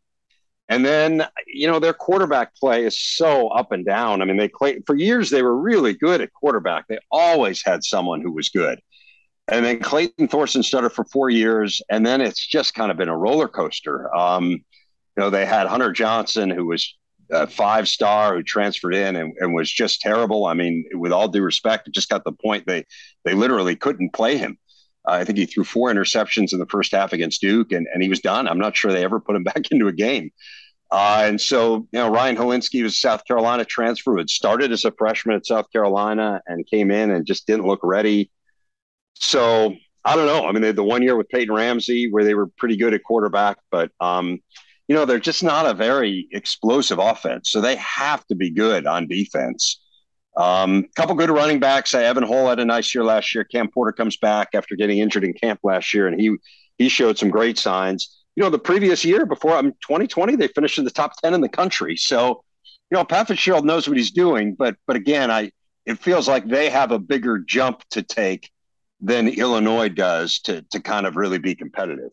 And 0.70 0.84
then, 0.84 1.26
you 1.46 1.66
know, 1.66 1.78
their 1.78 1.94
quarterback 1.94 2.54
play 2.54 2.84
is 2.84 3.00
so 3.00 3.48
up 3.48 3.72
and 3.72 3.86
down. 3.86 4.20
I 4.20 4.26
mean, 4.26 4.36
they 4.36 4.48
play 4.48 4.80
for 4.86 4.94
years, 4.94 5.30
they 5.30 5.42
were 5.42 5.56
really 5.58 5.94
good 5.94 6.20
at 6.20 6.32
quarterback. 6.32 6.86
They 6.88 6.98
always 7.10 7.62
had 7.64 7.82
someone 7.84 8.20
who 8.20 8.32
was 8.32 8.50
good. 8.50 8.80
And 9.50 9.64
then 9.64 9.80
Clayton 9.80 10.28
Thorson 10.28 10.62
started 10.62 10.90
for 10.90 11.04
four 11.06 11.30
years, 11.30 11.80
and 11.88 12.04
then 12.04 12.20
it's 12.20 12.46
just 12.46 12.74
kind 12.74 12.90
of 12.90 12.98
been 12.98 13.08
a 13.08 13.16
roller 13.16 13.48
coaster. 13.48 14.14
Um, 14.14 14.50
you 14.50 14.62
know, 15.16 15.30
they 15.30 15.46
had 15.46 15.66
Hunter 15.66 15.90
Johnson, 15.90 16.50
who 16.50 16.66
was 16.66 16.94
a 17.30 17.46
five 17.46 17.88
star, 17.88 18.34
who 18.34 18.42
transferred 18.42 18.94
in 18.94 19.16
and, 19.16 19.32
and 19.40 19.54
was 19.54 19.72
just 19.72 20.02
terrible. 20.02 20.44
I 20.44 20.52
mean, 20.52 20.84
with 20.92 21.12
all 21.12 21.28
due 21.28 21.42
respect, 21.42 21.88
it 21.88 21.94
just 21.94 22.10
got 22.10 22.24
the 22.24 22.32
point 22.32 22.66
they 22.66 22.84
they 23.24 23.32
literally 23.32 23.74
couldn't 23.74 24.12
play 24.12 24.36
him. 24.36 24.58
I 25.08 25.24
think 25.24 25.38
he 25.38 25.46
threw 25.46 25.64
four 25.64 25.90
interceptions 25.92 26.52
in 26.52 26.58
the 26.58 26.66
first 26.66 26.92
half 26.92 27.12
against 27.12 27.40
Duke, 27.40 27.72
and, 27.72 27.86
and 27.92 28.02
he 28.02 28.08
was 28.08 28.20
done. 28.20 28.46
I'm 28.46 28.58
not 28.58 28.76
sure 28.76 28.92
they 28.92 29.04
ever 29.04 29.20
put 29.20 29.36
him 29.36 29.44
back 29.44 29.70
into 29.70 29.88
a 29.88 29.92
game. 29.92 30.30
Uh, 30.90 31.24
and 31.26 31.40
so, 31.40 31.86
you 31.92 31.98
know, 31.98 32.10
Ryan 32.10 32.36
Hilinski 32.36 32.82
was 32.82 32.98
South 32.98 33.24
Carolina 33.26 33.64
transfer 33.64 34.12
who 34.12 34.18
had 34.18 34.30
started 34.30 34.72
as 34.72 34.84
a 34.84 34.92
freshman 34.92 35.36
at 35.36 35.46
South 35.46 35.70
Carolina 35.70 36.40
and 36.46 36.66
came 36.66 36.90
in 36.90 37.10
and 37.10 37.26
just 37.26 37.46
didn't 37.46 37.66
look 37.66 37.80
ready. 37.82 38.30
So 39.14 39.74
I 40.04 40.16
don't 40.16 40.26
know. 40.26 40.46
I 40.46 40.52
mean, 40.52 40.62
they 40.62 40.68
had 40.68 40.76
the 40.76 40.84
one 40.84 41.02
year 41.02 41.16
with 41.16 41.28
Peyton 41.28 41.54
Ramsey 41.54 42.10
where 42.10 42.24
they 42.24 42.34
were 42.34 42.46
pretty 42.56 42.76
good 42.76 42.94
at 42.94 43.02
quarterback, 43.02 43.58
but 43.70 43.90
um, 44.00 44.38
you 44.86 44.94
know, 44.94 45.04
they're 45.04 45.18
just 45.18 45.44
not 45.44 45.66
a 45.66 45.74
very 45.74 46.26
explosive 46.32 46.98
offense. 46.98 47.50
So 47.50 47.60
they 47.60 47.76
have 47.76 48.26
to 48.28 48.34
be 48.34 48.50
good 48.50 48.86
on 48.86 49.06
defense. 49.06 49.82
A 50.36 50.40
um, 50.40 50.84
couple 50.94 51.14
good 51.16 51.30
running 51.30 51.58
backs. 51.58 51.94
Evan 51.94 52.22
Hull 52.22 52.48
had 52.48 52.60
a 52.60 52.64
nice 52.64 52.94
year 52.94 53.02
last 53.02 53.34
year. 53.34 53.44
Cam 53.44 53.68
Porter 53.68 53.92
comes 53.92 54.16
back 54.16 54.50
after 54.54 54.76
getting 54.76 54.98
injured 54.98 55.24
in 55.24 55.32
camp 55.32 55.60
last 55.62 55.92
year, 55.92 56.06
and 56.06 56.20
he 56.20 56.36
he 56.76 56.88
showed 56.88 57.18
some 57.18 57.30
great 57.30 57.58
signs 57.58 58.18
you 58.38 58.44
know, 58.44 58.50
the 58.50 58.58
previous 58.60 59.04
year 59.04 59.26
before 59.26 59.56
I'm 59.56 59.66
um, 59.66 59.72
2020, 59.82 60.36
they 60.36 60.46
finished 60.46 60.78
in 60.78 60.84
the 60.84 60.92
top 60.92 61.20
10 61.20 61.34
in 61.34 61.40
the 61.40 61.48
country. 61.48 61.96
So, 61.96 62.44
you 62.88 62.96
know, 62.96 63.02
Pat 63.04 63.26
Fitzgerald 63.26 63.64
knows 63.64 63.88
what 63.88 63.96
he's 63.96 64.12
doing, 64.12 64.54
but 64.54 64.76
but 64.86 64.94
again, 64.94 65.28
I 65.28 65.50
it 65.86 65.98
feels 65.98 66.28
like 66.28 66.46
they 66.46 66.70
have 66.70 66.92
a 66.92 67.00
bigger 67.00 67.40
jump 67.40 67.82
to 67.90 68.04
take 68.04 68.48
than 69.00 69.26
Illinois 69.26 69.88
does 69.88 70.38
to 70.44 70.64
to 70.70 70.78
kind 70.78 71.04
of 71.04 71.16
really 71.16 71.38
be 71.38 71.56
competitive. 71.56 72.12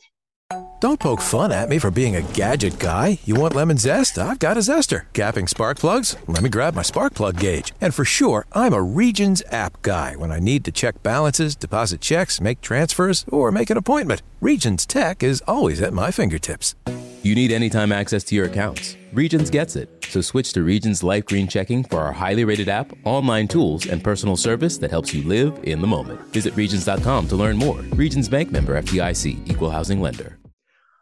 Don't 0.81 0.99
poke 0.99 1.21
fun 1.21 1.53
at 1.53 1.69
me 1.69 1.79
for 1.79 1.89
being 1.89 2.17
a 2.17 2.21
gadget 2.33 2.77
guy. 2.79 3.17
You 3.23 3.35
want 3.35 3.55
lemon 3.55 3.77
zest? 3.77 4.19
I've 4.19 4.39
got 4.39 4.57
a 4.57 4.59
zester. 4.59 5.05
Capping 5.13 5.47
spark 5.47 5.79
plugs? 5.79 6.17
Let 6.27 6.43
me 6.43 6.49
grab 6.49 6.75
my 6.75 6.81
spark 6.81 7.13
plug 7.13 7.39
gauge. 7.39 7.71
And 7.79 7.93
for 7.93 8.03
sure, 8.03 8.45
I'm 8.51 8.73
a 8.73 8.81
Regions 8.81 9.41
app 9.51 9.81
guy 9.83 10.17
when 10.17 10.33
I 10.33 10.39
need 10.39 10.65
to 10.65 10.73
check 10.73 11.01
balances, 11.01 11.55
deposit 11.55 12.01
checks, 12.01 12.41
make 12.41 12.59
transfers, 12.59 13.23
or 13.29 13.51
make 13.51 13.69
an 13.69 13.77
appointment. 13.77 14.21
Regions 14.41 14.85
Tech 14.85 15.23
is 15.23 15.41
always 15.47 15.81
at 15.81 15.93
my 15.93 16.11
fingertips. 16.11 16.75
You 17.23 17.35
need 17.35 17.53
anytime 17.53 17.93
access 17.93 18.25
to 18.25 18.35
your 18.35 18.45
accounts. 18.45 18.97
Regions 19.13 19.49
gets 19.49 19.77
it. 19.77 19.89
So 20.09 20.19
switch 20.19 20.51
to 20.53 20.61
Regions 20.61 21.03
Life 21.03 21.25
Green 21.25 21.47
Checking 21.47 21.85
for 21.85 22.01
our 22.01 22.11
highly 22.11 22.43
rated 22.43 22.67
app, 22.67 22.91
online 23.05 23.47
tools, 23.47 23.87
and 23.87 24.03
personal 24.03 24.35
service 24.35 24.77
that 24.79 24.91
helps 24.91 25.13
you 25.13 25.23
live 25.23 25.57
in 25.63 25.79
the 25.79 25.87
moment. 25.87 26.19
Visit 26.33 26.53
Regions.com 26.55 27.29
to 27.29 27.35
learn 27.37 27.57
more. 27.57 27.79
Regions 27.95 28.27
Bank 28.27 28.51
member 28.51 28.79
FDIC, 28.79 29.49
equal 29.49 29.71
housing 29.71 30.01
lender. 30.01 30.37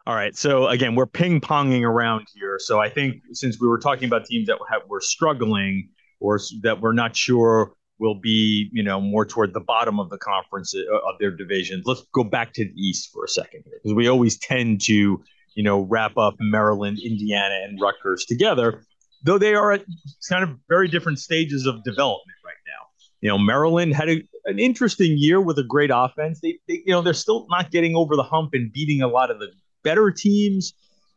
All 0.05 0.15
right. 0.15 0.35
So 0.35 0.67
again, 0.67 0.95
we're 0.95 1.05
ping 1.05 1.39
ponging 1.39 1.83
around 1.83 2.27
here. 2.33 2.57
So 2.59 2.79
I 2.79 2.89
think 2.89 3.21
since 3.31 3.59
we 3.59 3.67
were 3.67 3.79
talking 3.79 4.05
about 4.05 4.25
teams 4.25 4.47
that 4.47 4.57
have, 4.69 4.81
were 4.87 5.01
struggling 5.01 5.89
or 6.19 6.39
that 6.61 6.81
we're 6.81 6.93
not 6.93 7.15
sure 7.15 7.71
will 7.99 8.19
be, 8.19 8.69
you 8.73 8.83
know, 8.83 8.99
more 8.99 9.25
toward 9.25 9.53
the 9.53 9.61
bottom 9.61 9.99
of 9.99 10.09
the 10.09 10.17
conference 10.17 10.75
uh, 10.75 10.95
of 10.95 11.15
their 11.19 11.31
divisions, 11.31 11.83
let's 11.85 12.03
go 12.13 12.23
back 12.23 12.51
to 12.53 12.65
the 12.65 12.73
East 12.75 13.11
for 13.13 13.23
a 13.23 13.29
second 13.29 13.63
here 13.65 13.75
because 13.81 13.95
we 13.95 14.07
always 14.07 14.37
tend 14.37 14.81
to 14.81 15.23
you 15.55 15.63
know, 15.63 15.81
wrap 15.81 16.17
up 16.17 16.35
Maryland, 16.39 16.99
Indiana, 17.03 17.59
and 17.63 17.79
Rutgers 17.79 18.25
together, 18.25 18.83
though 19.23 19.37
they 19.37 19.55
are 19.55 19.71
at 19.71 19.85
kind 20.29 20.43
of 20.43 20.57
very 20.69 20.87
different 20.87 21.19
stages 21.19 21.65
of 21.65 21.83
development 21.83 22.37
right 22.43 22.53
now. 22.67 22.87
You 23.21 23.29
know, 23.29 23.37
Maryland 23.37 23.93
had 23.93 24.09
a, 24.09 24.23
an 24.45 24.59
interesting 24.59 25.17
year 25.17 25.39
with 25.39 25.57
a 25.59 25.63
great 25.63 25.91
offense. 25.93 26.39
They, 26.41 26.59
they, 26.67 26.83
you 26.85 26.91
know, 26.91 27.01
they're 27.01 27.13
still 27.13 27.45
not 27.49 27.71
getting 27.71 27.95
over 27.95 28.15
the 28.15 28.23
hump 28.23 28.53
and 28.53 28.71
beating 28.71 29.01
a 29.01 29.07
lot 29.07 29.31
of 29.31 29.39
the 29.39 29.47
better 29.83 30.11
teams, 30.11 30.73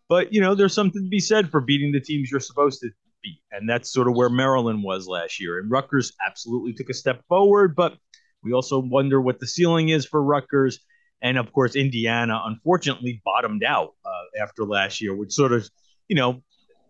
but 0.09 0.33
you 0.33 0.41
know, 0.41 0.55
there's 0.55 0.75
something 0.75 1.03
to 1.03 1.09
be 1.09 1.21
said 1.21 1.51
for 1.51 1.61
beating 1.61 1.93
the 1.93 2.01
teams 2.01 2.31
you're 2.31 2.41
supposed 2.41 2.81
to 2.81 2.91
beat, 3.23 3.41
and 3.53 3.69
that's 3.69 3.93
sort 3.93 4.09
of 4.09 4.15
where 4.15 4.29
Maryland 4.29 4.83
was 4.83 5.07
last 5.07 5.41
year. 5.41 5.59
And 5.59 5.71
Rutgers 5.71 6.13
absolutely 6.27 6.73
took 6.73 6.91
a 6.91 6.95
step 6.95 7.23
forward, 7.29 7.75
but 7.75 7.97
we 8.43 8.53
also 8.53 8.79
wonder 8.79 9.21
what 9.21 9.41
the 9.41 9.47
ceiling 9.47 9.89
is 9.89 10.07
for 10.07 10.23
Rutgers. 10.23 10.81
And 11.23 11.39
of 11.39 11.53
course, 11.53 11.75
Indiana 11.75 12.43
unfortunately 12.45 13.21
bottomed 13.25 13.65
out 13.65 13.95
uh, 14.05 14.43
after 14.43 14.65
last 14.65 15.01
year, 15.01 15.17
which 15.17 15.33
sort 15.33 15.53
of, 15.53 15.69
you 16.09 16.15
know, 16.15 16.43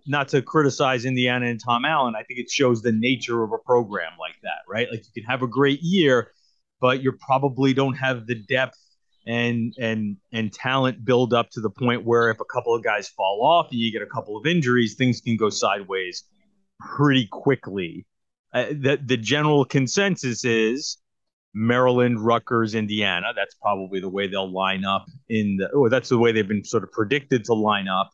not 0.07 0.29
to 0.29 0.43
criticize 0.43 1.05
Indiana 1.05 1.47
and 1.47 1.61
Tom 1.62 1.85
Allen, 1.85 2.14
I 2.14 2.22
think 2.22 2.41
it 2.41 2.51
shows 2.51 2.83
the 2.83 2.93
nature 2.93 3.43
of 3.43 3.53
a 3.53 3.59
program 3.59 4.12
like 4.18 4.37
that, 4.43 4.61
right? 4.68 4.89
Like 4.91 5.05
you 5.07 5.22
can 5.22 5.29
have 5.31 5.43
a 5.43 5.47
great 5.47 5.81
year, 5.81 6.33
but 6.81 7.03
you 7.03 7.12
probably 7.12 7.72
don't 7.72 7.95
have 7.95 8.27
the 8.27 8.35
depth 8.35 8.79
and 9.27 9.74
and 9.79 10.16
and 10.33 10.53
talent 10.53 11.05
build 11.05 11.35
up 11.35 11.51
to 11.51 11.61
the 11.61 11.70
point 11.70 12.05
where 12.05 12.31
if 12.31 12.41
a 12.41 12.45
couple 12.45 12.74
of 12.74 12.85
guys 12.85 13.09
fall 13.09 13.45
off 13.45 13.68
and 13.70 13.81
you 13.81 13.93
get 13.93 14.03
a 14.03 14.07
couple 14.07 14.37
of 14.37 14.47
injuries, 14.47 14.95
things 14.95 15.20
can 15.20 15.37
go 15.37 15.51
sideways 15.51 16.24
pretty 16.81 17.27
quickly. 17.27 18.07
Uh, 18.53 18.66
the 18.70 18.99
the 19.05 19.16
general 19.16 19.64
consensus 19.64 20.45
is 20.45 20.99
Maryland, 21.57 22.24
Rutgers, 22.24 22.74
Indiana. 22.74 23.33
That's 23.35 23.55
probably 23.55 23.99
the 23.99 24.11
way 24.11 24.29
they'll 24.29 24.53
line 24.53 24.85
up 24.85 25.07
in 25.29 25.57
the, 25.57 25.70
or 25.70 25.89
that's 25.89 26.11
the 26.11 26.18
way 26.18 26.31
they've 26.31 26.47
been 26.47 26.64
sort 26.64 26.85
of 26.85 26.93
predicted 26.93 27.45
to 27.47 27.55
line 27.55 27.89
up 27.89 28.11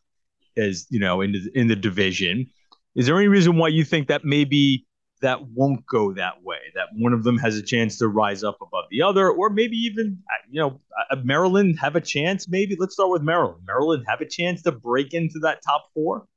as, 0.55 0.87
you 0.89 0.99
know, 0.99 1.19
in 1.19 1.33
the, 1.33 1.51
in 1.53 1.67
the 1.67 1.75
division. 1.75 2.47
Is 2.95 3.05
there 3.05 3.17
any 3.17 3.27
reason 3.27 3.57
why 3.57 3.67
you 3.67 3.83
think 3.83 4.07
that 4.07 4.23
maybe 4.23 4.85
that 5.23 5.47
won't 5.47 5.85
go 5.87 6.13
that 6.13 6.43
way? 6.43 6.57
That 6.75 6.87
one 6.93 7.13
of 7.13 7.23
them 7.23 7.37
has 7.37 7.57
a 7.57 7.63
chance 7.63 7.97
to 7.97 8.07
rise 8.07 8.43
up 8.43 8.57
above 8.61 8.85
the 8.91 9.01
other, 9.01 9.31
or 9.31 9.49
maybe 9.49 9.75
even, 9.77 10.19
you 10.49 10.61
know, 10.61 10.79
Maryland 11.23 11.79
have 11.79 11.95
a 11.95 12.01
chance? 12.01 12.47
Maybe 12.47 12.75
let's 12.79 12.93
start 12.93 13.09
with 13.09 13.23
Maryland. 13.23 13.63
Maryland 13.65 14.05
have 14.07 14.21
a 14.21 14.27
chance 14.27 14.61
to 14.63 14.71
break 14.71 15.13
into 15.13 15.39
that 15.39 15.61
top 15.65 15.89
four? 15.93 16.27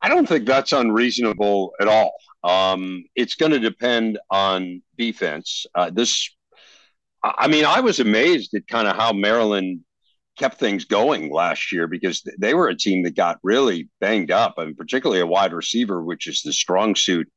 I 0.00 0.08
don't 0.08 0.28
think 0.28 0.46
that's 0.46 0.72
unreasonable 0.72 1.72
at 1.80 1.88
all. 1.88 2.12
Um, 2.44 3.04
it's 3.16 3.34
going 3.34 3.52
to 3.52 3.58
depend 3.58 4.18
on 4.30 4.82
defense. 4.96 5.66
Uh, 5.74 5.90
this, 5.90 6.30
I 7.24 7.48
mean, 7.48 7.64
I 7.64 7.80
was 7.80 7.98
amazed 7.98 8.54
at 8.54 8.68
kind 8.68 8.86
of 8.86 8.96
how 8.96 9.12
Maryland 9.12 9.80
kept 10.38 10.58
things 10.58 10.84
going 10.84 11.32
last 11.32 11.72
year 11.72 11.86
because 11.86 12.22
they 12.38 12.52
were 12.52 12.68
a 12.68 12.76
team 12.76 13.02
that 13.04 13.16
got 13.16 13.38
really 13.42 13.88
banged 14.00 14.30
up, 14.30 14.58
and 14.58 14.76
particularly 14.76 15.20
a 15.20 15.26
wide 15.26 15.54
receiver, 15.54 16.04
which 16.04 16.26
is 16.26 16.42
the 16.42 16.52
strong 16.52 16.94
suit 16.94 17.28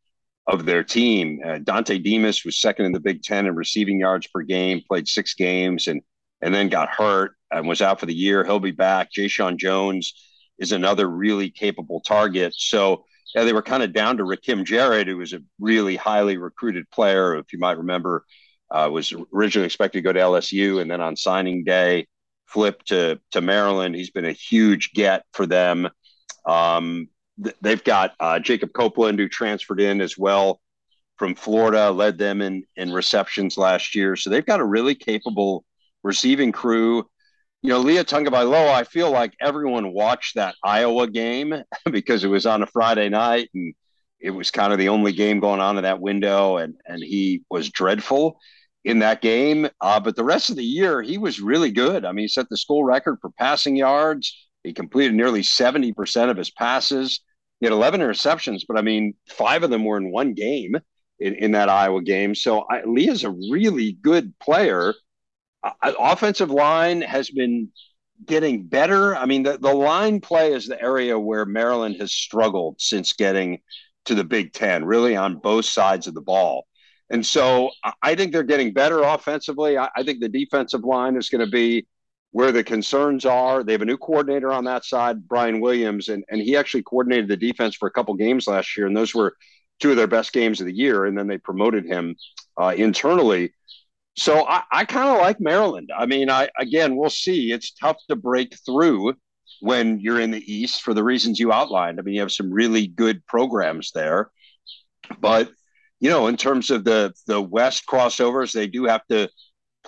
of 0.50 0.66
their 0.66 0.84
team. 0.84 1.40
Uh, 1.46 1.60
Dontay 1.60 2.04
Demus 2.04 2.44
was 2.44 2.60
second 2.60 2.88
in 2.88 2.92
the 2.92 3.00
Big 3.00 3.22
Ten 3.22 3.46
in 3.46 3.56
receiving 3.56 4.00
yards 4.00 4.28
per 4.28 4.42
game, 4.42 4.82
played 4.88 5.08
six 5.08 5.36
games, 5.36 5.88
and 5.88 6.02
and 6.42 6.54
then 6.54 6.70
got 6.70 6.90
hurt 6.90 7.34
and 7.52 7.68
was 7.68 7.82
out 7.82 8.00
for 8.00 8.08
the 8.08 8.14
year. 8.14 8.44
He'll 8.44 8.60
be 8.60 8.72
back. 8.72 9.10
Jeshaun 9.12 9.58
Jones 9.58 10.14
is 10.58 10.72
another 10.72 11.08
really 11.08 11.52
capable 11.52 12.02
target. 12.02 12.54
So 12.58 13.06
yeah, 13.36 13.44
they 13.44 13.54
were 13.54 13.62
kind 13.62 13.84
of 13.84 13.94
down 13.94 14.18
to 14.18 14.24
Rakim 14.24 14.66
Jarrett, 14.66 15.08
who 15.08 15.18
was 15.18 15.34
a 15.34 15.42
really 15.60 15.96
highly 15.96 16.38
recruited 16.38 16.90
player. 16.90 17.36
If 17.36 17.54
you 17.54 17.60
might 17.60 17.78
remember, 17.78 18.26
uh, 18.72 18.90
was 18.92 19.14
originally 19.34 19.68
expected 19.68 20.00
to 20.00 20.02
go 20.02 20.14
to 20.14 20.20
LSU, 20.20 20.82
and 20.82 20.90
then 20.90 21.02
on 21.02 21.16
signing 21.16 21.64
day, 21.64 22.08
flipped 22.48 22.88
to 22.88 23.20
to 23.32 23.42
Maryland. 23.42 23.96
He's 23.96 24.10
been 24.10 24.26
a 24.26 24.32
huge 24.32 24.94
get 24.94 25.26
for 25.34 25.46
them. 25.46 25.90
Um, 26.46 27.10
th- 27.44 27.56
they've 27.62 27.84
got 27.84 28.16
uh, 28.20 28.40
Jacob 28.40 28.74
Copeland, 28.74 29.20
who 29.20 29.28
transferred 29.30 29.80
in 29.82 30.02
as 30.02 30.18
well 30.18 30.62
from 31.18 31.36
Florida, 31.36 31.92
led 31.92 32.18
them 32.18 32.42
in 32.42 32.64
in 32.76 32.92
receptions 32.94 33.58
last 33.58 33.96
year. 33.96 34.16
So 34.16 34.30
they've 34.30 34.46
got 34.46 34.60
a 34.62 34.66
really 34.66 34.96
capable 34.96 35.66
receiving 36.04 36.52
crew. 36.52 37.06
You 37.62 37.72
know, 37.72 37.84
Taulia 37.84 38.06
Tagovailoa, 38.06 38.72
I 38.72 38.86
feel 38.86 39.12
like 39.12 39.34
everyone 39.42 39.92
watched 39.92 40.36
that 40.36 40.56
Iowa 40.64 41.10
game 41.10 41.54
because 41.92 42.24
it 42.24 42.30
was 42.30 42.46
on 42.46 42.64
a 42.64 42.68
Friday 42.68 43.10
night 43.10 43.50
and 43.54 43.74
it 44.20 44.32
was 44.32 44.52
kind 44.52 44.74
of 44.74 44.80
the 44.80 44.90
only 44.90 45.14
game 45.14 45.40
going 45.40 45.60
on 45.60 45.78
in 45.78 45.84
that 45.84 46.02
window, 46.02 46.58
and 46.58 46.76
and 46.86 47.02
he 47.02 47.44
was 47.50 47.70
dreadful 47.70 48.40
in 48.84 49.00
that 49.00 49.22
game. 49.22 49.68
Uh, 49.82 50.00
but 50.00 50.16
the 50.16 50.24
rest 50.24 50.50
of 50.50 50.56
the 50.56 50.64
year, 50.64 51.02
he 51.02 51.18
was 51.18 51.40
really 51.40 51.72
good. 51.72 52.06
I 52.06 52.12
mean, 52.12 52.24
he 52.24 52.28
set 52.28 52.48
the 52.50 52.58
school 52.58 52.84
record 52.84 53.18
for 53.22 53.30
passing 53.32 53.76
yards. 53.76 54.48
He 54.64 54.74
completed 54.74 55.14
nearly 55.14 55.42
70% 55.42 56.30
of 56.30 56.38
his 56.38 56.52
passes. 56.52 57.22
He 57.60 57.66
had 57.66 57.74
11 57.74 58.02
interceptions, 58.02 58.62
but 58.68 58.78
I 58.78 58.82
mean, 58.82 59.14
five 59.28 59.64
of 59.64 59.70
them 59.70 59.84
were 59.84 59.98
in 59.98 60.12
one 60.12 60.34
game 60.34 60.76
in, 61.20 61.36
in 61.36 61.52
that 61.52 61.70
Iowa 61.70 62.02
game. 62.02 62.36
So 62.36 62.66
I, 62.70 62.84
is 62.86 63.24
a 63.24 63.36
really 63.52 63.98
good 64.02 64.38
player. 64.40 64.94
Offensive 65.82 66.52
line 66.52 67.02
has 67.02 67.30
been 67.30 67.70
getting 68.26 68.64
better. 68.64 69.16
I 69.16 69.26
mean, 69.26 69.44
the, 69.44 69.58
the 69.58 69.74
line 69.74 70.22
play 70.22 70.54
is 70.54 70.68
the 70.68 70.82
area 70.82 71.20
where 71.20 71.46
Maryland 71.46 71.98
has 72.00 72.14
struggled 72.14 72.80
since 72.80 73.14
getting 73.14 73.60
to 74.06 74.16
the 74.16 74.24
Big 74.24 74.54
Ten, 74.54 74.86
really 74.86 75.16
on 75.16 75.38
both 75.38 75.66
sides 75.66 76.08
of 76.08 76.14
the 76.14 76.22
ball. 76.22 76.66
And 77.10 77.26
so 77.26 77.72
I 78.02 78.16
think 78.16 78.32
they're 78.32 78.44
getting 78.44 78.72
better 78.72 79.02
offensively. 79.02 79.78
I, 79.78 79.90
I 79.96 80.04
think 80.04 80.20
the 80.20 80.30
defensive 80.30 80.84
line 80.84 81.16
is 81.18 81.30
going 81.30 81.44
to 81.44 81.52
be 81.52 81.88
where 82.32 82.52
the 82.52 82.64
concerns 82.64 83.26
are. 83.26 83.64
They 83.64 83.72
have 83.72 83.82
a 83.82 83.86
new 83.86 83.98
coordinator 83.98 84.52
on 84.52 84.66
that 84.66 84.86
side, 84.86 85.28
Brian 85.28 85.60
Williams, 85.60 86.10
and, 86.10 86.24
and 86.30 86.42
he 86.42 86.56
actually 86.56 86.84
coordinated 86.84 87.28
the 87.28 87.38
defense 87.38 87.76
for 87.76 87.88
a 87.88 87.92
couple 87.92 88.14
games 88.16 88.48
last 88.48 88.78
year, 88.78 88.88
and 88.88 88.96
those 88.96 89.16
were 89.16 89.36
two 89.80 89.92
of 89.92 89.98
their 89.98 90.08
best 90.08 90.34
games 90.34 90.60
of 90.60 90.68
the 90.68 90.76
year. 90.76 91.06
And 91.06 91.18
then 91.18 91.28
they 91.28 91.38
promoted 91.38 91.86
him 91.86 92.16
uh, 92.60 92.74
internally. 92.76 93.54
So 94.16 94.46
I, 94.46 94.64
I 94.72 94.86
kind 94.86 95.10
of 95.10 95.20
like 95.20 95.40
Maryland. 95.40 95.90
I 95.98 96.06
mean, 96.06 96.30
I 96.30 96.50
again, 96.60 96.96
we'll 96.98 97.10
see. 97.10 97.52
It's 97.52 97.72
tough 97.72 97.98
to 98.10 98.16
break 98.16 98.56
through 98.66 99.14
when 99.62 100.00
you're 100.00 100.20
in 100.20 100.32
the 100.32 100.54
East 100.54 100.82
for 100.82 100.94
the 100.94 101.04
reasons 101.04 101.40
you 101.40 101.52
outlined. 101.52 102.00
I 102.00 102.04
mean, 102.04 102.16
you 102.16 102.22
have 102.22 102.32
some 102.32 102.52
really 102.52 102.88
good 102.88 103.26
programs 103.26 103.92
there, 103.92 104.30
but 105.20 105.50
you 106.02 106.10
know, 106.10 106.28
in 106.28 106.38
terms 106.38 106.70
of 106.70 106.84
the 106.84 107.14
the 107.28 107.42
West 107.42 107.86
crossovers, 107.88 108.52
they 108.52 108.68
do 108.68 108.86
have 108.86 109.06
to 109.08 109.30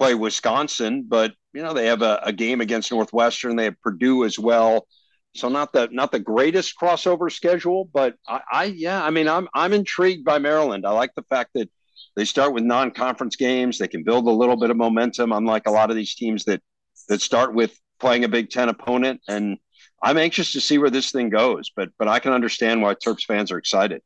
play 0.02 0.16
Wisconsin, 0.16 1.06
but 1.08 1.34
you 1.54 1.62
know 1.62 1.74
they 1.74 1.86
have 1.86 2.02
a, 2.02 2.20
a 2.24 2.34
game 2.34 2.60
against 2.60 2.92
Northwestern. 2.92 3.56
They 3.56 3.66
have 3.66 3.80
Purdue 3.82 4.26
as 4.26 4.40
well. 4.40 4.88
So 5.36 5.48
not 5.48 5.74
the 5.74 5.90
not 5.92 6.12
the 6.12 6.20
greatest 6.20 6.74
crossover 6.82 7.32
schedule, 7.32 7.88
but 7.94 8.16
I, 8.28 8.42
I 8.52 8.64
yeah, 8.64 9.04
I 9.04 9.12
mean 9.12 9.28
I'm 9.28 9.48
I'm 9.54 9.74
intrigued 9.74 10.26
by 10.26 10.40
Maryland. 10.40 10.88
I 10.88 10.92
like 10.92 11.14
the 11.16 11.22
fact 11.30 11.52
that 11.54 11.70
they 12.16 12.26
start 12.26 12.52
with 12.52 12.64
non-conference 12.64 13.36
games. 13.36 13.78
They 13.78 13.88
can 13.88 14.04
build 14.04 14.26
a 14.26 14.32
little 14.32 14.58
bit 14.58 14.72
of 14.72 14.78
momentum, 14.78 15.32
unlike 15.32 15.68
a 15.68 15.72
lot 15.72 15.92
of 15.92 15.96
these 15.96 16.16
teams 16.16 16.46
that 16.46 16.64
that 17.08 17.22
start 17.22 17.54
with 17.54 17.78
playing 18.00 18.24
a 18.24 18.28
Big 18.28 18.50
Ten 18.50 18.70
opponent. 18.70 19.22
And 19.28 19.60
I'm 20.02 20.18
anxious 20.18 20.54
to 20.54 20.62
see 20.62 20.80
where 20.80 20.90
this 20.90 21.12
thing 21.12 21.30
goes. 21.30 21.70
But 21.76 21.90
but 22.00 22.08
I 22.08 22.18
can 22.18 22.34
understand 22.34 22.82
why 22.82 22.96
Terps 22.96 23.26
fans 23.26 23.52
are 23.52 23.60
excited. 23.60 24.02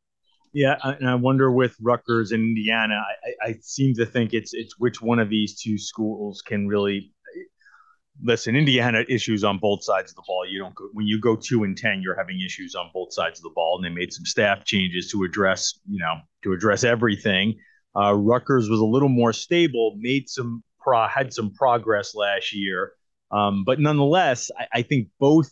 Yeah, 0.56 0.78
and 0.82 1.10
I 1.10 1.16
wonder 1.16 1.52
with 1.52 1.76
Rutgers 1.82 2.32
and 2.32 2.42
Indiana, 2.42 2.96
I, 3.44 3.50
I 3.50 3.56
seem 3.62 3.94
to 3.96 4.06
think 4.06 4.34
it's 4.34 4.54
it's 4.54 4.80
which 4.80 5.02
one 5.02 5.20
of 5.20 5.30
these 5.30 5.60
two 5.60 5.78
schools 5.78 6.42
can 6.42 6.66
really 6.66 7.12
listen. 8.24 8.56
Indiana 8.56 9.04
issues 9.10 9.44
on 9.44 9.58
both 9.58 9.84
sides 9.84 10.12
of 10.12 10.16
the 10.16 10.24
ball. 10.26 10.46
You 10.48 10.60
don't 10.60 10.74
go, 10.74 10.88
when 10.94 11.08
you 11.08 11.20
go 11.20 11.36
two 11.36 11.66
and 11.66 11.78
ten, 11.78 12.02
you're 12.02 12.16
having 12.16 12.40
issues 12.40 12.74
on 12.74 12.90
both 12.94 13.12
sides 13.12 13.38
of 13.38 13.44
the 13.44 13.52
ball, 13.54 13.76
and 13.76 13.84
they 13.84 13.94
made 13.94 14.14
some 14.14 14.24
staff 14.24 14.64
changes 14.64 15.12
to 15.12 15.26
address 15.26 15.78
you 15.90 16.00
know 16.00 16.22
to 16.46 16.54
address 16.54 16.86
everything. 16.86 17.56
Uh, 17.94 18.14
Rutgers 18.14 18.70
was 18.70 18.80
a 18.80 18.86
little 18.86 19.10
more 19.10 19.34
stable, 19.34 19.98
made 20.00 20.30
some 20.30 20.64
pro, 20.80 21.06
had 21.06 21.34
some 21.34 21.52
progress 21.52 22.16
last 22.16 22.54
year, 22.54 22.94
um, 23.30 23.66
but 23.66 23.82
nonetheless, 23.82 24.50
I, 24.58 24.68
I 24.80 24.82
think 24.84 25.10
both 25.20 25.50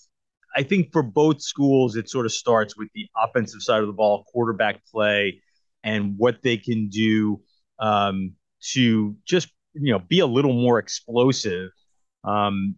I 0.55 0.63
think 0.63 0.91
for 0.91 1.03
both 1.03 1.41
schools, 1.41 1.95
it 1.95 2.09
sort 2.09 2.25
of 2.25 2.31
starts 2.31 2.77
with 2.77 2.89
the 2.93 3.07
offensive 3.17 3.61
side 3.61 3.81
of 3.81 3.87
the 3.87 3.93
ball, 3.93 4.25
quarterback 4.31 4.85
play, 4.85 5.41
and 5.83 6.15
what 6.17 6.41
they 6.43 6.57
can 6.57 6.89
do 6.89 7.41
um, 7.79 8.33
to 8.71 9.15
just 9.25 9.49
you 9.73 9.91
know 9.91 9.99
be 9.99 10.19
a 10.19 10.27
little 10.27 10.53
more 10.53 10.79
explosive. 10.79 11.71
Um, 12.23 12.75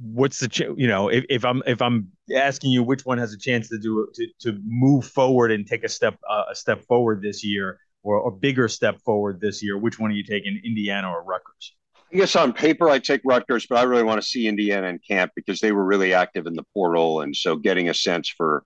what's 0.00 0.40
the 0.40 0.48
ch- 0.48 0.60
you 0.76 0.88
know 0.88 1.08
if, 1.08 1.24
if 1.28 1.44
I'm 1.44 1.62
if 1.66 1.80
I'm 1.80 2.08
asking 2.34 2.72
you 2.72 2.82
which 2.82 3.04
one 3.04 3.18
has 3.18 3.32
a 3.32 3.38
chance 3.38 3.68
to 3.68 3.78
do 3.78 4.08
to 4.14 4.26
to 4.40 4.58
move 4.64 5.06
forward 5.06 5.52
and 5.52 5.66
take 5.66 5.84
a 5.84 5.88
step 5.88 6.16
uh, 6.28 6.44
a 6.50 6.54
step 6.54 6.82
forward 6.84 7.22
this 7.22 7.44
year 7.44 7.78
or 8.02 8.26
a 8.26 8.30
bigger 8.32 8.68
step 8.68 9.00
forward 9.00 9.40
this 9.40 9.62
year, 9.62 9.78
which 9.78 9.98
one 9.98 10.10
are 10.10 10.14
you 10.14 10.24
taking, 10.24 10.60
Indiana 10.64 11.08
or 11.08 11.22
Rutgers? 11.22 11.76
I 12.12 12.16
guess 12.16 12.36
on 12.36 12.52
paper 12.52 12.90
I 12.90 12.98
take 12.98 13.22
Rutgers, 13.24 13.66
but 13.66 13.78
I 13.78 13.82
really 13.84 14.02
want 14.02 14.20
to 14.20 14.26
see 14.26 14.46
Indiana 14.46 14.88
in 14.88 14.98
camp 14.98 15.32
because 15.34 15.60
they 15.60 15.72
were 15.72 15.84
really 15.84 16.12
active 16.12 16.46
in 16.46 16.54
the 16.54 16.64
portal, 16.74 17.22
and 17.22 17.34
so 17.34 17.56
getting 17.56 17.88
a 17.88 17.94
sense 17.94 18.28
for 18.28 18.64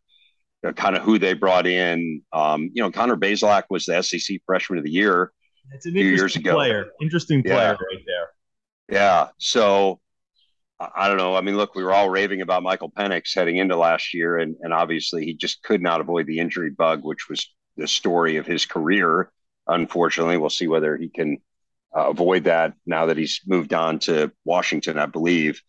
you 0.62 0.70
know, 0.70 0.72
kind 0.72 0.96
of 0.96 1.02
who 1.02 1.18
they 1.18 1.34
brought 1.34 1.66
in. 1.66 2.22
Um, 2.32 2.70
you 2.72 2.82
know, 2.82 2.90
Connor 2.90 3.16
Bazelak 3.16 3.64
was 3.70 3.84
the 3.84 4.02
SEC 4.02 4.38
Freshman 4.46 4.78
of 4.78 4.84
the 4.84 4.90
Year 4.90 5.32
That's 5.70 5.86
an 5.86 5.92
a 5.92 6.00
few 6.00 6.10
years 6.10 6.34
ago. 6.34 6.54
Player, 6.54 6.86
interesting 7.00 7.42
player 7.42 7.56
yeah. 7.56 7.70
right 7.70 8.04
there. 8.06 8.28
Yeah. 8.88 9.28
So 9.38 10.00
I 10.78 11.08
don't 11.08 11.16
know. 11.16 11.36
I 11.36 11.40
mean, 11.40 11.56
look, 11.56 11.74
we 11.74 11.84
were 11.84 11.92
all 11.92 12.10
raving 12.10 12.42
about 12.42 12.62
Michael 12.62 12.90
Penix 12.90 13.34
heading 13.34 13.58
into 13.58 13.76
last 13.76 14.12
year, 14.12 14.38
and 14.38 14.56
and 14.60 14.72
obviously 14.72 15.24
he 15.24 15.34
just 15.34 15.62
could 15.62 15.82
not 15.82 16.00
avoid 16.00 16.26
the 16.26 16.40
injury 16.40 16.70
bug, 16.70 17.04
which 17.04 17.28
was 17.28 17.48
the 17.76 17.86
story 17.86 18.36
of 18.36 18.46
his 18.46 18.66
career. 18.66 19.30
Unfortunately, 19.68 20.36
we'll 20.36 20.50
see 20.50 20.68
whether 20.68 20.96
he 20.96 21.08
can 21.08 21.38
uh, 21.96 22.08
avoid 22.10 22.44
that 22.44 22.74
now 22.84 23.06
that 23.06 23.16
he's 23.16 23.40
moved 23.46 23.72
on 23.72 23.98
to 24.00 24.32
Washington, 24.44 24.98
I 24.98 25.06
believe. 25.06 25.60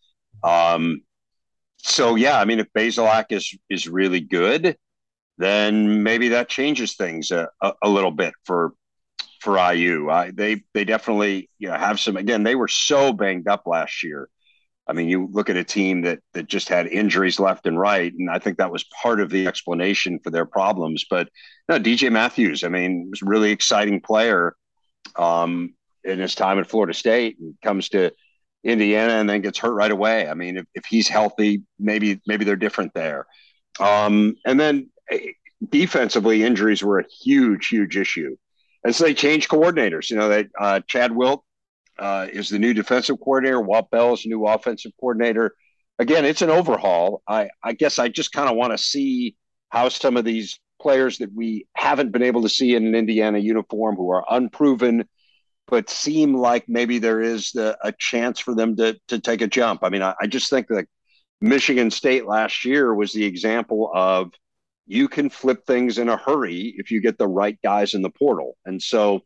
Um, 0.42 1.02
so 1.78 2.16
yeah, 2.16 2.38
I 2.38 2.44
mean, 2.44 2.58
if 2.58 2.66
Bazelak 2.76 3.26
is 3.30 3.56
is 3.70 3.88
really 3.88 4.20
good, 4.20 4.76
then 5.38 6.02
maybe 6.02 6.28
that 6.28 6.48
changes 6.48 6.96
things 6.96 7.30
a, 7.30 7.48
a, 7.62 7.72
a 7.82 7.88
little 7.88 8.10
bit 8.10 8.34
for 8.44 8.72
for 9.40 9.56
IU. 9.72 10.10
I, 10.10 10.30
they 10.32 10.62
they 10.74 10.84
definitely 10.84 11.48
you 11.58 11.68
know 11.68 11.76
have 11.76 12.00
some. 12.00 12.16
Again, 12.16 12.42
they 12.42 12.56
were 12.56 12.68
so 12.68 13.12
banged 13.12 13.48
up 13.48 13.62
last 13.66 14.02
year. 14.02 14.28
I 14.88 14.94
mean, 14.94 15.08
you 15.08 15.28
look 15.30 15.50
at 15.50 15.56
a 15.56 15.64
team 15.64 16.02
that 16.02 16.20
that 16.34 16.46
just 16.46 16.68
had 16.68 16.86
injuries 16.88 17.38
left 17.38 17.66
and 17.66 17.78
right, 17.78 18.12
and 18.12 18.28
I 18.30 18.38
think 18.38 18.58
that 18.58 18.72
was 18.72 18.84
part 19.02 19.20
of 19.20 19.30
the 19.30 19.46
explanation 19.46 20.18
for 20.22 20.30
their 20.30 20.46
problems. 20.46 21.04
But 21.08 21.28
no, 21.68 21.78
DJ 21.78 22.10
Matthews, 22.10 22.64
I 22.64 22.68
mean, 22.68 23.08
was 23.10 23.22
a 23.22 23.26
really 23.26 23.52
exciting 23.52 24.00
player. 24.00 24.54
Um, 25.16 25.74
in 26.08 26.18
his 26.18 26.34
time 26.34 26.58
at 26.58 26.68
Florida 26.68 26.94
State 26.94 27.38
and 27.38 27.54
comes 27.62 27.88
to 27.90 28.12
Indiana 28.64 29.14
and 29.14 29.28
then 29.28 29.40
gets 29.40 29.58
hurt 29.58 29.74
right 29.74 29.90
away. 29.90 30.28
I 30.28 30.34
mean, 30.34 30.56
if, 30.58 30.66
if 30.74 30.84
he's 30.84 31.08
healthy, 31.08 31.62
maybe 31.78 32.20
maybe 32.26 32.44
they're 32.44 32.56
different 32.56 32.92
there. 32.94 33.26
Um, 33.78 34.36
and 34.44 34.58
then 34.58 34.90
eh, 35.10 35.32
defensively, 35.68 36.42
injuries 36.42 36.82
were 36.82 36.98
a 36.98 37.06
huge, 37.22 37.68
huge 37.68 37.96
issue. 37.96 38.36
And 38.84 38.94
so 38.94 39.04
they 39.04 39.14
changed 39.14 39.48
coordinators. 39.48 40.10
You 40.10 40.16
know, 40.16 40.28
that 40.28 40.46
uh, 40.58 40.80
Chad 40.86 41.14
Wilt 41.14 41.44
uh, 41.98 42.26
is 42.32 42.48
the 42.48 42.58
new 42.58 42.74
defensive 42.74 43.18
coordinator. 43.18 43.60
Walt 43.60 43.90
Bell 43.90 44.14
is 44.14 44.22
the 44.22 44.28
new 44.28 44.46
offensive 44.46 44.92
coordinator. 45.00 45.54
Again, 45.98 46.24
it's 46.24 46.42
an 46.42 46.50
overhaul. 46.50 47.22
I, 47.26 47.48
I 47.62 47.72
guess 47.72 47.98
I 47.98 48.08
just 48.08 48.32
kind 48.32 48.48
of 48.48 48.56
want 48.56 48.72
to 48.72 48.78
see 48.78 49.36
how 49.70 49.88
some 49.88 50.16
of 50.16 50.24
these 50.24 50.60
players 50.80 51.18
that 51.18 51.32
we 51.34 51.66
haven't 51.74 52.12
been 52.12 52.22
able 52.22 52.42
to 52.42 52.48
see 52.48 52.74
in 52.74 52.86
an 52.86 52.94
Indiana 52.94 53.38
uniform 53.38 53.96
who 53.96 54.10
are 54.10 54.24
unproven 54.30 55.08
but 55.68 55.90
seem 55.90 56.34
like 56.34 56.68
maybe 56.68 56.98
there 56.98 57.20
is 57.20 57.52
the, 57.52 57.78
a 57.82 57.92
chance 57.92 58.38
for 58.40 58.54
them 58.54 58.76
to 58.76 58.98
to 59.08 59.18
take 59.18 59.42
a 59.42 59.46
jump. 59.46 59.80
I 59.82 59.90
mean, 59.90 60.02
I, 60.02 60.14
I 60.20 60.26
just 60.26 60.50
think 60.50 60.68
that 60.68 60.86
Michigan 61.40 61.90
State 61.90 62.26
last 62.26 62.64
year 62.64 62.94
was 62.94 63.12
the 63.12 63.24
example 63.24 63.90
of 63.94 64.32
you 64.86 65.06
can 65.06 65.28
flip 65.28 65.66
things 65.66 65.98
in 65.98 66.08
a 66.08 66.16
hurry 66.16 66.74
if 66.78 66.90
you 66.90 67.00
get 67.00 67.18
the 67.18 67.28
right 67.28 67.58
guys 67.62 67.94
in 67.94 68.02
the 68.02 68.10
portal. 68.10 68.56
And 68.64 68.82
so 68.82 69.20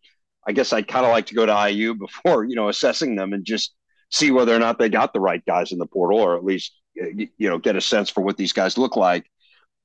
I 0.47 0.53
guess 0.53 0.72
I'd 0.72 0.88
kind 0.88 1.07
of 1.07 1.12
like 1.12 1.26
to 1.26 1.34
go 1.34 1.47
to 1.47 1.70
IU 1.70 1.95
before, 1.99 2.45
you 2.45 2.57
know, 2.57 2.68
assessing 2.68 3.14
them 3.14 3.32
and 3.32 3.45
just 3.45 3.74
see 4.11 4.30
whether 4.30 4.55
or 4.55 4.59
not 4.59 4.78
they 4.78 4.88
got 4.88 5.12
the 5.12 5.20
right 5.20 5.43
guys 5.47 5.72
in 5.72 5.78
the 5.78 5.86
portal 5.86 6.18
or 6.18 6.36
at 6.36 6.45
least, 6.45 6.72
you 6.95 7.28
know, 7.38 7.59
get 7.59 7.76
a 7.76 7.80
sense 7.80 8.11
for 8.11 8.20
what 8.22 8.36
these 8.36 8.53
guys 8.53 8.76
look 8.76 8.97
like. 8.97 9.24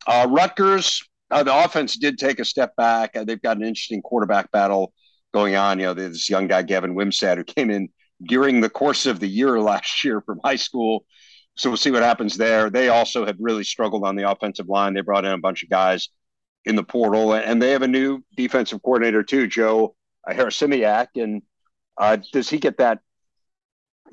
Uh, 0.05 0.27
Rutgers, 0.29 1.01
uh, 1.31 1.43
the 1.43 1.63
offense 1.63 1.95
did 1.95 2.17
take 2.17 2.39
a 2.39 2.45
step 2.45 2.75
back. 2.75 3.15
Uh, 3.15 3.23
they've 3.23 3.41
got 3.41 3.57
an 3.57 3.63
interesting 3.63 4.01
quarterback 4.01 4.51
battle 4.51 4.93
going 5.37 5.55
on. 5.55 5.79
You 5.79 5.85
know, 5.85 5.93
this 5.93 6.29
young 6.29 6.47
guy, 6.47 6.63
Gavin 6.63 6.95
Wimsatt, 6.95 7.37
who 7.37 7.43
came 7.43 7.69
in 7.69 7.89
during 8.23 8.59
the 8.59 8.69
course 8.69 9.05
of 9.05 9.19
the 9.19 9.27
year 9.27 9.59
last 9.71 10.03
year 10.03 10.21
from 10.21 10.39
high 10.43 10.55
school. 10.55 11.05
So 11.55 11.69
we'll 11.69 11.77
see 11.77 11.91
what 11.91 12.03
happens 12.03 12.37
there. 12.37 12.69
They 12.69 12.89
also 12.89 13.25
have 13.25 13.37
really 13.39 13.63
struggled 13.63 14.03
on 14.03 14.15
the 14.15 14.29
offensive 14.29 14.67
line. 14.67 14.93
They 14.93 15.01
brought 15.01 15.25
in 15.25 15.31
a 15.31 15.37
bunch 15.37 15.63
of 15.63 15.69
guys 15.69 16.09
in 16.65 16.75
the 16.75 16.83
portal, 16.83 17.33
and 17.33 17.61
they 17.61 17.71
have 17.71 17.81
a 17.81 17.87
new 17.87 18.23
defensive 18.35 18.81
coordinator 18.83 19.23
too, 19.23 19.47
Joe 19.47 19.95
Harasymiak. 20.27 21.07
And 21.15 21.41
uh, 21.97 22.17
does 22.31 22.49
he 22.49 22.57
get 22.57 22.77
that 22.77 22.99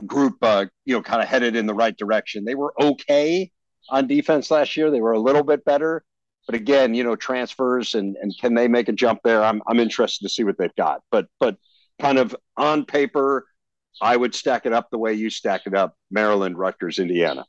group, 0.06 0.36
uh, 0.42 0.66
you 0.84 0.94
know, 0.94 1.02
kind 1.02 1.22
of 1.22 1.28
headed 1.28 1.56
in 1.56 1.66
the 1.66 1.74
right 1.74 1.96
direction? 1.96 2.44
They 2.44 2.54
were 2.54 2.72
okay 2.80 3.50
on 3.90 4.06
defense 4.06 4.50
last 4.50 4.76
year. 4.76 4.90
They 4.90 5.02
were 5.02 5.12
a 5.12 5.20
little 5.20 5.42
bit 5.42 5.64
better 5.64 6.04
but 6.46 6.54
again, 6.54 6.94
you 6.94 7.04
know, 7.04 7.16
transfers 7.16 7.94
and 7.94 8.16
and 8.16 8.34
can 8.40 8.54
they 8.54 8.68
make 8.68 8.88
a 8.88 8.92
jump 8.92 9.20
there? 9.24 9.42
I'm 9.42 9.62
I'm 9.66 9.80
interested 9.80 10.24
to 10.24 10.28
see 10.28 10.44
what 10.44 10.58
they've 10.58 10.74
got. 10.76 11.02
But 11.10 11.26
but 11.40 11.56
kind 12.00 12.18
of 12.18 12.34
on 12.56 12.84
paper, 12.84 13.46
I 14.00 14.16
would 14.16 14.34
stack 14.34 14.66
it 14.66 14.72
up 14.72 14.90
the 14.90 14.98
way 14.98 15.14
you 15.14 15.30
stack 15.30 15.62
it 15.66 15.74
up: 15.74 15.96
Maryland, 16.10 16.58
Rutgers, 16.58 16.98
Indiana. 16.98 17.44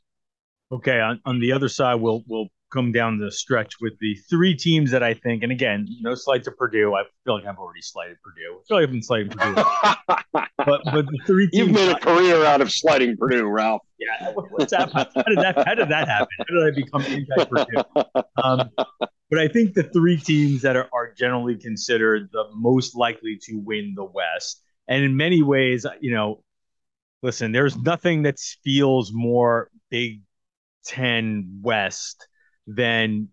Okay, 0.72 0.98
on, 0.98 1.20
on 1.24 1.38
the 1.38 1.52
other 1.52 1.68
side, 1.68 1.96
we'll 1.96 2.24
we'll 2.26 2.48
come 2.72 2.92
down 2.92 3.18
the 3.18 3.30
stretch 3.30 3.74
with 3.80 3.98
the 4.00 4.14
three 4.28 4.54
teams 4.54 4.90
that 4.90 5.02
I 5.02 5.14
think, 5.14 5.42
and 5.42 5.52
again, 5.52 5.86
no 6.00 6.14
slight 6.14 6.44
to 6.44 6.50
Purdue. 6.50 6.94
I 6.94 7.04
feel 7.24 7.34
like 7.34 7.46
I've 7.46 7.58
already 7.58 7.82
slighted 7.82 8.16
Purdue. 8.22 8.58
I 8.58 8.64
feel 8.66 8.76
like 8.78 8.82
I've 8.84 8.92
been 8.92 9.02
slighting 9.02 9.28
Purdue. 9.28 9.54
but 10.32 10.80
but 10.84 11.06
the 11.06 11.18
three 11.26 11.48
teams. 11.48 11.68
You've 11.68 11.74
made 11.74 11.88
a 11.88 11.98
career 11.98 12.44
out 12.44 12.60
of 12.60 12.72
slighting 12.72 13.16
Purdue, 13.16 13.46
Ralph. 13.46 13.82
Yeah, 13.98 14.32
what's 14.32 14.72
that? 14.72 14.92
How 14.92 15.22
did 15.22 15.38
that? 15.38 15.66
How 15.66 15.74
did 15.74 15.88
that 15.88 16.08
happen? 16.08 16.28
How 16.38 16.44
did 16.44 16.66
I 16.66 16.70
become 16.74 17.02
anti-Purdue? 17.02 18.24
Um, 18.42 18.70
but 19.30 19.38
I 19.38 19.48
think 19.48 19.74
the 19.74 19.84
three 19.84 20.18
teams 20.18 20.62
that 20.62 20.76
are, 20.76 20.88
are 20.92 21.12
generally 21.12 21.56
considered 21.56 22.28
the 22.32 22.44
most 22.54 22.94
likely 22.94 23.38
to 23.44 23.56
win 23.56 23.94
the 23.96 24.04
West, 24.04 24.62
and 24.88 25.04
in 25.04 25.16
many 25.16 25.42
ways, 25.42 25.86
you 26.00 26.12
know, 26.12 26.42
listen, 27.22 27.52
there's 27.52 27.76
nothing 27.76 28.22
that 28.22 28.38
feels 28.62 29.12
more 29.12 29.70
Big 29.90 30.20
Ten 30.84 31.60
West 31.62 32.28
than 32.66 33.28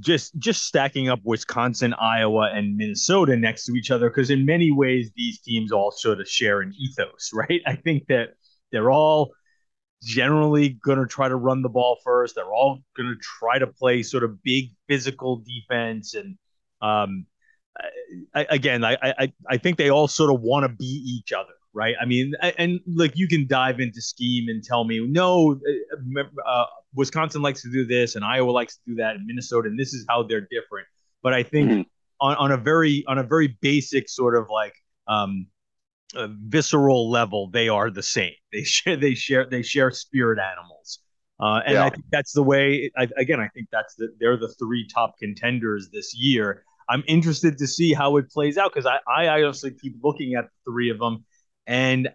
just 0.00 0.38
just 0.38 0.64
stacking 0.64 1.08
up 1.08 1.20
Wisconsin, 1.24 1.94
Iowa, 1.94 2.50
and 2.52 2.76
Minnesota 2.76 3.36
next 3.36 3.64
to 3.66 3.72
each 3.72 3.90
other 3.90 4.10
because 4.10 4.30
in 4.30 4.44
many 4.44 4.70
ways 4.70 5.10
these 5.16 5.40
teams 5.40 5.72
all 5.72 5.90
sort 5.90 6.20
of 6.20 6.28
share 6.28 6.60
an 6.60 6.74
ethos, 6.78 7.30
right? 7.34 7.60
I 7.66 7.76
think 7.76 8.06
that 8.08 8.34
they're 8.70 8.90
all 8.90 9.32
generally 10.02 10.70
going 10.70 10.98
to 10.98 11.06
try 11.06 11.28
to 11.28 11.36
run 11.36 11.62
the 11.62 11.68
ball 11.68 11.98
first. 12.04 12.34
They're 12.34 12.52
all 12.52 12.80
going 12.96 13.08
to 13.08 13.20
try 13.20 13.58
to 13.58 13.66
play 13.66 14.02
sort 14.02 14.24
of 14.24 14.42
big 14.42 14.70
physical 14.88 15.42
defense, 15.46 16.14
and 16.14 16.36
um, 16.82 17.26
I, 18.34 18.46
again, 18.50 18.84
I, 18.84 18.98
I 19.02 19.32
I 19.48 19.56
think 19.58 19.78
they 19.78 19.90
all 19.90 20.08
sort 20.08 20.34
of 20.34 20.40
want 20.40 20.64
to 20.64 20.68
be 20.68 20.84
each 20.84 21.32
other 21.32 21.54
right? 21.74 21.94
I 22.00 22.04
mean, 22.04 22.32
and 22.58 22.80
like 22.86 23.12
you 23.16 23.28
can 23.28 23.46
dive 23.46 23.80
into 23.80 24.00
scheme 24.00 24.48
and 24.48 24.62
tell 24.62 24.84
me, 24.84 25.00
no, 25.06 25.58
uh, 26.16 26.22
uh, 26.46 26.66
Wisconsin 26.94 27.42
likes 27.42 27.62
to 27.62 27.70
do 27.70 27.86
this, 27.86 28.16
and 28.16 28.24
Iowa 28.24 28.50
likes 28.50 28.76
to 28.76 28.80
do 28.86 28.94
that, 28.96 29.16
and 29.16 29.26
Minnesota, 29.26 29.68
and 29.68 29.78
this 29.78 29.92
is 29.92 30.04
how 30.08 30.22
they're 30.22 30.48
different. 30.50 30.86
But 31.22 31.34
I 31.34 31.42
think 31.42 31.70
mm-hmm. 31.70 31.82
on, 32.20 32.36
on 32.36 32.52
a 32.52 32.56
very 32.56 33.04
on 33.06 33.18
a 33.18 33.22
very 33.22 33.56
basic 33.60 34.08
sort 34.08 34.36
of 34.36 34.48
like 34.50 34.74
um, 35.08 35.46
visceral 36.14 37.10
level, 37.10 37.48
they 37.50 37.68
are 37.68 37.90
the 37.90 38.02
same. 38.02 38.32
They 38.52 38.64
share 38.64 38.96
they 38.96 39.14
share 39.14 39.46
they 39.48 39.62
share 39.62 39.90
spirit 39.90 40.38
animals. 40.38 40.98
Uh, 41.40 41.60
and 41.66 41.74
yeah. 41.74 41.86
I 41.86 41.90
think 41.90 42.04
that's 42.12 42.32
the 42.32 42.42
way. 42.42 42.90
I, 42.96 43.08
again, 43.16 43.40
I 43.40 43.48
think 43.48 43.68
that's 43.72 43.94
the 43.94 44.14
they're 44.20 44.36
the 44.36 44.54
three 44.58 44.86
top 44.86 45.18
contenders 45.18 45.88
this 45.92 46.14
year. 46.14 46.64
I'm 46.88 47.02
interested 47.08 47.56
to 47.58 47.66
see 47.66 47.94
how 47.94 48.16
it 48.18 48.30
plays 48.30 48.58
out 48.58 48.72
because 48.72 48.86
I, 48.86 48.98
I 49.08 49.42
honestly 49.42 49.70
keep 49.70 49.94
looking 50.02 50.34
at 50.34 50.44
the 50.44 50.70
three 50.70 50.90
of 50.90 50.98
them 50.98 51.24
and 51.66 52.08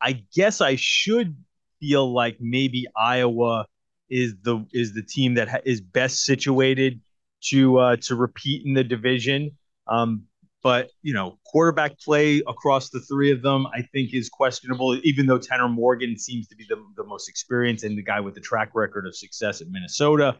I 0.00 0.24
guess 0.34 0.60
I 0.60 0.76
should 0.76 1.36
feel 1.80 2.12
like 2.12 2.36
maybe 2.40 2.86
Iowa 2.96 3.66
is 4.10 4.34
the 4.42 4.64
is 4.72 4.94
the 4.94 5.02
team 5.02 5.34
that 5.34 5.48
ha- 5.48 5.64
is 5.64 5.80
best 5.80 6.24
situated 6.24 7.00
to 7.44 7.78
uh, 7.78 7.96
to 8.02 8.14
repeat 8.14 8.66
in 8.66 8.74
the 8.74 8.84
division. 8.84 9.52
Um, 9.86 10.24
but 10.62 10.90
you 11.02 11.12
know, 11.12 11.38
quarterback 11.46 11.98
play 11.98 12.42
across 12.46 12.90
the 12.90 13.00
three 13.00 13.32
of 13.32 13.42
them, 13.42 13.66
I 13.66 13.82
think, 13.82 14.14
is 14.14 14.28
questionable. 14.28 14.98
Even 15.02 15.26
though 15.26 15.38
Tanner 15.38 15.68
Morgan 15.68 16.16
seems 16.18 16.46
to 16.48 16.56
be 16.56 16.64
the, 16.68 16.76
the 16.96 17.04
most 17.04 17.28
experienced 17.28 17.84
and 17.84 17.98
the 17.98 18.02
guy 18.02 18.20
with 18.20 18.34
the 18.34 18.40
track 18.40 18.70
record 18.74 19.06
of 19.06 19.16
success 19.16 19.60
at 19.60 19.68
Minnesota, 19.68 20.36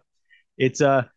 it's 0.58 0.80
a 0.80 1.10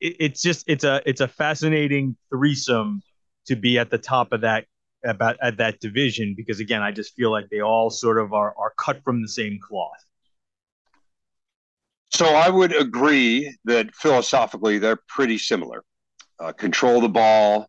it, 0.00 0.16
it's 0.20 0.42
just 0.42 0.64
it's 0.68 0.84
a 0.84 1.00
it's 1.06 1.20
a 1.20 1.28
fascinating 1.28 2.16
threesome 2.30 3.02
to 3.46 3.56
be 3.56 3.78
at 3.78 3.90
the 3.90 3.98
top 3.98 4.32
of 4.32 4.42
that 4.42 4.66
about 5.06 5.36
at 5.42 5.56
that 5.58 5.80
division 5.80 6.34
because 6.36 6.60
again, 6.60 6.82
I 6.82 6.92
just 6.92 7.14
feel 7.14 7.30
like 7.30 7.48
they 7.50 7.60
all 7.60 7.90
sort 7.90 8.18
of 8.18 8.32
are 8.32 8.54
are 8.58 8.72
cut 8.78 9.02
from 9.04 9.22
the 9.22 9.28
same 9.28 9.58
cloth. 9.60 10.04
So 12.10 12.26
I 12.26 12.48
would 12.48 12.74
agree 12.74 13.54
that 13.64 13.94
philosophically 13.94 14.78
they're 14.78 14.98
pretty 15.08 15.38
similar. 15.38 15.84
Uh, 16.38 16.52
control 16.52 17.00
the 17.00 17.08
ball. 17.08 17.68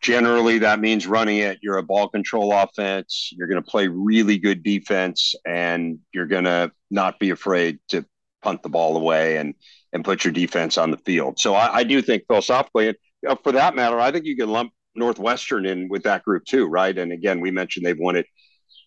Generally, 0.00 0.58
that 0.58 0.80
means 0.80 1.06
running 1.06 1.38
it. 1.38 1.58
You're 1.62 1.78
a 1.78 1.82
ball 1.82 2.08
control 2.08 2.52
offense. 2.52 3.30
You're 3.32 3.48
going 3.48 3.62
to 3.62 3.70
play 3.70 3.88
really 3.88 4.36
good 4.38 4.62
defense, 4.62 5.34
and 5.46 5.98
you're 6.12 6.26
going 6.26 6.44
to 6.44 6.72
not 6.90 7.18
be 7.18 7.30
afraid 7.30 7.78
to 7.88 8.04
punt 8.42 8.62
the 8.62 8.68
ball 8.68 8.96
away 8.96 9.38
and 9.38 9.54
and 9.94 10.04
put 10.04 10.24
your 10.24 10.32
defense 10.32 10.76
on 10.76 10.90
the 10.90 10.98
field. 10.98 11.38
So 11.38 11.54
I, 11.54 11.76
I 11.76 11.84
do 11.84 12.02
think 12.02 12.24
philosophically, 12.26 12.94
for 13.42 13.52
that 13.52 13.76
matter, 13.76 13.98
I 13.98 14.10
think 14.10 14.26
you 14.26 14.36
can 14.36 14.50
lump 14.50 14.72
Northwestern 14.94 15.66
in 15.66 15.88
with 15.88 16.04
that 16.04 16.24
group 16.24 16.44
too, 16.44 16.66
right? 16.66 16.96
And 16.96 17.12
again, 17.12 17.40
we 17.40 17.50
mentioned 17.50 17.84
they've 17.84 17.98
won 17.98 18.16
it 18.16 18.26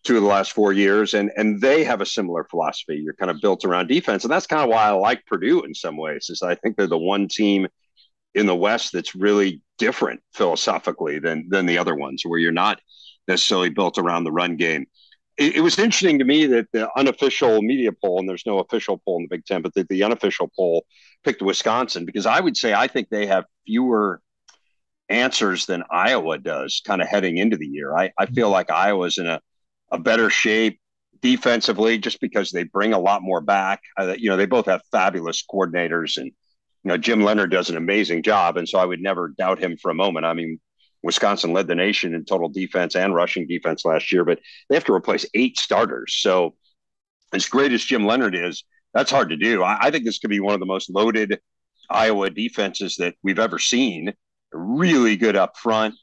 two 0.03 0.15
of 0.15 0.23
the 0.23 0.29
last 0.29 0.53
four 0.53 0.73
years, 0.73 1.13
and 1.13 1.31
and 1.35 1.61
they 1.61 1.83
have 1.83 2.01
a 2.01 2.05
similar 2.05 2.45
philosophy. 2.45 2.95
You're 2.95 3.13
kind 3.13 3.31
of 3.31 3.41
built 3.41 3.65
around 3.65 3.87
defense, 3.87 4.23
and 4.23 4.31
that's 4.31 4.47
kind 4.47 4.63
of 4.63 4.69
why 4.69 4.83
I 4.83 4.91
like 4.91 5.25
Purdue 5.25 5.63
in 5.63 5.73
some 5.73 5.97
ways. 5.97 6.29
Is 6.29 6.41
I 6.41 6.55
think 6.55 6.77
they're 6.77 6.87
the 6.87 6.97
one 6.97 7.27
team 7.27 7.67
in 8.33 8.45
the 8.45 8.55
West 8.55 8.93
that's 8.93 9.15
really 9.15 9.61
different 9.77 10.21
philosophically 10.33 11.19
than 11.19 11.47
than 11.49 11.65
the 11.65 11.77
other 11.77 11.95
ones, 11.95 12.23
where 12.25 12.39
you're 12.39 12.51
not 12.51 12.79
necessarily 13.27 13.69
built 13.69 13.97
around 13.97 14.23
the 14.23 14.31
run 14.31 14.55
game. 14.55 14.85
It, 15.37 15.57
it 15.57 15.61
was 15.61 15.77
interesting 15.77 16.19
to 16.19 16.25
me 16.25 16.47
that 16.47 16.67
the 16.71 16.89
unofficial 16.97 17.61
media 17.61 17.91
poll, 17.91 18.19
and 18.19 18.29
there's 18.29 18.45
no 18.45 18.59
official 18.59 18.99
poll 19.03 19.17
in 19.17 19.23
the 19.23 19.35
Big 19.35 19.45
Ten, 19.45 19.61
but 19.61 19.73
the, 19.73 19.85
the 19.89 20.03
unofficial 20.03 20.49
poll 20.55 20.85
picked 21.23 21.41
Wisconsin 21.41 22.05
because 22.05 22.25
I 22.25 22.39
would 22.39 22.55
say 22.55 22.73
I 22.73 22.87
think 22.87 23.09
they 23.09 23.25
have 23.25 23.45
fewer 23.65 24.21
answers 25.09 25.65
than 25.65 25.83
Iowa 25.89 26.37
does 26.37 26.81
kind 26.85 27.01
of 27.01 27.07
heading 27.07 27.37
into 27.37 27.57
the 27.57 27.67
year. 27.67 27.95
I, 27.95 28.11
I 28.17 28.25
feel 28.25 28.47
mm-hmm. 28.47 28.53
like 28.53 28.71
Iowa's 28.71 29.17
in 29.17 29.27
a, 29.27 29.41
a 29.91 29.99
better 29.99 30.29
shape 30.29 30.79
defensively 31.21 31.97
just 31.97 32.19
because 32.19 32.51
they 32.51 32.63
bring 32.63 32.93
a 32.93 32.99
lot 32.99 33.21
more 33.21 33.41
back. 33.41 33.81
Uh, 33.97 34.15
you 34.17 34.29
know, 34.29 34.37
they 34.37 34.45
both 34.45 34.65
have 34.65 34.81
fabulous 34.91 35.43
coordinators 35.51 36.17
and, 36.17 36.27
you 36.27 36.33
know, 36.89 36.97
Jim 36.97 37.23
Leonhard 37.23 37.51
does 37.51 37.69
an 37.69 37.77
amazing 37.77 38.23
job. 38.23 38.57
And 38.57 38.67
so 38.67 38.79
I 38.79 38.85
would 38.85 39.01
never 39.01 39.29
doubt 39.29 39.59
him 39.59 39.77
for 39.77 39.91
a 39.91 39.95
moment. 39.95 40.25
I 40.25 40.33
mean, 40.33 40.59
Wisconsin 41.03 41.53
led 41.53 41.67
the 41.67 41.75
nation 41.75 42.13
in 42.13 42.25
total 42.25 42.49
defense 42.49 42.95
and 42.95 43.15
rushing 43.15 43.47
defense 43.47 43.85
last 43.85 44.11
year, 44.11 44.25
but 44.25 44.39
they 44.67 44.75
have 44.75 44.85
to 44.85 44.93
replace 44.93 45.25
eight 45.33 45.57
starters. 45.57 46.15
So, 46.19 46.55
as 47.33 47.45
great 47.45 47.73
as 47.73 47.83
Jim 47.83 48.05
Leonhard 48.05 48.35
is, 48.35 48.63
that's 48.93 49.11
hard 49.11 49.29
to 49.29 49.37
do. 49.37 49.63
I, 49.63 49.77
I 49.81 49.91
think 49.91 50.05
this 50.05 50.19
could 50.19 50.29
be 50.29 50.39
one 50.39 50.53
of 50.53 50.59
the 50.59 50.65
most 50.65 50.89
loaded 50.89 51.39
Iowa 51.89 52.29
defenses 52.29 52.95
that 52.97 53.15
we've 53.21 53.39
ever 53.39 53.59
seen 53.59 54.13
really 54.51 55.15
good 55.15 55.35
up 55.35 55.57
front. 55.57 55.95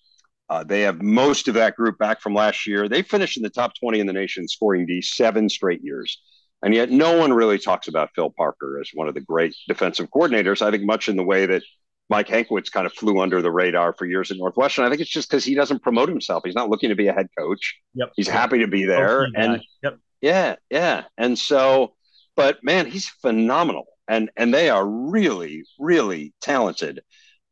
Uh, 0.48 0.62
they 0.62 0.82
have 0.82 1.00
most 1.00 1.48
of 1.48 1.54
that 1.54 1.74
group 1.74 1.98
back 1.98 2.20
from 2.20 2.34
last 2.34 2.66
year. 2.66 2.88
They 2.88 3.02
finished 3.02 3.36
in 3.36 3.42
the 3.42 3.50
top 3.50 3.72
20 3.80 4.00
in 4.00 4.06
the 4.06 4.12
nation 4.12 4.46
scoring 4.46 4.86
D 4.86 5.00
seven 5.00 5.48
straight 5.48 5.82
years. 5.82 6.20
And 6.62 6.74
yet, 6.74 6.90
no 6.90 7.18
one 7.18 7.32
really 7.32 7.58
talks 7.58 7.88
about 7.88 8.10
Phil 8.14 8.30
Parker 8.30 8.80
as 8.80 8.90
one 8.94 9.08
of 9.08 9.14
the 9.14 9.20
great 9.20 9.54
defensive 9.68 10.08
coordinators. 10.10 10.62
I 10.62 10.70
think 10.70 10.84
much 10.84 11.08
in 11.08 11.16
the 11.16 11.22
way 11.22 11.44
that 11.44 11.62
Mike 12.08 12.28
Hankwitz 12.28 12.70
kind 12.70 12.86
of 12.86 12.92
flew 12.92 13.20
under 13.20 13.42
the 13.42 13.50
radar 13.50 13.94
for 13.94 14.06
years 14.06 14.30
at 14.30 14.36
Northwestern. 14.36 14.84
I 14.84 14.88
think 14.88 15.00
it's 15.00 15.10
just 15.10 15.28
because 15.28 15.44
he 15.44 15.54
doesn't 15.54 15.82
promote 15.82 16.08
himself. 16.08 16.42
He's 16.44 16.54
not 16.54 16.70
looking 16.70 16.90
to 16.90 16.94
be 16.94 17.08
a 17.08 17.12
head 17.12 17.28
coach. 17.36 17.76
Yep. 17.94 18.12
He's 18.16 18.28
happy 18.28 18.58
to 18.58 18.66
be 18.66 18.84
there. 18.84 19.26
and 19.34 19.62
yep. 19.82 19.98
yeah, 20.20 20.56
yeah. 20.70 21.04
And 21.18 21.38
so, 21.38 21.94
but 22.36 22.62
man, 22.62 22.86
he's 22.86 23.08
phenomenal. 23.08 23.84
And 24.06 24.30
and 24.36 24.52
they 24.52 24.68
are 24.68 24.86
really, 24.86 25.64
really 25.78 26.34
talented 26.42 27.00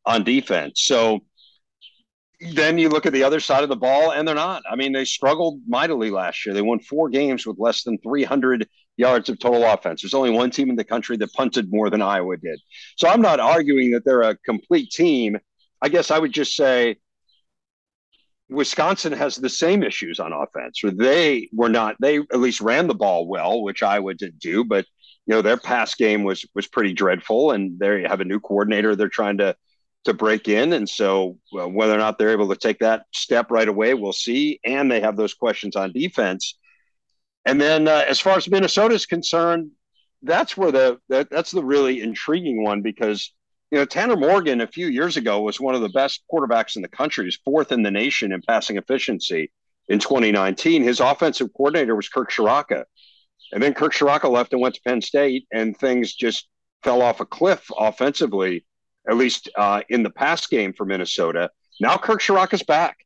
on 0.04 0.24
defense. 0.24 0.82
So 0.84 1.20
then 2.52 2.78
you 2.78 2.88
look 2.88 3.06
at 3.06 3.12
the 3.12 3.22
other 3.22 3.40
side 3.40 3.62
of 3.62 3.68
the 3.68 3.76
ball, 3.76 4.12
and 4.12 4.26
they're 4.26 4.34
not. 4.34 4.62
I 4.70 4.76
mean, 4.76 4.92
they 4.92 5.04
struggled 5.04 5.60
mightily 5.66 6.10
last 6.10 6.44
year. 6.44 6.54
They 6.54 6.62
won 6.62 6.80
four 6.80 7.08
games 7.08 7.46
with 7.46 7.58
less 7.58 7.84
than 7.84 7.98
300 7.98 8.66
yards 8.96 9.28
of 9.28 9.38
total 9.38 9.64
offense. 9.64 10.02
There's 10.02 10.14
only 10.14 10.30
one 10.30 10.50
team 10.50 10.68
in 10.68 10.76
the 10.76 10.84
country 10.84 11.16
that 11.18 11.32
punted 11.32 11.70
more 11.70 11.88
than 11.88 12.02
Iowa 12.02 12.36
did. 12.36 12.60
So 12.96 13.08
I'm 13.08 13.22
not 13.22 13.40
arguing 13.40 13.92
that 13.92 14.04
they're 14.04 14.22
a 14.22 14.36
complete 14.38 14.90
team. 14.90 15.38
I 15.80 15.88
guess 15.88 16.10
I 16.10 16.18
would 16.18 16.32
just 16.32 16.56
say 16.56 16.96
Wisconsin 18.52 19.12
has 19.12 19.36
the 19.36 19.48
same 19.48 19.82
issues 19.82 20.20
on 20.20 20.32
offense, 20.32 20.82
or 20.84 20.90
they 20.90 21.48
were 21.52 21.68
not. 21.68 21.96
They 22.00 22.18
at 22.18 22.40
least 22.40 22.60
ran 22.60 22.86
the 22.86 22.94
ball 22.94 23.26
well, 23.26 23.62
which 23.62 23.82
Iowa 23.82 24.14
did 24.14 24.38
do, 24.38 24.64
but 24.64 24.84
you 25.26 25.34
know 25.34 25.42
their 25.42 25.56
pass 25.56 25.94
game 25.94 26.22
was 26.22 26.44
was 26.54 26.66
pretty 26.66 26.92
dreadful, 26.92 27.52
and 27.52 27.78
they 27.78 28.02
have 28.02 28.20
a 28.20 28.24
new 28.24 28.40
coordinator. 28.40 28.94
They're 28.94 29.08
trying 29.08 29.38
to 29.38 29.56
to 30.04 30.14
break 30.14 30.48
in. 30.48 30.72
And 30.72 30.88
so 30.88 31.38
uh, 31.58 31.68
whether 31.68 31.94
or 31.94 31.98
not 31.98 32.18
they're 32.18 32.30
able 32.30 32.48
to 32.48 32.56
take 32.56 32.80
that 32.80 33.06
step 33.12 33.50
right 33.50 33.68
away, 33.68 33.94
we'll 33.94 34.12
see. 34.12 34.58
And 34.64 34.90
they 34.90 35.00
have 35.00 35.16
those 35.16 35.34
questions 35.34 35.76
on 35.76 35.92
defense. 35.92 36.58
And 37.44 37.60
then 37.60 37.88
uh, 37.88 38.04
as 38.08 38.20
far 38.20 38.36
as 38.36 38.48
Minnesota 38.48 38.94
is 38.94 39.06
concerned, 39.06 39.70
that's 40.22 40.56
where 40.56 40.70
the 40.70 40.98
that, 41.08 41.30
that's 41.30 41.50
the 41.50 41.64
really 41.64 42.00
intriguing 42.00 42.62
one 42.62 42.82
because 42.82 43.32
you 43.72 43.78
know 43.78 43.84
Tanner 43.84 44.16
Morgan 44.16 44.60
a 44.60 44.66
few 44.68 44.86
years 44.86 45.16
ago 45.16 45.40
was 45.40 45.60
one 45.60 45.74
of 45.74 45.80
the 45.80 45.88
best 45.88 46.22
quarterbacks 46.32 46.76
in 46.76 46.82
the 46.82 46.88
country. 46.88 47.24
He's 47.24 47.40
fourth 47.44 47.72
in 47.72 47.82
the 47.82 47.90
nation 47.90 48.32
in 48.32 48.40
passing 48.42 48.76
efficiency 48.76 49.50
in 49.88 49.98
2019. 49.98 50.84
His 50.84 51.00
offensive 51.00 51.50
coordinator 51.56 51.96
was 51.96 52.08
Kirk 52.08 52.30
Ciarrocca. 52.30 52.84
And 53.52 53.62
then 53.62 53.74
Kirk 53.74 53.92
Ciarrocca 53.92 54.30
left 54.30 54.52
and 54.52 54.62
went 54.62 54.76
to 54.76 54.80
Penn 54.82 55.02
State, 55.02 55.46
and 55.52 55.76
things 55.76 56.14
just 56.14 56.48
fell 56.82 57.02
off 57.02 57.20
a 57.20 57.26
cliff 57.26 57.70
offensively 57.76 58.64
at 59.08 59.16
least 59.16 59.48
uh, 59.56 59.82
in 59.88 60.02
the 60.02 60.10
past 60.10 60.50
game 60.50 60.72
for 60.72 60.84
Minnesota. 60.84 61.50
Now 61.80 61.96
Kirk 61.96 62.20
Ciarrocca's 62.20 62.62
back. 62.62 62.98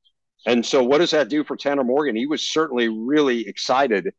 And 0.46 0.64
so 0.64 0.82
what 0.82 0.98
does 0.98 1.10
that 1.10 1.28
do 1.28 1.42
for 1.42 1.56
Tanner 1.56 1.82
Morgan? 1.82 2.14
He 2.14 2.26
was 2.26 2.48
certainly 2.48 2.88
really 2.88 3.48
excited 3.48 4.12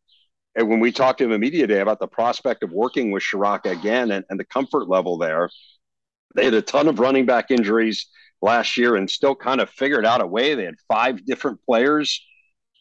and 0.58 0.68
when 0.68 0.80
we 0.80 0.92
talked 0.92 1.20
to 1.20 1.26
him 1.26 1.32
in 1.32 1.40
media 1.40 1.68
day 1.68 1.80
about 1.82 2.00
the 2.00 2.08
prospect 2.08 2.64
of 2.64 2.72
working 2.72 3.12
with 3.12 3.22
Ciarrocca 3.22 3.72
again 3.72 4.10
and, 4.10 4.26
and 4.30 4.40
the 4.40 4.44
comfort 4.44 4.90
level 4.90 5.20
there, 5.20 5.52
they 6.36 6.46
had 6.46 6.56
a 6.56 6.64
ton 6.64 6.88
of 6.88 7.00
running 7.00 7.28
back 7.28 7.52
injuries 7.52 8.08
last 8.42 8.76
year 8.76 8.96
and 8.96 9.10
still 9.10 9.36
kind 9.36 9.62
of 9.62 9.70
figured 9.70 10.06
out 10.06 10.22
a 10.22 10.26
way. 10.26 10.56
They 10.56 10.66
had 10.66 10.76
five 10.88 11.24
different 11.26 11.60
players 11.64 12.26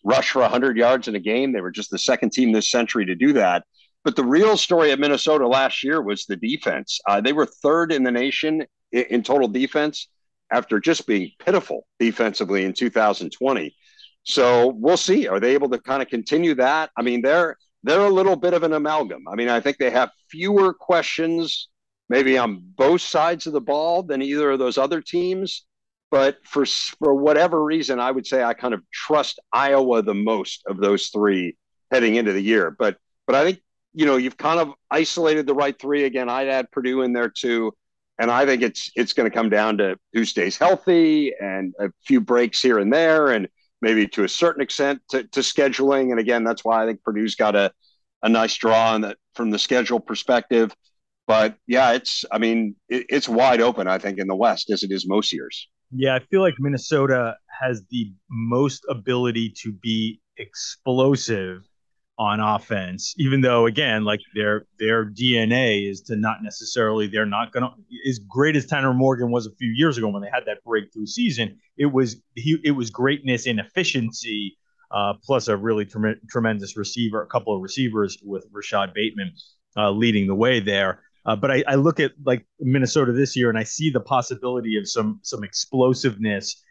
rush 0.02 0.30
for 0.30 0.40
100 0.40 0.78
yards 0.78 1.06
in 1.06 1.16
a 1.16 1.20
game. 1.20 1.52
They 1.52 1.60
were 1.60 1.70
just 1.70 1.90
the 1.90 1.98
second 1.98 2.30
team 2.32 2.50
this 2.50 2.70
century 2.70 3.04
to 3.06 3.14
do 3.14 3.34
that. 3.34 3.64
But 4.04 4.16
the 4.16 4.24
real 4.24 4.56
story 4.56 4.90
at 4.90 4.98
Minnesota 4.98 5.46
last 5.46 5.84
year 5.84 6.00
was 6.00 6.24
the 6.24 6.36
defense. 6.36 6.98
Uh, 7.06 7.20
they 7.20 7.34
were 7.34 7.44
third 7.44 7.92
in 7.92 8.04
the 8.04 8.10
nation 8.10 8.64
in, 8.96 9.04
in 9.04 9.22
total 9.22 9.48
defense 9.48 10.08
after 10.50 10.80
just 10.80 11.06
being 11.06 11.30
pitiful 11.44 11.86
defensively 11.98 12.64
in 12.64 12.72
2020. 12.72 13.74
So 14.22 14.68
we'll 14.76 14.96
see. 14.96 15.28
Are 15.28 15.40
they 15.40 15.54
able 15.54 15.68
to 15.70 15.78
kind 15.78 16.02
of 16.02 16.08
continue 16.08 16.54
that? 16.56 16.90
I 16.96 17.02
mean, 17.02 17.22
they're 17.22 17.56
they're 17.82 18.00
a 18.00 18.10
little 18.10 18.36
bit 18.36 18.54
of 18.54 18.64
an 18.64 18.72
amalgam. 18.72 19.24
I 19.30 19.36
mean, 19.36 19.48
I 19.48 19.60
think 19.60 19.78
they 19.78 19.90
have 19.90 20.10
fewer 20.30 20.74
questions 20.74 21.68
maybe 22.08 22.38
on 22.38 22.62
both 22.76 23.00
sides 23.00 23.46
of 23.46 23.52
the 23.52 23.60
ball 23.60 24.02
than 24.02 24.22
either 24.22 24.50
of 24.52 24.58
those 24.58 24.78
other 24.78 25.00
teams. 25.00 25.64
But 26.10 26.38
for 26.44 26.64
for 26.66 27.14
whatever 27.14 27.62
reason, 27.62 28.00
I 28.00 28.10
would 28.10 28.26
say 28.26 28.42
I 28.42 28.54
kind 28.54 28.74
of 28.74 28.82
trust 28.92 29.40
Iowa 29.52 30.02
the 30.02 30.14
most 30.14 30.62
of 30.66 30.78
those 30.78 31.08
three 31.08 31.56
heading 31.92 32.14
into 32.14 32.32
the 32.32 32.40
year. 32.40 32.74
But 32.76 32.96
but 33.26 33.34
I 33.36 33.44
think 33.44 33.60
you 33.92 34.06
know 34.06 34.16
you've 34.16 34.36
kind 34.36 34.60
of 34.60 34.72
isolated 34.90 35.46
the 35.46 35.54
right 35.54 35.78
three 35.78 36.04
again. 36.04 36.28
I'd 36.28 36.48
add 36.48 36.70
Purdue 36.70 37.02
in 37.02 37.12
there 37.12 37.28
too, 37.28 37.72
and 38.18 38.30
I 38.30 38.46
think 38.46 38.62
it's 38.62 38.90
it's 38.96 39.12
going 39.12 39.30
to 39.30 39.34
come 39.34 39.50
down 39.50 39.78
to 39.78 39.96
who 40.12 40.24
stays 40.24 40.56
healthy 40.56 41.32
and 41.40 41.74
a 41.78 41.90
few 42.04 42.20
breaks 42.20 42.60
here 42.62 42.78
and 42.78 42.92
there, 42.92 43.28
and 43.28 43.48
maybe 43.82 44.06
to 44.08 44.24
a 44.24 44.28
certain 44.28 44.62
extent 44.62 45.00
to, 45.10 45.24
to 45.24 45.40
scheduling. 45.40 46.10
And 46.10 46.18
again, 46.18 46.44
that's 46.44 46.64
why 46.64 46.82
I 46.82 46.86
think 46.86 47.02
Purdue's 47.02 47.34
got 47.34 47.54
a, 47.54 47.72
a 48.22 48.28
nice 48.28 48.56
draw 48.56 48.92
on 48.92 49.02
that 49.02 49.18
from 49.34 49.50
the 49.50 49.58
schedule 49.58 50.00
perspective. 50.00 50.74
But 51.26 51.56
yeah, 51.66 51.92
it's 51.92 52.24
I 52.30 52.38
mean 52.38 52.76
it, 52.88 53.06
it's 53.08 53.28
wide 53.28 53.60
open. 53.60 53.86
I 53.86 53.98
think 53.98 54.18
in 54.18 54.28
the 54.28 54.36
West 54.36 54.70
as 54.70 54.82
it 54.82 54.90
is 54.90 55.06
most 55.06 55.32
years. 55.32 55.68
Yeah, 55.92 56.14
I 56.14 56.20
feel 56.20 56.40
like 56.40 56.54
Minnesota 56.58 57.36
has 57.60 57.82
the 57.90 58.12
most 58.28 58.84
ability 58.88 59.54
to 59.62 59.72
be 59.72 60.20
explosive 60.36 61.62
on 62.18 62.40
offense, 62.40 63.14
even 63.18 63.42
though 63.42 63.66
again, 63.66 64.04
like 64.04 64.20
their 64.34 64.66
their 64.78 65.04
DNA 65.04 65.90
is 65.90 66.00
to 66.02 66.16
not 66.16 66.42
necessarily 66.42 67.06
they're 67.06 67.26
not 67.26 67.52
gonna 67.52 67.70
as 68.08 68.18
great 68.20 68.56
as 68.56 68.66
Tanner 68.66 68.94
Morgan 68.94 69.30
was 69.30 69.46
a 69.46 69.54
few 69.56 69.70
years 69.70 69.98
ago 69.98 70.08
when 70.08 70.22
they 70.22 70.30
had 70.32 70.44
that 70.46 70.64
breakthrough 70.64 71.06
season. 71.06 71.58
It 71.76 71.86
was 71.86 72.16
he 72.34 72.58
it 72.64 72.70
was 72.70 72.90
greatness 72.90 73.46
in 73.46 73.58
efficiency, 73.58 74.56
uh, 74.90 75.14
plus 75.22 75.48
a 75.48 75.56
really 75.56 75.84
tre- 75.84 76.16
tremendous 76.30 76.76
receiver, 76.76 77.22
a 77.22 77.26
couple 77.26 77.54
of 77.54 77.60
receivers 77.60 78.16
with 78.22 78.46
Rashad 78.50 78.94
Bateman 78.94 79.32
uh, 79.76 79.90
leading 79.90 80.26
the 80.26 80.34
way 80.34 80.60
there. 80.60 81.02
Uh, 81.26 81.36
but 81.36 81.50
I, 81.50 81.64
I 81.66 81.74
look 81.74 82.00
at 82.00 82.12
like 82.24 82.46
Minnesota 82.60 83.12
this 83.12 83.36
year 83.36 83.50
and 83.50 83.58
I 83.58 83.64
see 83.64 83.90
the 83.90 84.00
possibility 84.00 84.78
of 84.78 84.88
some 84.88 85.20
some 85.22 85.44
explosiveness. 85.44 86.62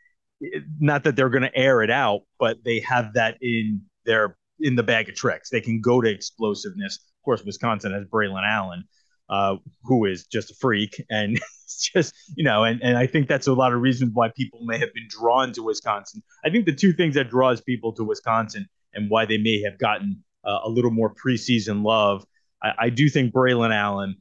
Not 0.79 1.03
that 1.03 1.15
they're 1.15 1.29
going 1.29 1.43
to 1.43 1.55
air 1.55 1.81
it 1.83 1.91
out, 1.91 2.21
but 2.39 2.63
they 2.63 2.79
have 2.79 3.13
that 3.13 3.37
in 3.41 3.83
their 4.05 4.37
in 4.59 4.75
the 4.75 4.83
bag 4.83 5.09
of 5.09 5.15
tricks. 5.15 5.49
They 5.49 5.61
can 5.61 5.81
go 5.81 6.01
to 6.01 6.09
explosiveness. 6.09 6.95
Of 6.97 7.25
course, 7.25 7.43
Wisconsin 7.43 7.93
has 7.93 8.05
Braylon 8.05 8.43
Allen, 8.45 8.83
uh, 9.29 9.57
who 9.83 10.05
is 10.05 10.25
just 10.25 10.51
a 10.51 10.55
freak, 10.55 11.03
and 11.09 11.39
just 11.93 12.13
you 12.35 12.43
know, 12.43 12.63
and 12.63 12.81
and 12.83 12.97
I 12.97 13.07
think 13.07 13.27
that's 13.27 13.47
a 13.47 13.53
lot 13.53 13.73
of 13.73 13.81
reasons 13.81 14.11
why 14.13 14.29
people 14.35 14.59
may 14.63 14.77
have 14.77 14.93
been 14.93 15.07
drawn 15.09 15.51
to 15.53 15.63
Wisconsin. 15.63 16.23
I 16.43 16.49
think 16.49 16.65
the 16.65 16.75
two 16.75 16.93
things 16.93 17.15
that 17.15 17.29
draws 17.29 17.61
people 17.61 17.93
to 17.93 18.03
Wisconsin 18.03 18.67
and 18.93 19.09
why 19.09 19.25
they 19.25 19.37
may 19.37 19.61
have 19.61 19.77
gotten 19.77 20.23
uh, 20.43 20.59
a 20.63 20.69
little 20.69 20.91
more 20.91 21.13
preseason 21.13 21.83
love. 21.83 22.25
I, 22.63 22.71
I 22.79 22.89
do 22.89 23.09
think 23.09 23.33
Braylon 23.33 23.73
Allen. 23.73 24.15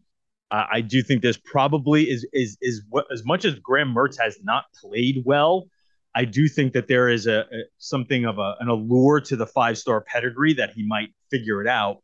I, 0.50 0.66
I 0.72 0.80
do 0.80 1.02
think 1.02 1.22
this 1.22 1.36
probably 1.36 2.04
is 2.04 2.26
is 2.32 2.56
is 2.60 2.82
what 2.88 3.06
as 3.12 3.24
much 3.24 3.44
as 3.44 3.54
Graham 3.56 3.94
Mertz 3.94 4.20
has 4.20 4.38
not 4.42 4.64
played 4.80 5.22
well. 5.24 5.66
I 6.14 6.24
do 6.24 6.48
think 6.48 6.72
that 6.74 6.86
there 6.88 7.08
is 7.08 7.26
a, 7.26 7.40
a 7.40 7.64
something 7.78 8.24
of 8.24 8.38
a, 8.38 8.54
an 8.60 8.68
allure 8.68 9.20
to 9.20 9.36
the 9.36 9.46
five 9.46 9.78
star 9.78 10.00
pedigree 10.00 10.54
that 10.54 10.70
he 10.70 10.86
might 10.86 11.08
figure 11.30 11.60
it 11.60 11.68
out, 11.68 11.98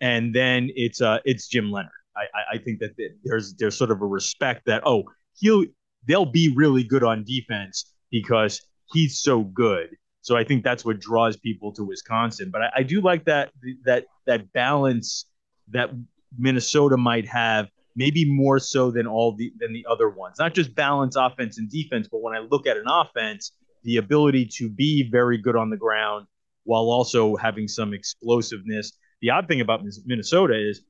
and 0.00 0.34
then 0.34 0.70
it's 0.74 1.00
uh 1.00 1.18
it's 1.24 1.48
Jim 1.48 1.70
Leonhard. 1.70 1.92
I, 2.16 2.56
I 2.56 2.58
think 2.58 2.80
that 2.80 2.90
there's 3.24 3.54
there's 3.54 3.76
sort 3.76 3.90
of 3.90 4.02
a 4.02 4.06
respect 4.06 4.66
that 4.66 4.82
oh 4.84 5.04
he'll 5.38 5.64
they'll 6.06 6.26
be 6.26 6.52
really 6.54 6.84
good 6.84 7.04
on 7.04 7.24
defense 7.24 7.92
because 8.10 8.60
he's 8.92 9.20
so 9.20 9.42
good. 9.42 9.88
So 10.20 10.36
I 10.36 10.44
think 10.44 10.62
that's 10.62 10.84
what 10.84 11.00
draws 11.00 11.36
people 11.36 11.72
to 11.72 11.84
Wisconsin. 11.84 12.50
But 12.52 12.62
I, 12.62 12.70
I 12.76 12.82
do 12.82 13.00
like 13.00 13.24
that 13.24 13.50
that 13.84 14.06
that 14.26 14.52
balance 14.52 15.26
that 15.68 15.90
Minnesota 16.38 16.96
might 16.96 17.26
have 17.28 17.68
maybe 17.96 18.24
more 18.24 18.58
so 18.58 18.90
than 18.90 19.06
all 19.06 19.34
the 19.36 19.52
than 19.58 19.72
the 19.72 19.86
other 19.88 20.08
ones. 20.08 20.36
Not 20.38 20.54
just 20.54 20.74
balance 20.74 21.16
offense 21.16 21.58
and 21.58 21.70
defense, 21.70 22.08
but 22.10 22.22
when 22.22 22.34
I 22.34 22.40
look 22.40 22.66
at 22.66 22.76
an 22.76 22.86
offense, 22.88 23.52
the 23.84 23.96
ability 23.96 24.46
to 24.58 24.70
be 24.70 25.08
very 25.10 25.38
good 25.38 25.56
on 25.56 25.70
the 25.70 25.76
ground 25.76 26.26
while 26.64 26.90
also 26.90 27.36
having 27.36 27.68
some 27.68 27.92
explosiveness. 27.92 28.92
The 29.20 29.30
odd 29.30 29.48
thing 29.48 29.60
about 29.60 29.82
Minnesota 30.06 30.54
is 30.54 30.82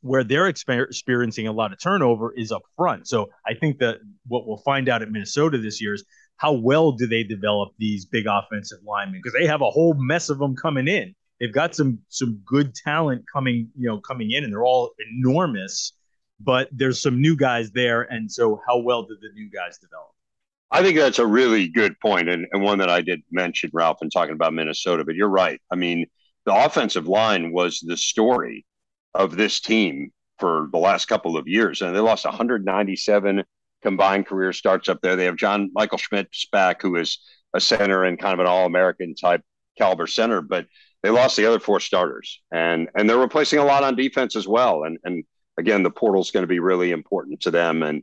where 0.00 0.22
they're 0.22 0.50
exper- 0.52 0.86
experiencing 0.86 1.48
a 1.48 1.52
lot 1.52 1.72
of 1.72 1.80
turnover 1.80 2.32
is 2.34 2.52
up 2.52 2.62
front. 2.76 3.08
So 3.08 3.30
I 3.46 3.54
think 3.54 3.78
that 3.78 3.98
what 4.26 4.46
we'll 4.46 4.58
find 4.58 4.88
out 4.88 5.02
at 5.02 5.10
Minnesota 5.10 5.58
this 5.58 5.80
year 5.80 5.94
is 5.94 6.04
how 6.36 6.52
well 6.52 6.92
do 6.92 7.06
they 7.06 7.24
develop 7.24 7.70
these 7.78 8.06
big 8.06 8.26
offensive 8.26 8.78
linemen 8.86 9.20
because 9.22 9.38
they 9.38 9.46
have 9.46 9.60
a 9.60 9.70
whole 9.70 9.94
mess 9.94 10.28
of 10.28 10.38
them 10.38 10.54
coming 10.54 10.86
in. 10.86 11.14
They've 11.40 11.52
got 11.52 11.74
some 11.74 12.00
some 12.08 12.40
good 12.44 12.74
talent 12.74 13.24
coming, 13.32 13.68
you 13.76 13.88
know, 13.88 14.00
coming 14.00 14.32
in, 14.32 14.44
and 14.44 14.52
they're 14.52 14.64
all 14.64 14.92
enormous 15.12 15.92
but 16.40 16.68
there's 16.72 17.00
some 17.00 17.20
new 17.20 17.36
guys 17.36 17.70
there. 17.70 18.02
And 18.02 18.30
so, 18.30 18.60
how 18.66 18.78
well 18.78 19.02
did 19.02 19.20
the 19.20 19.30
new 19.34 19.50
guys 19.50 19.78
develop? 19.78 20.10
I 20.70 20.82
think 20.82 20.98
that's 20.98 21.18
a 21.18 21.26
really 21.26 21.68
good 21.68 21.98
point, 22.00 22.28
and, 22.28 22.46
and 22.52 22.62
one 22.62 22.78
that 22.78 22.90
I 22.90 23.00
did 23.00 23.22
mention, 23.30 23.70
Ralph, 23.72 24.02
in 24.02 24.10
talking 24.10 24.34
about 24.34 24.52
Minnesota. 24.52 25.04
But 25.04 25.14
you're 25.14 25.28
right. 25.28 25.60
I 25.70 25.76
mean, 25.76 26.06
the 26.44 26.54
offensive 26.54 27.08
line 27.08 27.52
was 27.52 27.80
the 27.80 27.96
story 27.96 28.66
of 29.14 29.36
this 29.36 29.60
team 29.60 30.10
for 30.38 30.68
the 30.70 30.78
last 30.78 31.06
couple 31.06 31.36
of 31.36 31.48
years, 31.48 31.80
and 31.80 31.94
they 31.94 32.00
lost 32.00 32.24
197 32.24 33.44
combined 33.82 34.26
career 34.26 34.52
starts 34.52 34.88
up 34.88 35.00
there. 35.00 35.16
They 35.16 35.24
have 35.24 35.36
John 35.36 35.70
Michael 35.72 35.98
Schmitz 35.98 36.46
back, 36.52 36.82
who 36.82 36.96
is 36.96 37.18
a 37.54 37.60
center 37.60 38.04
and 38.04 38.18
kind 38.18 38.34
of 38.34 38.40
an 38.40 38.46
All 38.46 38.66
American 38.66 39.14
type 39.14 39.42
caliber 39.78 40.06
center, 40.06 40.42
but 40.42 40.66
they 41.02 41.10
lost 41.10 41.36
the 41.36 41.46
other 41.46 41.60
four 41.60 41.80
starters, 41.80 42.40
and 42.52 42.88
and 42.94 43.08
they're 43.08 43.18
replacing 43.18 43.58
a 43.58 43.64
lot 43.64 43.84
on 43.84 43.94
defense 43.94 44.36
as 44.36 44.46
well, 44.46 44.84
and 44.84 44.98
and 45.04 45.24
again, 45.58 45.82
the 45.82 45.90
portal 45.90 46.22
is 46.22 46.30
going 46.30 46.44
to 46.44 46.48
be 46.48 46.60
really 46.60 46.92
important 46.92 47.40
to 47.42 47.50
them, 47.50 47.82
and 47.82 48.02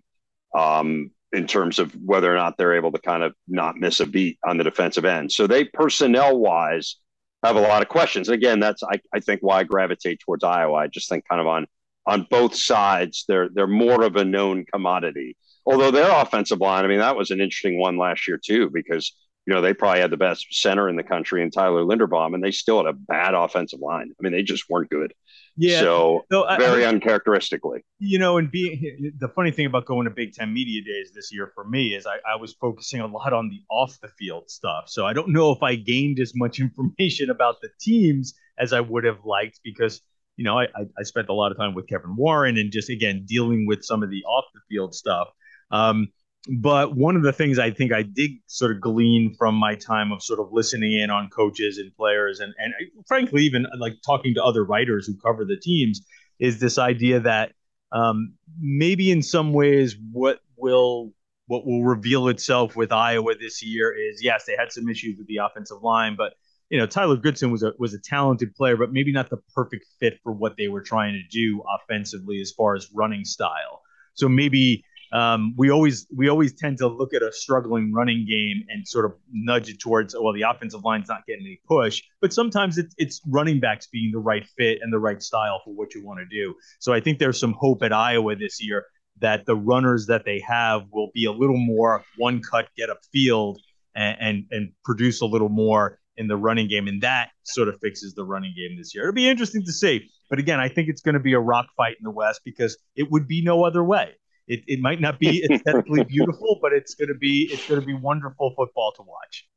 um, 0.55 1.11
in 1.31 1.47
terms 1.47 1.79
of 1.79 1.91
whether 1.93 2.31
or 2.31 2.37
not 2.37 2.57
they're 2.57 2.75
able 2.75 2.91
to 2.91 2.99
kind 2.99 3.23
of 3.23 3.33
not 3.47 3.77
miss 3.77 3.99
a 3.99 4.05
beat 4.05 4.39
on 4.45 4.57
the 4.57 4.63
defensive 4.63 5.05
end. 5.05 5.31
So 5.31 5.47
they 5.47 5.65
personnel 5.65 6.37
wise 6.37 6.97
have 7.43 7.55
a 7.55 7.61
lot 7.61 7.81
of 7.81 7.89
questions. 7.89 8.29
Again, 8.29 8.59
that's 8.59 8.83
I, 8.83 8.99
I 9.13 9.19
think 9.19 9.41
why 9.41 9.59
I 9.59 9.63
gravitate 9.63 10.19
towards 10.19 10.43
Iowa. 10.43 10.75
I 10.75 10.87
just 10.87 11.09
think 11.09 11.25
kind 11.27 11.41
of 11.41 11.47
on 11.47 11.67
on 12.07 12.27
both 12.29 12.55
sides, 12.55 13.25
they're 13.27 13.49
they're 13.53 13.67
more 13.67 14.03
of 14.03 14.15
a 14.15 14.25
known 14.25 14.65
commodity. 14.71 15.37
Although 15.65 15.91
their 15.91 16.11
offensive 16.11 16.59
line, 16.59 16.85
I 16.85 16.87
mean, 16.87 16.99
that 16.99 17.15
was 17.15 17.31
an 17.31 17.41
interesting 17.41 17.79
one 17.79 17.97
last 17.97 18.27
year 18.27 18.39
too, 18.43 18.69
because 18.71 19.13
you 19.45 19.53
know 19.53 19.61
they 19.61 19.73
probably 19.73 20.01
had 20.01 20.11
the 20.11 20.17
best 20.17 20.47
center 20.51 20.89
in 20.89 20.95
the 20.95 21.03
country 21.03 21.41
in 21.41 21.51
Tyler 21.51 21.83
Linderbaum, 21.83 22.33
and 22.33 22.43
they 22.43 22.51
still 22.51 22.77
had 22.77 22.87
a 22.87 22.93
bad 22.93 23.33
offensive 23.33 23.79
line. 23.79 24.11
I 24.11 24.23
mean, 24.23 24.31
they 24.31 24.43
just 24.43 24.69
weren't 24.69 24.89
good. 24.89 25.13
Yeah. 25.57 25.79
So, 25.79 26.25
so 26.31 26.45
very 26.57 26.85
I, 26.85 26.89
uncharacteristically. 26.89 27.85
You 27.99 28.19
know, 28.19 28.37
and 28.37 28.51
being 28.51 29.13
the 29.19 29.29
funny 29.29 29.51
thing 29.51 29.65
about 29.65 29.85
going 29.85 30.05
to 30.05 30.11
Big 30.11 30.33
Ten 30.33 30.53
Media 30.53 30.81
Days 30.83 31.11
this 31.13 31.31
year 31.31 31.51
for 31.55 31.63
me 31.63 31.95
is 31.95 32.05
I, 32.05 32.17
I 32.29 32.35
was 32.35 32.53
focusing 32.53 32.99
a 33.01 33.07
lot 33.07 33.33
on 33.33 33.49
the 33.49 33.61
off 33.69 33.97
the 34.01 34.09
field 34.09 34.49
stuff. 34.49 34.85
So 34.87 35.05
I 35.05 35.13
don't 35.13 35.29
know 35.29 35.51
if 35.51 35.63
I 35.63 35.75
gained 35.75 36.19
as 36.19 36.33
much 36.35 36.59
information 36.59 37.29
about 37.29 37.61
the 37.61 37.69
teams 37.79 38.33
as 38.57 38.73
I 38.73 38.81
would 38.81 39.03
have 39.03 39.25
liked 39.25 39.59
because, 39.63 40.01
you 40.37 40.43
know, 40.43 40.59
I, 40.59 40.67
I 40.97 41.03
spent 41.03 41.29
a 41.29 41.33
lot 41.33 41.51
of 41.51 41.57
time 41.57 41.73
with 41.73 41.87
Kevin 41.87 42.15
Warren 42.15 42.57
and 42.57 42.71
just, 42.71 42.89
again, 42.89 43.23
dealing 43.25 43.65
with 43.65 43.83
some 43.83 44.03
of 44.03 44.09
the 44.09 44.23
off 44.25 44.45
the 44.53 44.61
field 44.69 44.93
stuff. 44.93 45.29
Um, 45.71 46.09
but 46.47 46.95
one 46.95 47.15
of 47.15 47.23
the 47.23 47.33
things 47.33 47.57
I 47.57 47.71
think 47.71 47.91
I 47.91 48.03
did 48.03 48.31
sort 48.47 48.71
of 48.71 48.81
glean 48.81 49.33
from 49.37 49.55
my 49.55 49.75
time 49.75 50.11
of 50.11 50.21
sort 50.21 50.39
of 50.39 50.49
listening 50.51 50.93
in 50.93 51.09
on 51.09 51.29
coaches 51.29 51.77
and 51.77 51.95
players 51.95 52.39
and 52.39 52.53
and 52.59 52.73
frankly 53.07 53.43
even 53.43 53.65
like 53.79 53.93
talking 54.05 54.33
to 54.35 54.43
other 54.43 54.63
writers 54.63 55.07
who 55.07 55.15
cover 55.17 55.43
the 55.45 55.57
teams 55.57 56.01
is 56.39 56.59
this 56.59 56.77
idea 56.77 57.19
that 57.21 57.53
um, 57.91 58.33
maybe 58.59 59.11
in 59.11 59.21
some 59.21 59.53
ways 59.53 59.95
what 60.11 60.39
will 60.57 61.11
what 61.47 61.65
will 61.65 61.83
reveal 61.83 62.27
itself 62.27 62.75
with 62.75 62.91
Iowa 62.91 63.33
this 63.39 63.63
year 63.63 63.91
is 63.91 64.23
yes 64.23 64.45
they 64.45 64.55
had 64.55 64.71
some 64.71 64.87
issues 64.87 65.17
with 65.17 65.27
the 65.27 65.37
offensive 65.37 65.81
line 65.81 66.15
but 66.15 66.33
you 66.69 66.77
know 66.77 66.85
Tyler 66.85 67.17
Goodson 67.17 67.49
was 67.51 67.63
a 67.63 67.73
was 67.79 67.95
a 67.95 67.99
talented 67.99 68.53
player 68.53 68.77
but 68.77 68.91
maybe 68.91 69.11
not 69.11 69.31
the 69.31 69.37
perfect 69.55 69.85
fit 69.99 70.19
for 70.23 70.31
what 70.31 70.57
they 70.57 70.67
were 70.67 70.81
trying 70.81 71.13
to 71.13 71.23
do 71.31 71.63
offensively 71.81 72.39
as 72.39 72.51
far 72.51 72.75
as 72.75 72.87
running 72.93 73.25
style. 73.25 73.81
So 74.13 74.29
maybe 74.29 74.83
um, 75.11 75.53
we 75.57 75.69
always 75.71 76.07
we 76.15 76.29
always 76.29 76.53
tend 76.53 76.77
to 76.79 76.87
look 76.87 77.13
at 77.13 77.21
a 77.21 77.31
struggling 77.31 77.93
running 77.93 78.25
game 78.27 78.63
and 78.69 78.87
sort 78.87 79.05
of 79.05 79.13
nudge 79.31 79.69
it 79.69 79.79
towards 79.79 80.15
well 80.19 80.33
the 80.33 80.43
offensive 80.43 80.83
line's 80.83 81.07
not 81.09 81.25
getting 81.25 81.45
any 81.45 81.59
push, 81.67 82.01
but 82.21 82.33
sometimes 82.33 82.77
it's 82.77 82.93
it's 82.97 83.21
running 83.27 83.59
backs 83.59 83.87
being 83.87 84.11
the 84.11 84.19
right 84.19 84.45
fit 84.57 84.79
and 84.81 84.91
the 84.91 84.99
right 84.99 85.21
style 85.21 85.61
for 85.63 85.73
what 85.73 85.93
you 85.93 86.05
want 86.05 86.19
to 86.19 86.25
do. 86.25 86.55
So 86.79 86.93
I 86.93 86.99
think 86.99 87.19
there's 87.19 87.39
some 87.39 87.53
hope 87.53 87.83
at 87.83 87.93
Iowa 87.93 88.35
this 88.35 88.63
year 88.63 88.85
that 89.21 89.45
the 89.45 89.55
runners 89.55 90.07
that 90.07 90.25
they 90.25 90.39
have 90.41 90.83
will 90.91 91.09
be 91.13 91.25
a 91.25 91.31
little 91.31 91.57
more 91.57 92.03
one 92.17 92.41
cut 92.41 92.67
get 92.75 92.89
up 92.89 92.99
field 93.11 93.59
and, 93.95 94.17
and, 94.19 94.45
and 94.51 94.71
produce 94.83 95.21
a 95.21 95.25
little 95.25 95.49
more 95.49 95.99
in 96.17 96.27
the 96.27 96.37
running 96.37 96.67
game, 96.67 96.87
and 96.87 97.01
that 97.01 97.29
sort 97.43 97.67
of 97.67 97.79
fixes 97.81 98.13
the 98.13 98.23
running 98.23 98.53
game 98.55 98.77
this 98.77 98.95
year. 98.95 99.03
It'll 99.03 99.13
be 99.13 99.27
interesting 99.27 99.63
to 99.65 99.73
see. 99.73 100.09
But 100.29 100.39
again, 100.39 100.59
I 100.59 100.69
think 100.69 100.87
it's 100.89 101.01
going 101.01 101.13
to 101.13 101.19
be 101.19 101.33
a 101.33 101.39
rock 101.39 101.67
fight 101.75 101.95
in 101.99 102.03
the 102.03 102.11
West 102.11 102.41
because 102.45 102.77
it 102.95 103.11
would 103.11 103.27
be 103.27 103.41
no 103.41 103.63
other 103.63 103.83
way. 103.83 104.13
It, 104.47 104.63
it 104.67 104.79
might 104.79 105.01
not 105.01 105.19
be 105.19 105.43
aesthetically 105.49 106.03
beautiful, 106.07 106.59
but 106.61 106.73
it's 106.73 106.93
going 106.93 107.07
to 107.09 107.15
be 107.15 107.49
it's 107.51 107.67
going 107.67 107.81
to 107.81 107.85
be 107.85 107.93
wonderful 107.93 108.53
football 108.55 108.93
to 108.97 109.01
watch. 109.01 109.47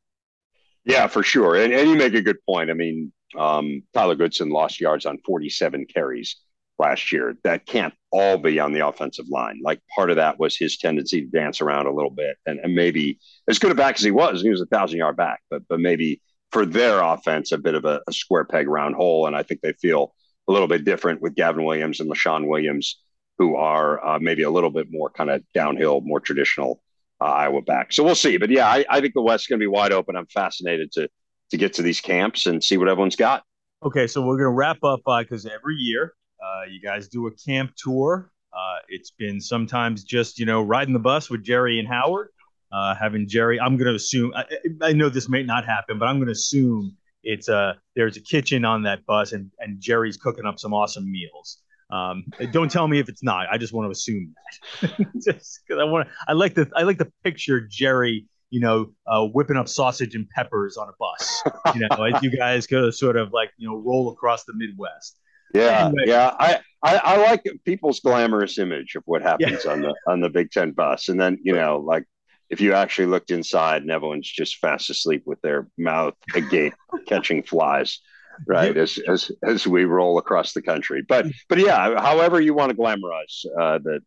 Yeah, 0.84 1.07
for 1.07 1.22
sure. 1.22 1.57
And, 1.57 1.72
and 1.72 1.91
you 1.91 1.97
make 1.97 2.14
a 2.14 2.22
good 2.22 2.39
point. 2.47 2.70
I 2.70 2.74
mean, 2.74 3.12
um, 3.36 3.82
Tyler 3.93 4.14
Goodson 4.14 4.49
lost 4.49 4.80
yards 4.80 5.05
on 5.05 5.18
47 5.26 5.86
carries 5.93 6.36
last 6.78 7.12
year. 7.12 7.36
That 7.45 7.66
can't 7.66 7.93
all 8.11 8.39
be 8.39 8.59
on 8.59 8.72
the 8.72 8.86
offensive 8.86 9.26
line. 9.28 9.61
Like 9.62 9.80
part 9.95 10.11
of 10.11 10.16
that 10.16 10.39
was 10.39 10.57
his 10.57 10.78
tendency 10.78 11.22
to 11.22 11.26
dance 11.26 11.61
around 11.61 11.86
a 11.86 11.95
little 11.95 12.11
bit, 12.11 12.36
and, 12.47 12.59
and 12.61 12.74
maybe 12.74 13.18
as 13.49 13.59
good 13.59 13.70
a 13.70 13.74
back 13.74 13.97
as 13.97 14.03
he 14.03 14.11
was, 14.11 14.41
he 14.41 14.51
was 14.51 14.62
a 14.62 14.66
thousand 14.66 14.99
yard 14.99 15.16
back, 15.16 15.41
but 15.51 15.62
but 15.68 15.80
maybe 15.80 16.22
for 16.51 16.64
their 16.64 17.03
offense 17.03 17.53
a 17.53 17.59
bit 17.59 17.74
of 17.74 17.84
a, 17.84 18.01
a 18.09 18.12
square 18.12 18.45
peg 18.45 18.68
round 18.68 18.95
hole. 18.95 19.26
And 19.26 19.36
I 19.36 19.43
think 19.43 19.61
they 19.61 19.74
feel 19.74 20.14
a 20.49 20.53
little 20.53 20.68
bit 20.68 20.84
different 20.84 21.20
with 21.20 21.34
Gavin 21.34 21.64
Williams 21.64 22.01
and 22.01 22.11
Leshon 22.11 22.49
Williams, 22.49 22.99
who 23.39 23.57
are 23.57 24.05
uh, 24.05 24.18
maybe 24.18 24.43
a 24.43 24.51
little 24.51 24.70
bit 24.70 24.89
more 24.91 25.09
kind 25.11 25.30
of 25.30 25.43
downhill, 25.55 26.01
more 26.01 26.20
traditional 26.20 26.82
uh, 27.20 27.24
Iowa 27.24 27.62
back. 27.62 27.93
So 27.93 28.05
we'll 28.05 28.14
see. 28.14 28.36
But 28.36 28.51
yeah, 28.51 28.66
I, 28.66 28.84
I 28.91 29.01
think 29.01 29.14
the 29.14 29.22
West 29.22 29.45
is 29.45 29.47
going 29.47 29.61
to 29.61 29.62
be 29.62 29.68
wide 29.68 29.93
open. 29.93 30.16
I'm 30.16 30.26
fascinated 30.26 30.93
to 30.93 31.09
to 31.51 31.57
get 31.57 31.72
to 31.74 31.82
these 31.82 32.01
camps 32.01 32.47
and 32.47 32.62
see 32.62 32.76
what 32.76 32.89
everyone's 32.89 33.16
got. 33.16 33.43
Okay, 33.82 34.07
so 34.07 34.20
we're 34.20 34.36
going 34.36 34.51
to 34.51 34.57
wrap 34.57 34.82
up 34.84 35.01
because 35.07 35.47
uh, 35.47 35.51
every 35.55 35.76
year 35.76 36.14
uh, 36.43 36.66
you 36.68 36.80
guys 36.80 37.09
do 37.09 37.26
a 37.26 37.30
camp 37.30 37.72
tour. 37.76 38.30
Uh, 38.53 38.76
it's 38.89 39.11
been 39.11 39.41
sometimes 39.41 40.05
just 40.05 40.39
you 40.39 40.47
know 40.47 40.62
riding 40.62 40.93
the 40.93 41.01
bus 41.01 41.30
with 41.30 41.43
Gerry 41.43 41.78
and 41.78 41.89
Howard, 41.89 42.30
uh, 42.72 42.95
having 42.95 43.28
Gerry. 43.28 43.61
I'm 43.61 43.76
going 43.76 43.89
to 43.89 43.95
assume. 43.95 44.32
I, 44.34 44.45
I, 44.82 44.93
know 44.93 45.09
this 45.09 45.28
may 45.28 45.43
not 45.43 45.64
happen, 45.64 45.99
but 45.99 46.07
I'm 46.07 46.16
going 46.16 46.26
to 46.26 46.32
assume 46.32 46.97
it's 47.22 47.49
a 47.49 47.76
there's 47.95 48.16
a 48.16 48.20
kitchen 48.20 48.64
on 48.64 48.82
that 48.82 49.07
bus, 49.07 49.32
and 49.32 49.51
and 49.59 49.80
Gerry's 49.80 50.16
cooking 50.16 50.45
up 50.45 50.59
some 50.59 50.74
awesome 50.74 51.11
meals. 51.11 51.59
Um, 51.91 52.24
don't 52.53 52.70
tell 52.70 52.86
me 52.86 52.99
if 52.99 53.09
it's 53.09 53.22
not. 53.22 53.47
I 53.51 53.59
just 53.59 53.72
want 53.72 53.86
to 53.86 53.91
assume 53.91 54.34
that, 54.80 54.91
just 55.24 55.61
because 55.66 55.80
I 55.80 55.84
want. 55.84 56.09
I 56.26 56.32
like 56.32 56.55
the 56.55 56.70
I 56.76 56.82
like 56.82 56.99
the 56.99 57.11
picture 57.24 57.61
Gerry 57.61 58.26
you 58.51 58.61
know, 58.61 58.91
uh, 59.07 59.26
whipping 59.26 59.57
up 59.57 59.68
sausage 59.68 60.14
and 60.14 60.28
peppers 60.30 60.76
on 60.76 60.89
a 60.89 60.93
bus, 60.99 61.43
you 61.74 61.86
know, 61.86 62.05
as 62.05 62.22
you 62.22 62.30
guys 62.30 62.66
go 62.66 62.91
sort 62.91 63.16
of 63.16 63.32
like, 63.32 63.51
you 63.59 63.68
know, 63.68 63.76
roll 63.76 64.11
across 64.11 64.45
the 64.45 64.55
Midwest. 64.55 65.18
Yeah, 65.55 65.86
anyway. 65.86 66.05
yeah. 66.07 66.34
I, 66.39 66.61
I, 66.82 66.97
I 66.97 67.16
like 67.16 67.43
people's 67.64 68.01
glamorous 68.01 68.59
image 68.59 68.95
of 68.95 69.03
what 69.07 69.22
happens 69.22 69.64
yeah. 69.64 69.72
on 69.72 69.80
the 69.80 69.95
on 70.07 70.20
the 70.20 70.28
Big 70.28 70.51
Ten 70.51 70.72
bus, 70.72 71.09
and 71.09 71.20
then 71.20 71.39
you 71.43 71.55
know, 71.55 71.78
like 71.78 72.05
if 72.51 72.61
you 72.61 72.74
actually 72.74 73.07
looked 73.07 73.30
inside 73.30 73.82
and 73.82 73.91
everyone's 73.91 74.30
just 74.30 74.57
fast 74.57 74.91
asleep 74.91 75.22
with 75.26 75.41
their 75.41 75.68
mouth 75.76 76.14
agape, 76.34 76.74
catching 77.07 77.43
flies, 77.43 78.01
right? 78.47 78.76
As 78.76 78.99
as 79.09 79.30
as 79.43 79.66
we 79.66 79.84
roll 79.84 80.18
across 80.18 80.53
the 80.53 80.62
country. 80.62 81.03
But 81.07 81.26
but 81.49 81.59
yeah, 81.59 82.01
however 82.01 82.41
you 82.41 82.55
want 82.55 82.70
to 82.70 82.76
glamorize 82.76 83.45
uh, 83.61 83.78
the 83.78 84.01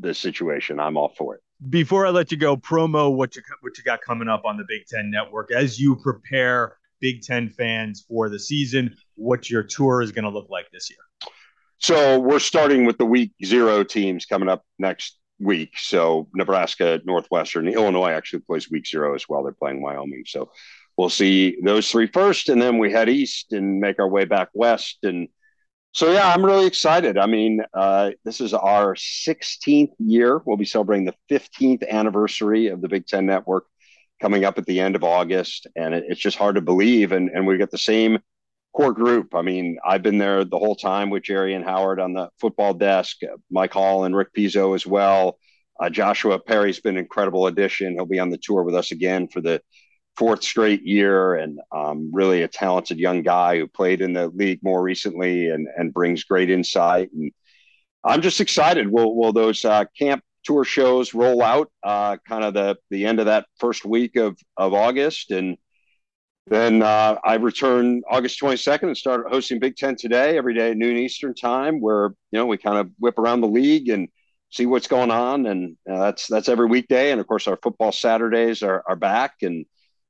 the 0.00 0.14
situation, 0.14 0.80
I'm 0.80 0.96
all 0.96 1.12
for 1.16 1.36
it. 1.36 1.40
Before 1.70 2.06
I 2.06 2.10
let 2.10 2.30
you 2.30 2.36
go, 2.36 2.56
promo 2.56 3.14
what 3.14 3.36
you 3.36 3.42
what 3.60 3.78
you 3.78 3.84
got 3.84 4.00
coming 4.02 4.28
up 4.28 4.44
on 4.44 4.56
the 4.56 4.64
Big 4.68 4.86
Ten 4.86 5.10
Network 5.10 5.52
as 5.52 5.80
you 5.80 5.96
prepare 5.96 6.76
Big 7.00 7.22
Ten 7.22 7.48
fans 7.48 8.04
for 8.08 8.28
the 8.28 8.38
season 8.38 8.96
what 9.14 9.48
your 9.48 9.62
tour 9.62 10.02
is 10.02 10.12
going 10.12 10.24
to 10.24 10.30
look 10.30 10.48
like 10.50 10.70
this 10.70 10.90
year. 10.90 10.98
So 11.78 12.18
we're 12.18 12.38
starting 12.38 12.86
with 12.86 12.98
the 12.98 13.06
week 13.06 13.32
zero 13.44 13.84
teams 13.84 14.24
coming 14.24 14.48
up 14.48 14.64
next 14.78 15.18
week. 15.38 15.74
So 15.76 16.28
Nebraska, 16.34 17.00
Northwestern, 17.04 17.68
Illinois 17.68 18.10
actually 18.10 18.40
plays 18.40 18.70
week 18.70 18.86
zero 18.86 19.14
as 19.14 19.28
well. 19.28 19.42
They're 19.42 19.52
playing 19.52 19.82
Wyoming. 19.82 20.24
So 20.26 20.50
we'll 20.96 21.10
see 21.10 21.56
those 21.62 21.90
three 21.90 22.06
first, 22.06 22.48
and 22.48 22.60
then 22.60 22.78
we 22.78 22.92
head 22.92 23.08
east 23.08 23.52
and 23.52 23.80
make 23.80 23.98
our 23.98 24.08
way 24.08 24.24
back 24.24 24.48
west. 24.54 24.98
And 25.02 25.28
so, 25.92 26.12
yeah, 26.12 26.32
I'm 26.32 26.44
really 26.44 26.66
excited. 26.66 27.18
I 27.18 27.26
mean, 27.26 27.60
uh, 27.74 28.10
this 28.24 28.40
is 28.40 28.52
our 28.52 28.94
16th 28.94 29.92
year. 29.98 30.40
We'll 30.44 30.56
be 30.56 30.64
celebrating 30.64 31.06
the 31.06 31.14
15th 31.30 31.88
anniversary 31.88 32.68
of 32.68 32.80
the 32.80 32.88
Big 32.88 33.06
Ten 33.06 33.26
Network 33.26 33.64
coming 34.20 34.44
up 34.44 34.58
at 34.58 34.66
the 34.66 34.80
end 34.80 34.96
of 34.96 35.04
August, 35.04 35.66
and 35.76 35.94
it, 35.94 36.04
it's 36.08 36.20
just 36.20 36.38
hard 36.38 36.56
to 36.56 36.60
believe. 36.60 37.12
And 37.12 37.30
and 37.30 37.46
we 37.46 37.58
got 37.58 37.70
the 37.70 37.78
same 37.78 38.18
core 38.74 38.92
group. 38.92 39.34
I 39.34 39.42
mean, 39.42 39.78
I've 39.84 40.02
been 40.02 40.18
there 40.18 40.44
the 40.44 40.58
whole 40.58 40.76
time 40.76 41.08
with 41.10 41.22
Gerry 41.22 41.54
and 41.54 41.64
Howard 41.64 41.98
on 41.98 42.12
the 42.12 42.28
football 42.40 42.74
desk, 42.74 43.18
Mike 43.50 43.72
Hall 43.72 44.04
and 44.04 44.14
Rick 44.14 44.34
Pizzo 44.36 44.74
as 44.74 44.86
well. 44.86 45.38
Uh, 45.80 45.90
Joshua 45.90 46.38
Perry's 46.38 46.80
been 46.80 46.96
an 46.96 47.02
incredible 47.02 47.46
addition. 47.46 47.94
He'll 47.94 48.06
be 48.06 48.18
on 48.18 48.30
the 48.30 48.38
tour 48.38 48.62
with 48.62 48.74
us 48.74 48.92
again 48.92 49.28
for 49.28 49.40
the 49.40 49.60
fourth 50.16 50.42
straight 50.42 50.82
year, 50.82 51.34
and 51.34 51.60
um, 51.72 52.10
really 52.12 52.42
a 52.42 52.48
talented 52.48 52.98
young 52.98 53.22
guy 53.22 53.58
who 53.58 53.66
played 53.66 54.00
in 54.00 54.12
the 54.12 54.28
league 54.28 54.60
more 54.62 54.82
recently 54.82 55.48
and 55.48 55.68
and 55.76 55.94
brings 55.94 56.24
great 56.24 56.50
insight. 56.50 57.10
And 57.12 57.32
I'm 58.04 58.22
just 58.22 58.40
excited. 58.40 58.88
Will 58.88 59.14
will 59.14 59.32
those 59.32 59.64
uh, 59.64 59.84
camp 59.98 60.22
tour 60.44 60.64
shows 60.64 61.14
roll 61.14 61.42
out 61.42 61.70
uh, 61.82 62.16
kind 62.28 62.44
of 62.44 62.54
the 62.54 62.76
the 62.90 63.06
end 63.06 63.20
of 63.20 63.26
that 63.26 63.46
first 63.58 63.84
week 63.84 64.16
of 64.16 64.38
of 64.56 64.74
August 64.74 65.30
and 65.30 65.56
then 66.48 66.82
uh, 66.82 67.16
I 67.24 67.34
return 67.34 68.02
August 68.08 68.40
22nd 68.40 68.84
and 68.84 68.96
start 68.96 69.26
hosting 69.28 69.58
Big 69.58 69.76
Ten 69.76 69.96
today 69.96 70.38
every 70.38 70.54
day 70.54 70.70
at 70.70 70.76
noon 70.76 70.96
Eastern 70.96 71.34
time, 71.34 71.80
where 71.80 72.10
you 72.30 72.38
know 72.38 72.46
we 72.46 72.56
kind 72.56 72.78
of 72.78 72.90
whip 73.00 73.18
around 73.18 73.40
the 73.40 73.48
league 73.48 73.88
and 73.88 74.08
see 74.50 74.64
what's 74.64 74.86
going 74.86 75.10
on, 75.10 75.46
and 75.46 75.76
that's 75.84 76.28
that's 76.28 76.48
every 76.48 76.66
weekday. 76.66 77.10
And 77.10 77.20
of 77.20 77.26
course, 77.26 77.48
our 77.48 77.58
football 77.62 77.90
Saturdays 77.90 78.62
are 78.62 78.84
are 78.86 78.94
back, 78.94 79.34
and 79.42 79.66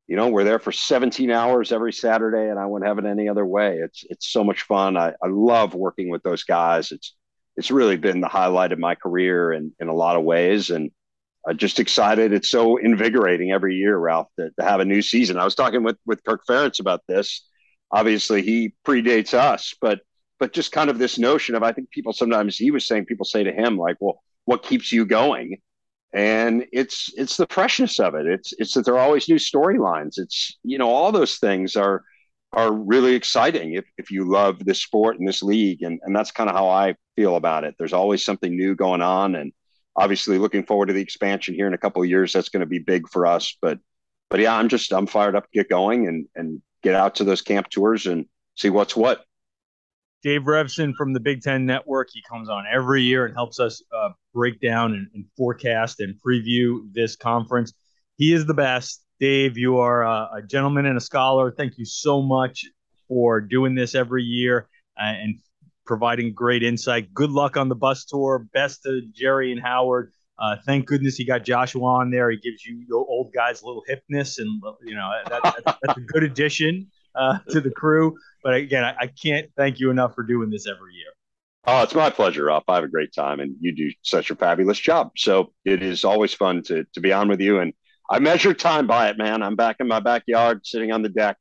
you 0.06 0.16
know 0.16 0.28
we're 0.28 0.44
there 0.44 0.58
for 0.58 0.72
17 0.72 1.30
hours 1.30 1.72
every 1.72 1.92
Saturday, 1.92 2.48
and 2.48 2.58
I 2.58 2.66
wouldn't 2.66 2.88
have 2.88 2.98
it 2.98 3.08
any 3.08 3.28
other 3.28 3.44
way. 3.44 3.78
It's 3.78 4.04
it's 4.08 4.28
so 4.30 4.44
much 4.44 4.62
fun. 4.62 4.96
I, 4.96 5.08
I 5.22 5.28
love 5.28 5.74
working 5.74 6.10
with 6.10 6.22
those 6.22 6.44
guys. 6.44 6.92
It's 6.92 7.14
it's 7.56 7.70
really 7.70 7.96
been 7.96 8.20
the 8.20 8.28
highlight 8.28 8.72
of 8.72 8.78
my 8.78 8.94
career 8.94 9.52
in 9.52 9.72
in 9.80 9.88
a 9.88 9.94
lot 9.94 10.16
of 10.16 10.24
ways, 10.24 10.70
and 10.70 10.90
uh, 11.48 11.54
just 11.54 11.80
excited. 11.80 12.32
It's 12.32 12.48
so 12.48 12.76
invigorating 12.76 13.52
every 13.52 13.76
year, 13.76 13.96
Ralph, 13.96 14.28
to, 14.38 14.50
to, 14.58 14.64
have 14.64 14.80
a 14.80 14.84
new 14.84 15.02
season. 15.02 15.38
I 15.38 15.44
was 15.44 15.54
talking 15.54 15.82
with 15.82 15.96
with 16.06 16.22
Kirk 16.24 16.42
Ferentz 16.48 16.80
about 16.80 17.02
this. 17.08 17.44
Obviously, 17.90 18.42
he 18.42 18.74
predates 18.84 19.34
us, 19.34 19.74
but 19.80 20.00
but 20.38 20.52
just 20.52 20.72
kind 20.72 20.90
of 20.90 20.98
this 20.98 21.18
notion 21.18 21.54
of 21.54 21.62
I 21.62 21.72
think 21.72 21.90
people 21.90 22.12
sometimes 22.12 22.56
he 22.56 22.70
was 22.70 22.86
saying 22.86 23.06
people 23.06 23.24
say 23.24 23.42
to 23.42 23.52
him 23.52 23.76
like, 23.76 23.96
well, 24.00 24.22
what 24.44 24.62
keeps 24.62 24.92
you 24.92 25.04
going? 25.04 25.58
And 26.16 26.64
it's 26.72 27.12
it's 27.16 27.36
the 27.36 27.46
freshness 27.50 28.00
of 28.00 28.14
it. 28.14 28.26
It's 28.26 28.54
it's 28.58 28.72
that 28.72 28.86
there 28.86 28.94
are 28.94 29.00
always 29.04 29.28
new 29.28 29.36
storylines. 29.36 30.14
It's 30.16 30.56
you 30.64 30.78
know 30.78 30.88
all 30.88 31.12
those 31.12 31.36
things 31.36 31.76
are 31.76 32.02
are 32.54 32.72
really 32.72 33.14
exciting 33.14 33.74
if, 33.74 33.84
if 33.98 34.10
you 34.10 34.24
love 34.24 34.64
this 34.64 34.82
sport 34.82 35.18
and 35.18 35.28
this 35.28 35.42
league 35.42 35.82
and, 35.82 36.00
and 36.04 36.16
that's 36.16 36.30
kind 36.30 36.48
of 36.48 36.56
how 36.56 36.70
I 36.70 36.94
feel 37.16 37.36
about 37.36 37.64
it. 37.64 37.74
There's 37.78 37.92
always 37.92 38.24
something 38.24 38.56
new 38.56 38.74
going 38.74 39.02
on 39.02 39.34
and 39.34 39.52
obviously 39.94 40.38
looking 40.38 40.64
forward 40.64 40.86
to 40.86 40.94
the 40.94 41.02
expansion 41.02 41.54
here 41.54 41.66
in 41.66 41.74
a 41.74 41.78
couple 41.78 42.02
of 42.02 42.08
years. 42.08 42.32
That's 42.32 42.48
going 42.48 42.60
to 42.60 42.66
be 42.66 42.78
big 42.78 43.10
for 43.10 43.26
us. 43.26 43.54
But 43.60 43.78
but 44.30 44.40
yeah, 44.40 44.56
I'm 44.56 44.68
just 44.68 44.94
I'm 44.94 45.06
fired 45.06 45.36
up 45.36 45.44
to 45.44 45.58
get 45.58 45.68
going 45.68 46.08
and 46.08 46.26
and 46.34 46.62
get 46.82 46.94
out 46.94 47.16
to 47.16 47.24
those 47.24 47.42
camp 47.42 47.68
tours 47.68 48.06
and 48.06 48.24
see 48.54 48.70
what's 48.70 48.96
what. 48.96 49.22
Dave 50.26 50.42
Revsine 50.42 50.92
from 50.96 51.12
the 51.12 51.20
Big 51.20 51.40
Ten 51.40 51.64
Network. 51.64 52.08
He 52.12 52.20
comes 52.28 52.48
on 52.48 52.64
every 52.68 53.00
year 53.00 53.26
and 53.26 53.32
helps 53.32 53.60
us 53.60 53.80
uh, 53.96 54.08
break 54.34 54.60
down 54.60 54.92
and, 54.92 55.06
and, 55.14 55.24
forecast 55.36 56.00
and 56.00 56.16
preview 56.20 56.92
this 56.92 57.14
conference. 57.14 57.72
He 58.16 58.32
is 58.32 58.44
the 58.44 58.52
best. 58.52 59.04
Dave, 59.20 59.56
you 59.56 59.78
are 59.78 60.02
a, 60.02 60.28
a 60.38 60.42
gentleman 60.42 60.84
and 60.86 60.96
a 60.96 61.00
scholar. 61.00 61.52
Thank 61.52 61.78
you 61.78 61.84
so 61.84 62.22
much 62.22 62.64
for 63.06 63.40
doing 63.40 63.76
this 63.76 63.94
every 63.94 64.24
year 64.24 64.68
uh, 65.00 65.04
and 65.04 65.38
providing 65.86 66.34
great 66.34 66.64
insight. 66.64 67.14
Good 67.14 67.30
luck 67.30 67.56
on 67.56 67.68
the 67.68 67.76
bus 67.76 68.04
tour. 68.04 68.48
Best 68.52 68.82
to 68.82 69.02
Gerry 69.14 69.52
and 69.52 69.62
Howard. 69.62 70.10
Uh, 70.40 70.56
thank 70.66 70.86
goodness 70.86 71.14
he 71.14 71.24
got 71.24 71.44
Joshua 71.44 71.84
on 71.84 72.10
there. 72.10 72.32
He 72.32 72.38
gives 72.38 72.66
you 72.66 72.84
old 72.92 73.32
guys 73.32 73.62
a 73.62 73.66
little 73.66 73.84
hipness, 73.88 74.38
and 74.38 74.60
you 74.82 74.96
know 74.96 75.08
that, 75.28 75.62
that's, 75.64 75.98
a 75.98 76.00
good 76.00 76.24
addition 76.24 76.88
uh, 77.16 77.38
to 77.50 77.60
the 77.60 77.70
crew. 77.70 78.16
But 78.42 78.54
again, 78.54 78.84
I, 78.84 78.94
I, 79.00 79.06
can't 79.08 79.50
thank 79.56 79.80
you 79.80 79.90
enough 79.90 80.14
for 80.14 80.22
doing 80.22 80.50
this 80.50 80.66
every 80.68 80.94
year. 80.94 81.12
Oh, 81.66 81.82
it's 81.82 81.94
my 81.94 82.10
pleasure, 82.10 82.44
Ralph. 82.44 82.64
I 82.68 82.76
have 82.76 82.84
a 82.84 82.88
great 82.88 83.12
time, 83.12 83.40
and 83.40 83.56
you 83.60 83.74
do 83.74 83.90
such 84.02 84.30
a 84.30 84.36
fabulous 84.36 84.78
job. 84.78 85.10
So 85.16 85.52
it 85.64 85.82
is 85.82 86.04
always 86.04 86.32
fun 86.32 86.62
to 86.64 86.84
to 86.94 87.00
be 87.00 87.12
on 87.12 87.28
with 87.28 87.40
you. 87.40 87.58
And 87.58 87.72
I 88.08 88.20
measure 88.20 88.54
time 88.54 88.86
by 88.86 89.08
it, 89.08 89.18
man. 89.18 89.42
I'm 89.42 89.56
back 89.56 89.76
in 89.80 89.88
my 89.88 89.98
backyard, 89.98 90.64
sitting 90.64 90.92
on 90.92 91.02
the 91.02 91.08
deck, 91.08 91.36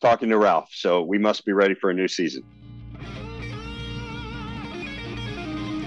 talking 0.00 0.30
to 0.30 0.38
Ralph. 0.38 0.70
So 0.72 1.02
we 1.02 1.18
must 1.18 1.44
be 1.44 1.52
ready 1.52 1.74
for 1.74 1.90
a 1.90 1.94
new 1.94 2.08
season. 2.08 2.42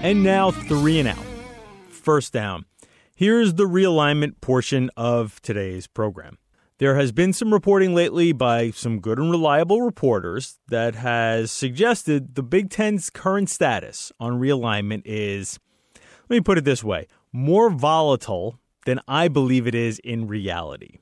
And 0.02 0.22
now 0.22 0.50
three 0.50 0.98
and 0.98 1.08
out. 1.08 1.24
First 1.90 2.32
down. 2.32 2.64
Here's 3.14 3.54
the 3.54 3.64
realignment 3.64 4.40
portion 4.40 4.90
of 4.96 5.42
today's 5.42 5.88
program. 5.88 6.38
There 6.78 6.94
has 6.94 7.10
been 7.10 7.32
some 7.32 7.52
reporting 7.52 7.92
lately 7.92 8.30
by 8.30 8.70
some 8.70 9.00
good 9.00 9.18
and 9.18 9.32
reliable 9.32 9.82
reporters 9.82 10.60
that 10.68 10.94
has 10.94 11.50
suggested 11.50 12.36
the 12.36 12.42
Big 12.44 12.70
Ten's 12.70 13.10
current 13.10 13.50
status 13.50 14.12
on 14.20 14.38
realignment 14.38 15.02
is, 15.04 15.58
let 16.28 16.36
me 16.36 16.40
put 16.40 16.56
it 16.56 16.64
this 16.64 16.84
way, 16.84 17.08
more 17.32 17.68
volatile 17.68 18.60
than 18.86 19.00
I 19.08 19.26
believe 19.26 19.66
it 19.66 19.74
is 19.74 19.98
in 20.04 20.28
reality. 20.28 20.98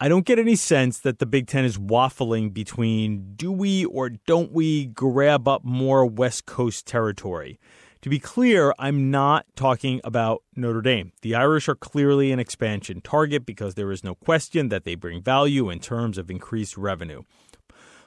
I 0.00 0.08
don't 0.08 0.24
get 0.24 0.38
any 0.38 0.56
sense 0.56 1.00
that 1.00 1.18
the 1.18 1.26
Big 1.26 1.48
Ten 1.48 1.66
is 1.66 1.76
waffling 1.76 2.54
between 2.54 3.34
do 3.36 3.52
we 3.52 3.84
or 3.84 4.08
don't 4.08 4.52
we 4.52 4.86
grab 4.86 5.46
up 5.46 5.64
more 5.64 6.06
West 6.06 6.46
Coast 6.46 6.86
territory. 6.86 7.60
To 8.06 8.10
be 8.10 8.20
clear, 8.20 8.72
I'm 8.78 9.10
not 9.10 9.46
talking 9.56 10.00
about 10.04 10.44
Notre 10.54 10.80
Dame. 10.80 11.10
The 11.22 11.34
Irish 11.34 11.68
are 11.68 11.74
clearly 11.74 12.30
an 12.30 12.38
expansion 12.38 13.00
target 13.00 13.44
because 13.44 13.74
there 13.74 13.90
is 13.90 14.04
no 14.04 14.14
question 14.14 14.68
that 14.68 14.84
they 14.84 14.94
bring 14.94 15.20
value 15.20 15.68
in 15.70 15.80
terms 15.80 16.16
of 16.16 16.30
increased 16.30 16.76
revenue. 16.76 17.22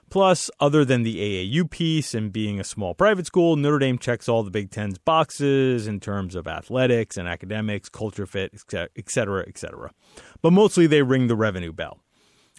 Plus, 0.10 0.50
other 0.62 0.86
than 0.86 1.04
the 1.04 1.18
AAU 1.18 1.70
piece 1.70 2.14
and 2.14 2.32
being 2.32 2.62
a 2.62 2.64
small 2.64 2.94
private 2.94 3.26
school, 3.26 3.58
Notre 3.58 3.78
Dame 3.78 3.98
checks 3.98 4.30
all 4.30 4.42
the 4.42 4.50
Big 4.50 4.72
Ten's 4.72 4.98
boxes 4.98 5.86
in 5.86 6.00
terms 6.00 6.34
of 6.34 6.48
athletics 6.48 7.18
and 7.18 7.28
academics, 7.28 7.90
culture 7.90 8.26
fit, 8.26 8.54
et 8.74 9.10
cetera, 9.10 9.44
et 9.50 9.58
cetera. 9.58 9.92
But 10.42 10.54
mostly 10.54 10.88
they 10.88 11.02
ring 11.02 11.28
the 11.28 11.36
revenue 11.36 11.74
bell 11.74 12.00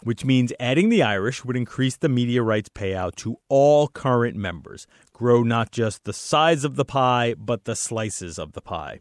which 0.03 0.25
means 0.25 0.53
adding 0.59 0.89
the 0.89 1.03
Irish 1.03 1.45
would 1.45 1.57
increase 1.57 1.97
the 1.97 2.09
media 2.09 2.43
rights 2.43 2.69
payout 2.71 3.15
to 3.17 3.37
all 3.49 3.89
current 3.89 4.37
members, 4.37 4.87
grow 5.21 5.43
not 5.43 5.71
just 5.71 6.05
the 6.05 6.15
size 6.15 6.65
of 6.65 6.77
the 6.77 6.85
pie, 6.85 7.35
but 7.37 7.67
the 7.67 7.77
slices 7.77 8.39
of 8.39 8.53
the 8.53 8.61
pie. 8.63 9.01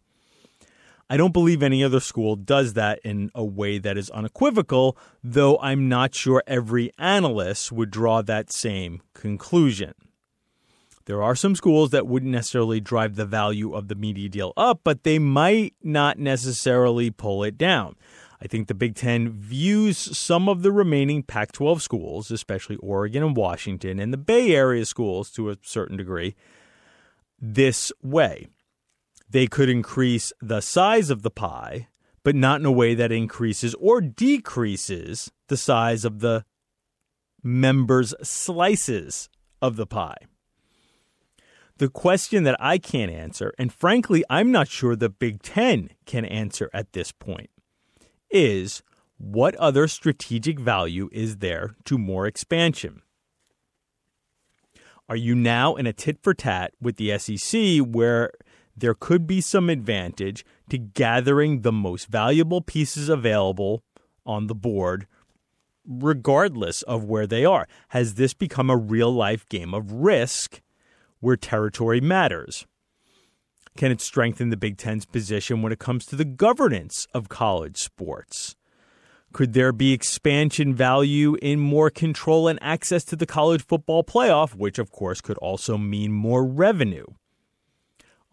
I 1.09 1.15
don't 1.15 1.31
believe 1.31 1.63
any 1.63 1.81
other 1.81 2.01
school 2.01 2.35
does 2.35 2.73
that 2.73 2.99
in 3.05 3.31
a 3.33 3.45
way 3.45 3.77
that 3.77 3.97
is 3.97 4.09
unequivocal, 4.09 4.97
though 5.23 5.57
I'm 5.59 5.87
not 5.87 6.13
sure 6.13 6.43
every 6.45 6.91
analyst 6.97 7.71
would 7.71 7.89
draw 7.89 8.21
that 8.21 8.51
same 8.51 9.01
conclusion. 9.13 9.93
There 11.05 11.23
are 11.23 11.35
some 11.35 11.55
schools 11.55 11.91
that 11.91 12.05
wouldn't 12.05 12.33
necessarily 12.33 12.81
drive 12.81 13.15
the 13.15 13.25
value 13.25 13.73
of 13.73 13.87
the 13.87 13.95
media 13.95 14.27
deal 14.27 14.51
up, 14.57 14.81
but 14.83 15.05
they 15.05 15.19
might 15.19 15.73
not 15.81 16.19
necessarily 16.19 17.11
pull 17.11 17.45
it 17.45 17.57
down. 17.57 17.95
I 18.41 18.47
think 18.47 18.67
the 18.67 18.73
Big 18.73 18.95
Ten 18.95 19.29
views 19.29 19.97
some 19.97 20.47
of 20.47 20.61
the 20.61 20.71
remaining 20.71 21.23
Pac 21.23 21.51
12 21.51 21.81
schools, 21.81 22.31
especially 22.31 22.77
Oregon 22.77 23.21
and 23.23 23.35
Washington, 23.35 23.99
and 23.99 24.13
the 24.13 24.17
Bay 24.17 24.55
Area 24.55 24.85
schools 24.85 25.29
to 25.31 25.49
a 25.49 25.57
certain 25.61 25.97
degree, 25.97 26.35
this 27.39 27.91
way. 28.01 28.47
They 29.29 29.47
could 29.47 29.69
increase 29.69 30.31
the 30.41 30.61
size 30.61 31.09
of 31.09 31.21
the 31.21 31.29
pie, 31.29 31.87
but 32.23 32.35
not 32.35 32.61
in 32.61 32.65
a 32.65 32.71
way 32.71 32.95
that 32.95 33.11
increases 33.11 33.75
or 33.75 34.01
decreases 34.01 35.31
the 35.47 35.57
size 35.57 36.05
of 36.05 36.19
the 36.19 36.45
members' 37.43 38.13
slices 38.23 39.29
of 39.61 39.75
the 39.75 39.85
pie. 39.85 40.17
The 41.77 41.89
question 41.89 42.43
that 42.43 42.57
I 42.59 42.77
can't 42.77 43.11
answer, 43.11 43.53
and 43.57 43.71
frankly, 43.71 44.23
I'm 44.29 44.51
not 44.51 44.67
sure 44.67 44.95
the 44.95 45.09
Big 45.09 45.41
Ten 45.41 45.91
can 46.05 46.25
answer 46.25 46.69
at 46.73 46.91
this 46.91 47.11
point, 47.11 47.49
is 48.31 48.83
what 49.17 49.55
other 49.55 49.87
strategic 49.87 50.59
value 50.59 51.09
is 51.11 51.37
there 51.37 51.75
to 51.85 51.97
more 51.97 52.25
expansion? 52.25 53.01
Are 55.09 55.15
you 55.15 55.33
now 55.33 55.75
in 55.75 55.87
a 55.87 55.93
tit 55.93 56.19
for 56.21 56.33
tat 56.33 56.73
with 56.79 56.97
the 56.97 57.17
SEC 57.17 57.79
where 57.79 58.31
there 58.77 58.93
could 58.93 59.25
be 59.25 59.41
some 59.41 59.69
advantage 59.69 60.45
to 60.69 60.77
gathering 60.77 61.61
the 61.61 61.71
most 61.71 62.07
valuable 62.07 62.61
pieces 62.61 63.09
available 63.09 63.83
on 64.25 64.47
the 64.47 64.55
board, 64.55 65.07
regardless 65.85 66.83
of 66.83 67.03
where 67.03 67.25
they 67.25 67.43
are? 67.43 67.67
Has 67.89 68.13
this 68.13 68.33
become 68.33 68.69
a 68.69 68.77
real 68.77 69.11
life 69.11 69.49
game 69.49 69.73
of 69.73 69.91
risk 69.91 70.61
where 71.19 71.35
territory 71.35 71.99
matters? 71.99 72.67
Can 73.77 73.91
it 73.91 74.01
strengthen 74.01 74.49
the 74.49 74.57
Big 74.57 74.77
Ten's 74.77 75.05
position 75.05 75.61
when 75.61 75.71
it 75.71 75.79
comes 75.79 76.05
to 76.07 76.15
the 76.15 76.25
governance 76.25 77.07
of 77.13 77.29
college 77.29 77.77
sports? 77.77 78.55
Could 79.31 79.53
there 79.53 79.71
be 79.71 79.93
expansion 79.93 80.73
value 80.73 81.35
in 81.41 81.59
more 81.59 81.89
control 81.89 82.47
and 82.47 82.57
access 82.61 83.03
to 83.05 83.15
the 83.15 83.27
college 83.27 83.63
football 83.63 84.03
playoff, 84.03 84.55
which 84.55 84.79
of 84.79 84.91
course 84.91 85.21
could 85.21 85.37
also 85.37 85.77
mean 85.77 86.11
more 86.11 86.45
revenue? 86.45 87.05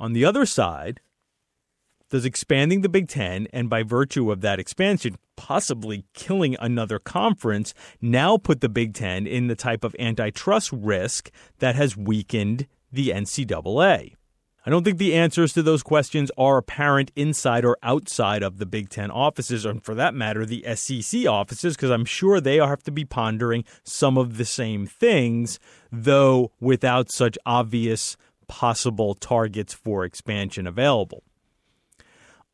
On 0.00 0.14
the 0.14 0.24
other 0.24 0.46
side, 0.46 1.00
does 2.08 2.24
expanding 2.24 2.80
the 2.80 2.88
Big 2.88 3.08
Ten 3.08 3.46
and 3.52 3.68
by 3.68 3.82
virtue 3.82 4.30
of 4.30 4.40
that 4.40 4.58
expansion, 4.58 5.16
possibly 5.36 6.04
killing 6.14 6.56
another 6.60 6.98
conference, 6.98 7.74
now 8.00 8.38
put 8.38 8.60
the 8.60 8.68
Big 8.68 8.94
Ten 8.94 9.26
in 9.26 9.48
the 9.48 9.56
type 9.56 9.84
of 9.84 9.94
antitrust 9.98 10.72
risk 10.72 11.30
that 11.58 11.74
has 11.74 11.96
weakened 11.96 12.66
the 12.90 13.10
NCAA? 13.10 14.15
I 14.66 14.70
don't 14.70 14.82
think 14.82 14.98
the 14.98 15.14
answers 15.14 15.52
to 15.52 15.62
those 15.62 15.84
questions 15.84 16.32
are 16.36 16.56
apparent 16.56 17.12
inside 17.14 17.64
or 17.64 17.78
outside 17.84 18.42
of 18.42 18.58
the 18.58 18.66
Big 18.66 18.88
Ten 18.88 19.12
offices, 19.12 19.64
and 19.64 19.80
for 19.84 19.94
that 19.94 20.12
matter, 20.12 20.44
the 20.44 20.64
SEC 20.74 21.24
offices, 21.24 21.76
because 21.76 21.92
I'm 21.92 22.04
sure 22.04 22.40
they 22.40 22.56
have 22.56 22.82
to 22.82 22.90
be 22.90 23.04
pondering 23.04 23.64
some 23.84 24.18
of 24.18 24.38
the 24.38 24.44
same 24.44 24.84
things, 24.84 25.60
though 25.92 26.50
without 26.58 27.12
such 27.12 27.38
obvious 27.46 28.16
possible 28.48 29.14
targets 29.14 29.72
for 29.72 30.04
expansion 30.04 30.66
available. 30.66 31.22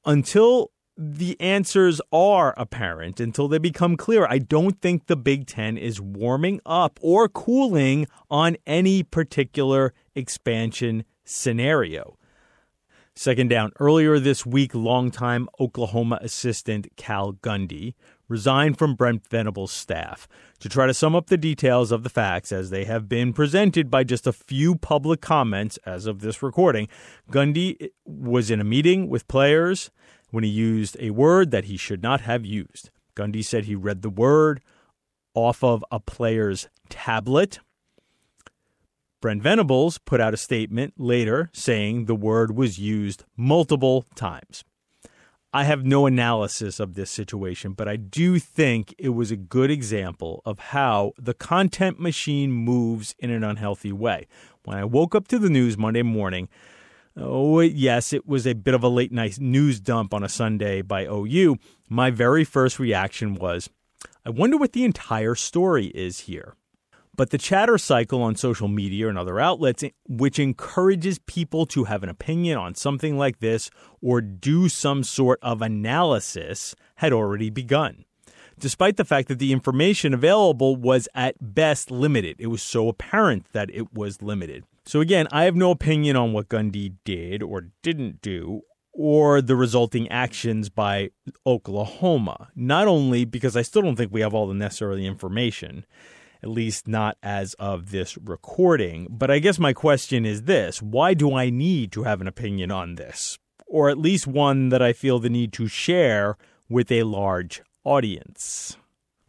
Until 0.04 0.70
the 0.98 1.40
answers 1.40 2.02
are 2.12 2.52
apparent, 2.58 3.20
until 3.20 3.48
they 3.48 3.56
become 3.56 3.96
clear, 3.96 4.26
I 4.28 4.36
don't 4.36 4.82
think 4.82 5.06
the 5.06 5.16
Big 5.16 5.46
Ten 5.46 5.78
is 5.78 5.98
warming 5.98 6.60
up 6.66 6.98
or 7.00 7.30
cooling 7.30 8.06
on 8.30 8.58
any 8.66 9.02
particular 9.02 9.94
expansion 10.14 11.04
scenario. 11.24 12.16
Second 13.14 13.50
down, 13.50 13.72
earlier 13.78 14.18
this 14.18 14.46
week, 14.46 14.74
longtime 14.74 15.46
Oklahoma 15.60 16.18
assistant 16.22 16.88
Cale 16.96 17.34
Gundy 17.34 17.92
resigned 18.26 18.78
from 18.78 18.94
Brent 18.94 19.28
Venables' 19.28 19.70
staff. 19.70 20.26
To 20.60 20.68
try 20.70 20.86
to 20.86 20.94
sum 20.94 21.14
up 21.14 21.26
the 21.26 21.36
details 21.36 21.92
of 21.92 22.04
the 22.04 22.08
facts 22.08 22.50
as 22.50 22.70
they 22.70 22.84
have 22.84 23.10
been 23.10 23.34
presented 23.34 23.90
by 23.90 24.04
just 24.04 24.26
a 24.26 24.32
few 24.32 24.76
public 24.76 25.20
comments 25.20 25.78
as 25.84 26.06
of 26.06 26.20
this 26.20 26.42
recording, 26.42 26.88
Gundy 27.30 27.90
was 28.06 28.50
in 28.50 28.60
a 28.60 28.64
meeting 28.64 29.10
with 29.10 29.28
players 29.28 29.90
when 30.30 30.42
he 30.42 30.50
used 30.50 30.96
a 30.98 31.10
word 31.10 31.50
that 31.50 31.66
he 31.66 31.76
should 31.76 32.02
not 32.02 32.22
have 32.22 32.46
used. 32.46 32.88
Gundy 33.14 33.44
said 33.44 33.66
he 33.66 33.74
read 33.74 34.00
the 34.00 34.08
word 34.08 34.62
off 35.34 35.62
of 35.62 35.84
a 35.90 36.00
player's 36.00 36.68
tablet 36.88 37.58
Brent 39.22 39.40
Venables 39.40 39.98
put 39.98 40.20
out 40.20 40.34
a 40.34 40.36
statement 40.36 40.94
later 40.98 41.48
saying 41.52 42.06
the 42.06 42.14
word 42.16 42.56
was 42.56 42.80
used 42.80 43.22
multiple 43.36 44.04
times. 44.16 44.64
I 45.52 45.62
have 45.62 45.84
no 45.84 46.06
analysis 46.06 46.80
of 46.80 46.94
this 46.94 47.08
situation, 47.08 47.72
but 47.72 47.86
I 47.86 47.94
do 47.94 48.40
think 48.40 48.92
it 48.98 49.10
was 49.10 49.30
a 49.30 49.36
good 49.36 49.70
example 49.70 50.42
of 50.44 50.58
how 50.58 51.12
the 51.16 51.34
content 51.34 52.00
machine 52.00 52.50
moves 52.50 53.14
in 53.20 53.30
an 53.30 53.44
unhealthy 53.44 53.92
way. 53.92 54.26
When 54.64 54.76
I 54.76 54.84
woke 54.84 55.14
up 55.14 55.28
to 55.28 55.38
the 55.38 55.50
news 55.50 55.78
Monday 55.78 56.02
morning, 56.02 56.48
oh, 57.16 57.60
yes, 57.60 58.12
it 58.12 58.26
was 58.26 58.44
a 58.44 58.54
bit 58.54 58.74
of 58.74 58.82
a 58.82 58.88
late 58.88 59.12
night 59.12 59.38
news 59.38 59.78
dump 59.78 60.12
on 60.12 60.24
a 60.24 60.28
Sunday 60.28 60.82
by 60.82 61.04
OU. 61.04 61.58
My 61.88 62.10
very 62.10 62.42
first 62.42 62.80
reaction 62.80 63.36
was, 63.36 63.70
I 64.26 64.30
wonder 64.30 64.56
what 64.56 64.72
the 64.72 64.84
entire 64.84 65.36
story 65.36 65.86
is 65.94 66.20
here. 66.20 66.56
But 67.14 67.30
the 67.30 67.38
chatter 67.38 67.76
cycle 67.76 68.22
on 68.22 68.36
social 68.36 68.68
media 68.68 69.08
and 69.08 69.18
other 69.18 69.38
outlets, 69.38 69.82
eh, 69.82 69.90
which 70.08 70.38
encourages 70.38 71.18
people 71.18 71.66
to 71.66 71.84
have 71.84 72.02
an 72.02 72.08
opinion 72.08 72.56
on 72.56 72.74
something 72.74 73.18
like 73.18 73.40
this 73.40 73.70
or 74.00 74.20
do 74.22 74.68
some 74.68 75.04
sort 75.04 75.38
of 75.42 75.60
analysis, 75.60 76.74
had 76.96 77.12
already 77.12 77.50
begun. 77.50 78.04
Despite 78.58 78.96
the 78.96 79.04
fact 79.04 79.28
that 79.28 79.38
the 79.38 79.52
information 79.52 80.14
available 80.14 80.76
was 80.76 81.08
at 81.14 81.54
best 81.54 81.90
limited, 81.90 82.36
it 82.38 82.46
was 82.46 82.62
so 82.62 82.88
apparent 82.88 83.46
that 83.52 83.70
it 83.74 83.92
was 83.92 84.22
limited. 84.22 84.64
So, 84.84 85.00
again, 85.00 85.28
I 85.30 85.44
have 85.44 85.56
no 85.56 85.70
opinion 85.70 86.16
on 86.16 86.32
what 86.32 86.48
Gundy 86.48 86.94
did 87.04 87.42
or 87.42 87.68
didn't 87.82 88.22
do, 88.22 88.62
or 88.92 89.40
the 89.40 89.56
resulting 89.56 90.08
actions 90.08 90.68
by 90.68 91.10
Oklahoma. 91.46 92.50
Not 92.54 92.88
only 92.88 93.24
because 93.24 93.56
I 93.56 93.62
still 93.62 93.82
don't 93.82 93.96
think 93.96 94.12
we 94.12 94.20
have 94.20 94.34
all 94.34 94.46
the 94.46 94.54
necessary 94.54 95.06
information, 95.06 95.84
at 96.42 96.48
least 96.48 96.88
not 96.88 97.16
as 97.22 97.54
of 97.54 97.90
this 97.90 98.18
recording. 98.18 99.06
But 99.10 99.30
I 99.30 99.38
guess 99.38 99.58
my 99.58 99.72
question 99.72 100.26
is 100.26 100.42
this 100.42 100.82
why 100.82 101.14
do 101.14 101.34
I 101.34 101.50
need 101.50 101.92
to 101.92 102.02
have 102.02 102.20
an 102.20 102.26
opinion 102.26 102.70
on 102.70 102.96
this? 102.96 103.38
Or 103.66 103.88
at 103.88 103.98
least 103.98 104.26
one 104.26 104.68
that 104.68 104.82
I 104.82 104.92
feel 104.92 105.18
the 105.18 105.30
need 105.30 105.52
to 105.54 105.66
share 105.66 106.36
with 106.68 106.90
a 106.92 107.04
large 107.04 107.62
audience. 107.84 108.76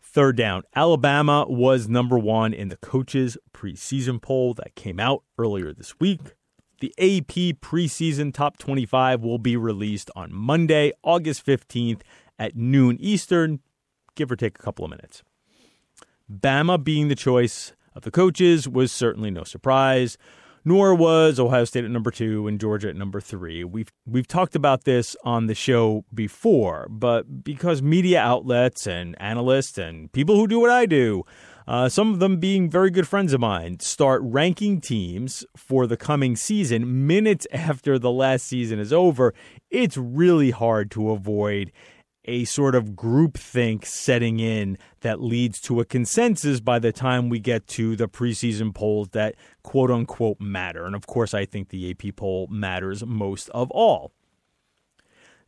Third 0.02 0.38
down, 0.38 0.64
Alabama 0.76 1.46
was 1.50 1.90
number 1.90 2.20
one 2.20 2.54
in 2.54 2.68
the 2.68 2.78
coaches 2.78 3.38
preseason 3.52 4.22
poll 4.22 4.54
that 4.56 4.76
came 4.76 5.00
out 5.00 5.24
earlier 5.38 5.74
this 5.74 6.00
week. 6.00 6.20
The 6.82 6.94
AP 7.00 7.62
preseason 7.62 8.34
top 8.34 8.58
25 8.58 9.22
will 9.22 9.40
be 9.40 9.56
released 9.56 10.12
on 10.16 10.34
Monday, 10.34 10.92
August 11.02 11.46
15th 11.46 12.02
at 12.38 12.56
noon 12.56 12.98
Eastern, 13.00 13.62
give 14.16 14.32
or 14.32 14.36
take 14.36 14.60
a 14.60 14.62
couple 14.62 14.86
of 14.86 14.92
minutes. 14.92 15.24
Bama 16.32 16.84
being 16.84 17.08
the 17.08 17.16
choice 17.16 17.74
of 17.96 18.04
the 18.04 18.12
coaches 18.12 18.68
was 18.68 18.92
certainly 18.92 19.32
no 19.32 19.44
surprise 19.44 20.18
nor 20.66 20.96
was 20.96 21.40
Ohio 21.40 21.66
State 21.66 21.84
at 21.84 21.92
number 21.92 22.12
two 22.12 22.48
and 22.48 22.60
Georgia 22.60 22.90
at 22.90 22.96
number 22.96 23.20
three. 23.20 23.64
We've 23.64 23.92
we've 24.06 24.28
talked 24.28 24.56
about 24.56 24.86
this 24.86 25.16
on 25.24 25.48
the 25.48 25.56
show 25.56 26.06
before, 26.14 26.88
but 26.90 27.44
because 27.44 27.82
media 27.82 28.22
outlets 28.22 28.88
and 28.88 29.16
analysts 29.22 29.78
and 29.78 30.12
people 30.12 30.36
who 30.36 30.48
do 30.48 30.60
what 30.60 30.70
I 30.70 30.86
do, 30.86 31.24
uh, 31.68 31.90
some 31.90 32.14
of 32.14 32.20
them 32.20 32.38
being 32.38 32.70
very 32.70 32.90
good 32.90 33.08
friends 33.08 33.34
of 33.34 33.42
mine, 33.42 33.80
start 33.80 34.22
ranking 34.24 34.80
teams 34.80 35.46
for 35.56 35.86
the 35.86 35.98
coming 35.98 36.36
season 36.36 37.08
minutes 37.08 37.46
after 37.54 38.00
the 38.00 38.12
last 38.12 38.46
season 38.48 38.80
is 38.80 38.94
over, 38.94 39.34
it's 39.70 39.98
really 39.98 40.52
hard 40.52 40.92
to 40.92 41.12
avoid 41.12 41.72
a 42.26 42.46
sort 42.46 42.76
of 42.76 42.90
groupthink 42.92 43.86
setting 43.86 44.40
in 44.40 44.78
that 45.02 45.22
leads 45.22 45.60
to 45.62 45.80
a 45.80 45.86
consensus 45.86 46.60
by 46.60 46.80
the 46.80 46.92
time 46.92 47.30
we 47.30 47.40
get 47.40 47.68
to 47.68 47.96
the 47.96 48.08
preseason 48.08 48.74
polls 48.74 49.10
that 49.10 49.36
quote 49.62 49.92
unquote 49.92 50.40
matter. 50.40 50.86
And 50.86 50.96
of 50.96 51.08
course, 51.08 51.34
I 51.34 51.46
think 51.46 51.70
the 51.70 51.92
AP 51.92 52.16
poll 52.16 52.48
matters 52.48 53.06
most 53.06 53.50
of 53.50 53.70
all. 53.72 54.12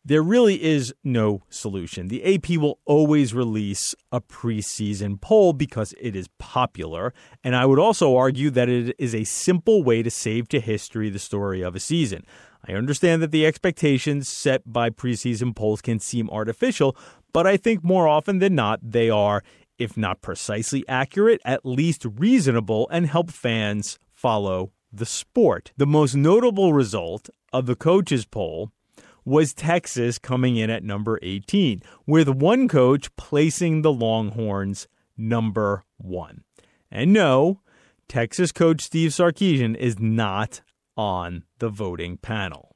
There 0.07 0.21
really 0.21 0.63
is 0.63 0.93
no 1.03 1.41
solution. 1.49 2.09
The 2.09 2.35
AP 2.35 2.61
will 2.61 2.77
always 2.85 3.33
release 3.33 3.95
a 4.11 4.21
preseason 4.21 5.19
poll 5.19 5.51
because 5.51 5.95
it 5.99 6.15
is 6.15 6.27
popular. 6.37 7.11
And 7.43 7.55
I 7.55 7.65
would 7.65 7.79
also 7.79 8.15
argue 8.15 8.51
that 8.51 8.69
it 8.69 8.95
is 8.99 9.15
a 9.15 9.23
simple 9.23 9.81
way 9.81 10.03
to 10.03 10.11
save 10.11 10.47
to 10.49 10.59
history 10.59 11.09
the 11.09 11.17
story 11.17 11.63
of 11.63 11.75
a 11.75 11.79
season. 11.79 12.23
I 12.67 12.73
understand 12.73 13.21
that 13.21 13.31
the 13.31 13.45
expectations 13.45 14.27
set 14.27 14.61
by 14.71 14.89
preseason 14.89 15.55
polls 15.55 15.81
can 15.81 15.99
seem 15.99 16.29
artificial, 16.29 16.97
but 17.31 17.45
I 17.45 17.57
think 17.57 17.83
more 17.83 18.07
often 18.07 18.39
than 18.39 18.55
not, 18.55 18.79
they 18.81 19.09
are, 19.09 19.43
if 19.77 19.95
not 19.95 20.21
precisely 20.21 20.83
accurate, 20.87 21.41
at 21.45 21.65
least 21.65 22.05
reasonable 22.17 22.87
and 22.91 23.07
help 23.07 23.29
fans 23.29 23.99
follow 24.13 24.71
the 24.91 25.05
sport. 25.05 25.73
The 25.77 25.85
most 25.85 26.15
notable 26.15 26.73
result 26.73 27.29
of 27.53 27.65
the 27.67 27.75
coaches 27.75 28.25
poll 28.25 28.71
was 29.23 29.53
Texas 29.53 30.17
coming 30.17 30.55
in 30.55 30.69
at 30.69 30.83
number 30.83 31.19
18, 31.21 31.81
with 32.05 32.29
one 32.29 32.67
coach 32.67 33.13
placing 33.15 33.81
the 33.81 33.91
Longhorns 33.91 34.87
number 35.17 35.83
one. 35.97 36.43
And 36.91 37.11
no, 37.11 37.61
Texas 38.07 38.51
coach 38.51 38.81
Steve 38.81 39.11
Sarkisian 39.11 39.75
is 39.75 39.99
not 39.99 40.61
on 40.97 41.43
the 41.59 41.69
voting 41.69 42.17
panel. 42.17 42.75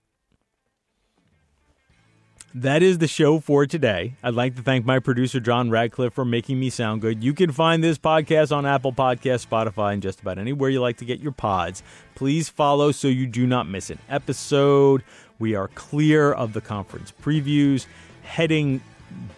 That 2.53 2.81
is 2.81 2.97
the 2.97 3.07
show 3.07 3.39
for 3.39 3.67
today. 3.67 4.15
I'd 4.23 4.33
like 4.33 4.55
to 4.55 4.63
thank 4.63 4.83
my 4.83 4.97
producer, 4.97 5.39
John 5.39 5.69
Radcliffe, 5.69 6.13
for 6.13 6.25
making 6.25 6.59
me 6.59 6.71
sound 6.71 6.99
good. 6.99 7.23
You 7.23 7.35
can 7.35 7.51
find 7.51 7.83
this 7.83 7.99
podcast 7.99 8.55
on 8.55 8.65
Apple 8.65 8.91
Podcasts, 8.91 9.45
Spotify, 9.45 9.93
and 9.93 10.01
just 10.01 10.19
about 10.19 10.39
anywhere 10.39 10.71
you 10.71 10.81
like 10.81 10.97
to 10.97 11.05
get 11.05 11.19
your 11.19 11.31
pods. 11.31 11.83
Please 12.15 12.49
follow 12.49 12.91
so 12.91 13.07
you 13.07 13.27
do 13.27 13.45
not 13.45 13.67
miss 13.67 13.91
an 13.91 13.99
episode. 14.09 15.03
We 15.37 15.53
are 15.53 15.67
clear 15.69 16.31
of 16.31 16.53
the 16.53 16.61
conference 16.61 17.13
previews, 17.21 17.85
heading, 18.23 18.81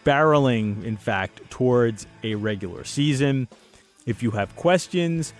barreling, 0.05 0.83
in 0.85 0.95
fact, 0.95 1.41
towards 1.49 2.07
a 2.23 2.35
regular 2.35 2.85
season. 2.85 3.49
If 4.05 4.23
you 4.23 4.31
have 4.31 4.55
questions 4.55 5.33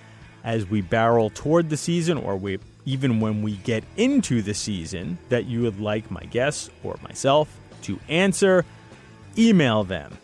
as 0.43 0.69
we 0.69 0.81
barrel 0.81 1.29
toward 1.29 1.69
the 1.69 1.77
season 1.77 2.17
or 2.17 2.35
we 2.35 2.59
even 2.85 3.19
when 3.19 3.41
we 3.41 3.57
get 3.57 3.83
into 3.97 4.41
the 4.41 4.53
season 4.53 5.17
that 5.29 5.45
you 5.45 5.61
would 5.61 5.79
like 5.79 6.09
my 6.09 6.23
guests 6.25 6.69
or 6.83 6.97
myself 7.03 7.59
to 7.83 7.99
answer, 8.09 8.65
email 9.37 9.83
them 9.83 10.17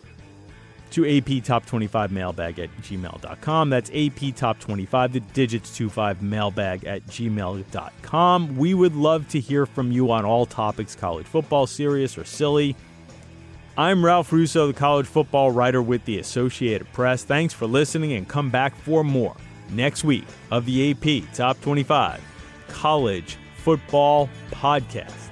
to 0.90 1.02
aptop25mailbag 1.02 2.58
at 2.58 2.74
gmail.com. 2.78 3.70
That's 3.70 3.90
aptop25, 3.90 5.12
the 5.12 5.20
digits 5.20 5.76
25 5.76 6.22
mailbag 6.22 6.84
at 6.84 7.06
gmail.com. 7.06 8.56
We 8.56 8.74
would 8.74 8.96
love 8.96 9.28
to 9.28 9.40
hear 9.40 9.66
from 9.66 9.92
you 9.92 10.10
on 10.10 10.24
all 10.24 10.46
topics 10.46 10.94
college 10.94 11.26
football, 11.26 11.66
serious 11.66 12.16
or 12.16 12.24
silly. 12.24 12.74
I'm 13.76 14.04
Ralph 14.04 14.32
Russo, 14.32 14.66
the 14.66 14.72
college 14.72 15.06
football 15.06 15.52
writer 15.52 15.80
with 15.80 16.04
the 16.04 16.18
Associated 16.18 16.92
Press. 16.92 17.22
Thanks 17.22 17.54
for 17.54 17.66
listening 17.66 18.14
and 18.14 18.26
come 18.26 18.50
back 18.50 18.74
for 18.74 19.04
more 19.04 19.36
next 19.70 20.02
week 20.02 20.24
of 20.50 20.64
the 20.64 20.90
AP 20.90 21.32
Top 21.34 21.60
25 21.60 22.27
College 22.68 23.36
Football 23.56 24.28
Podcast. 24.50 25.27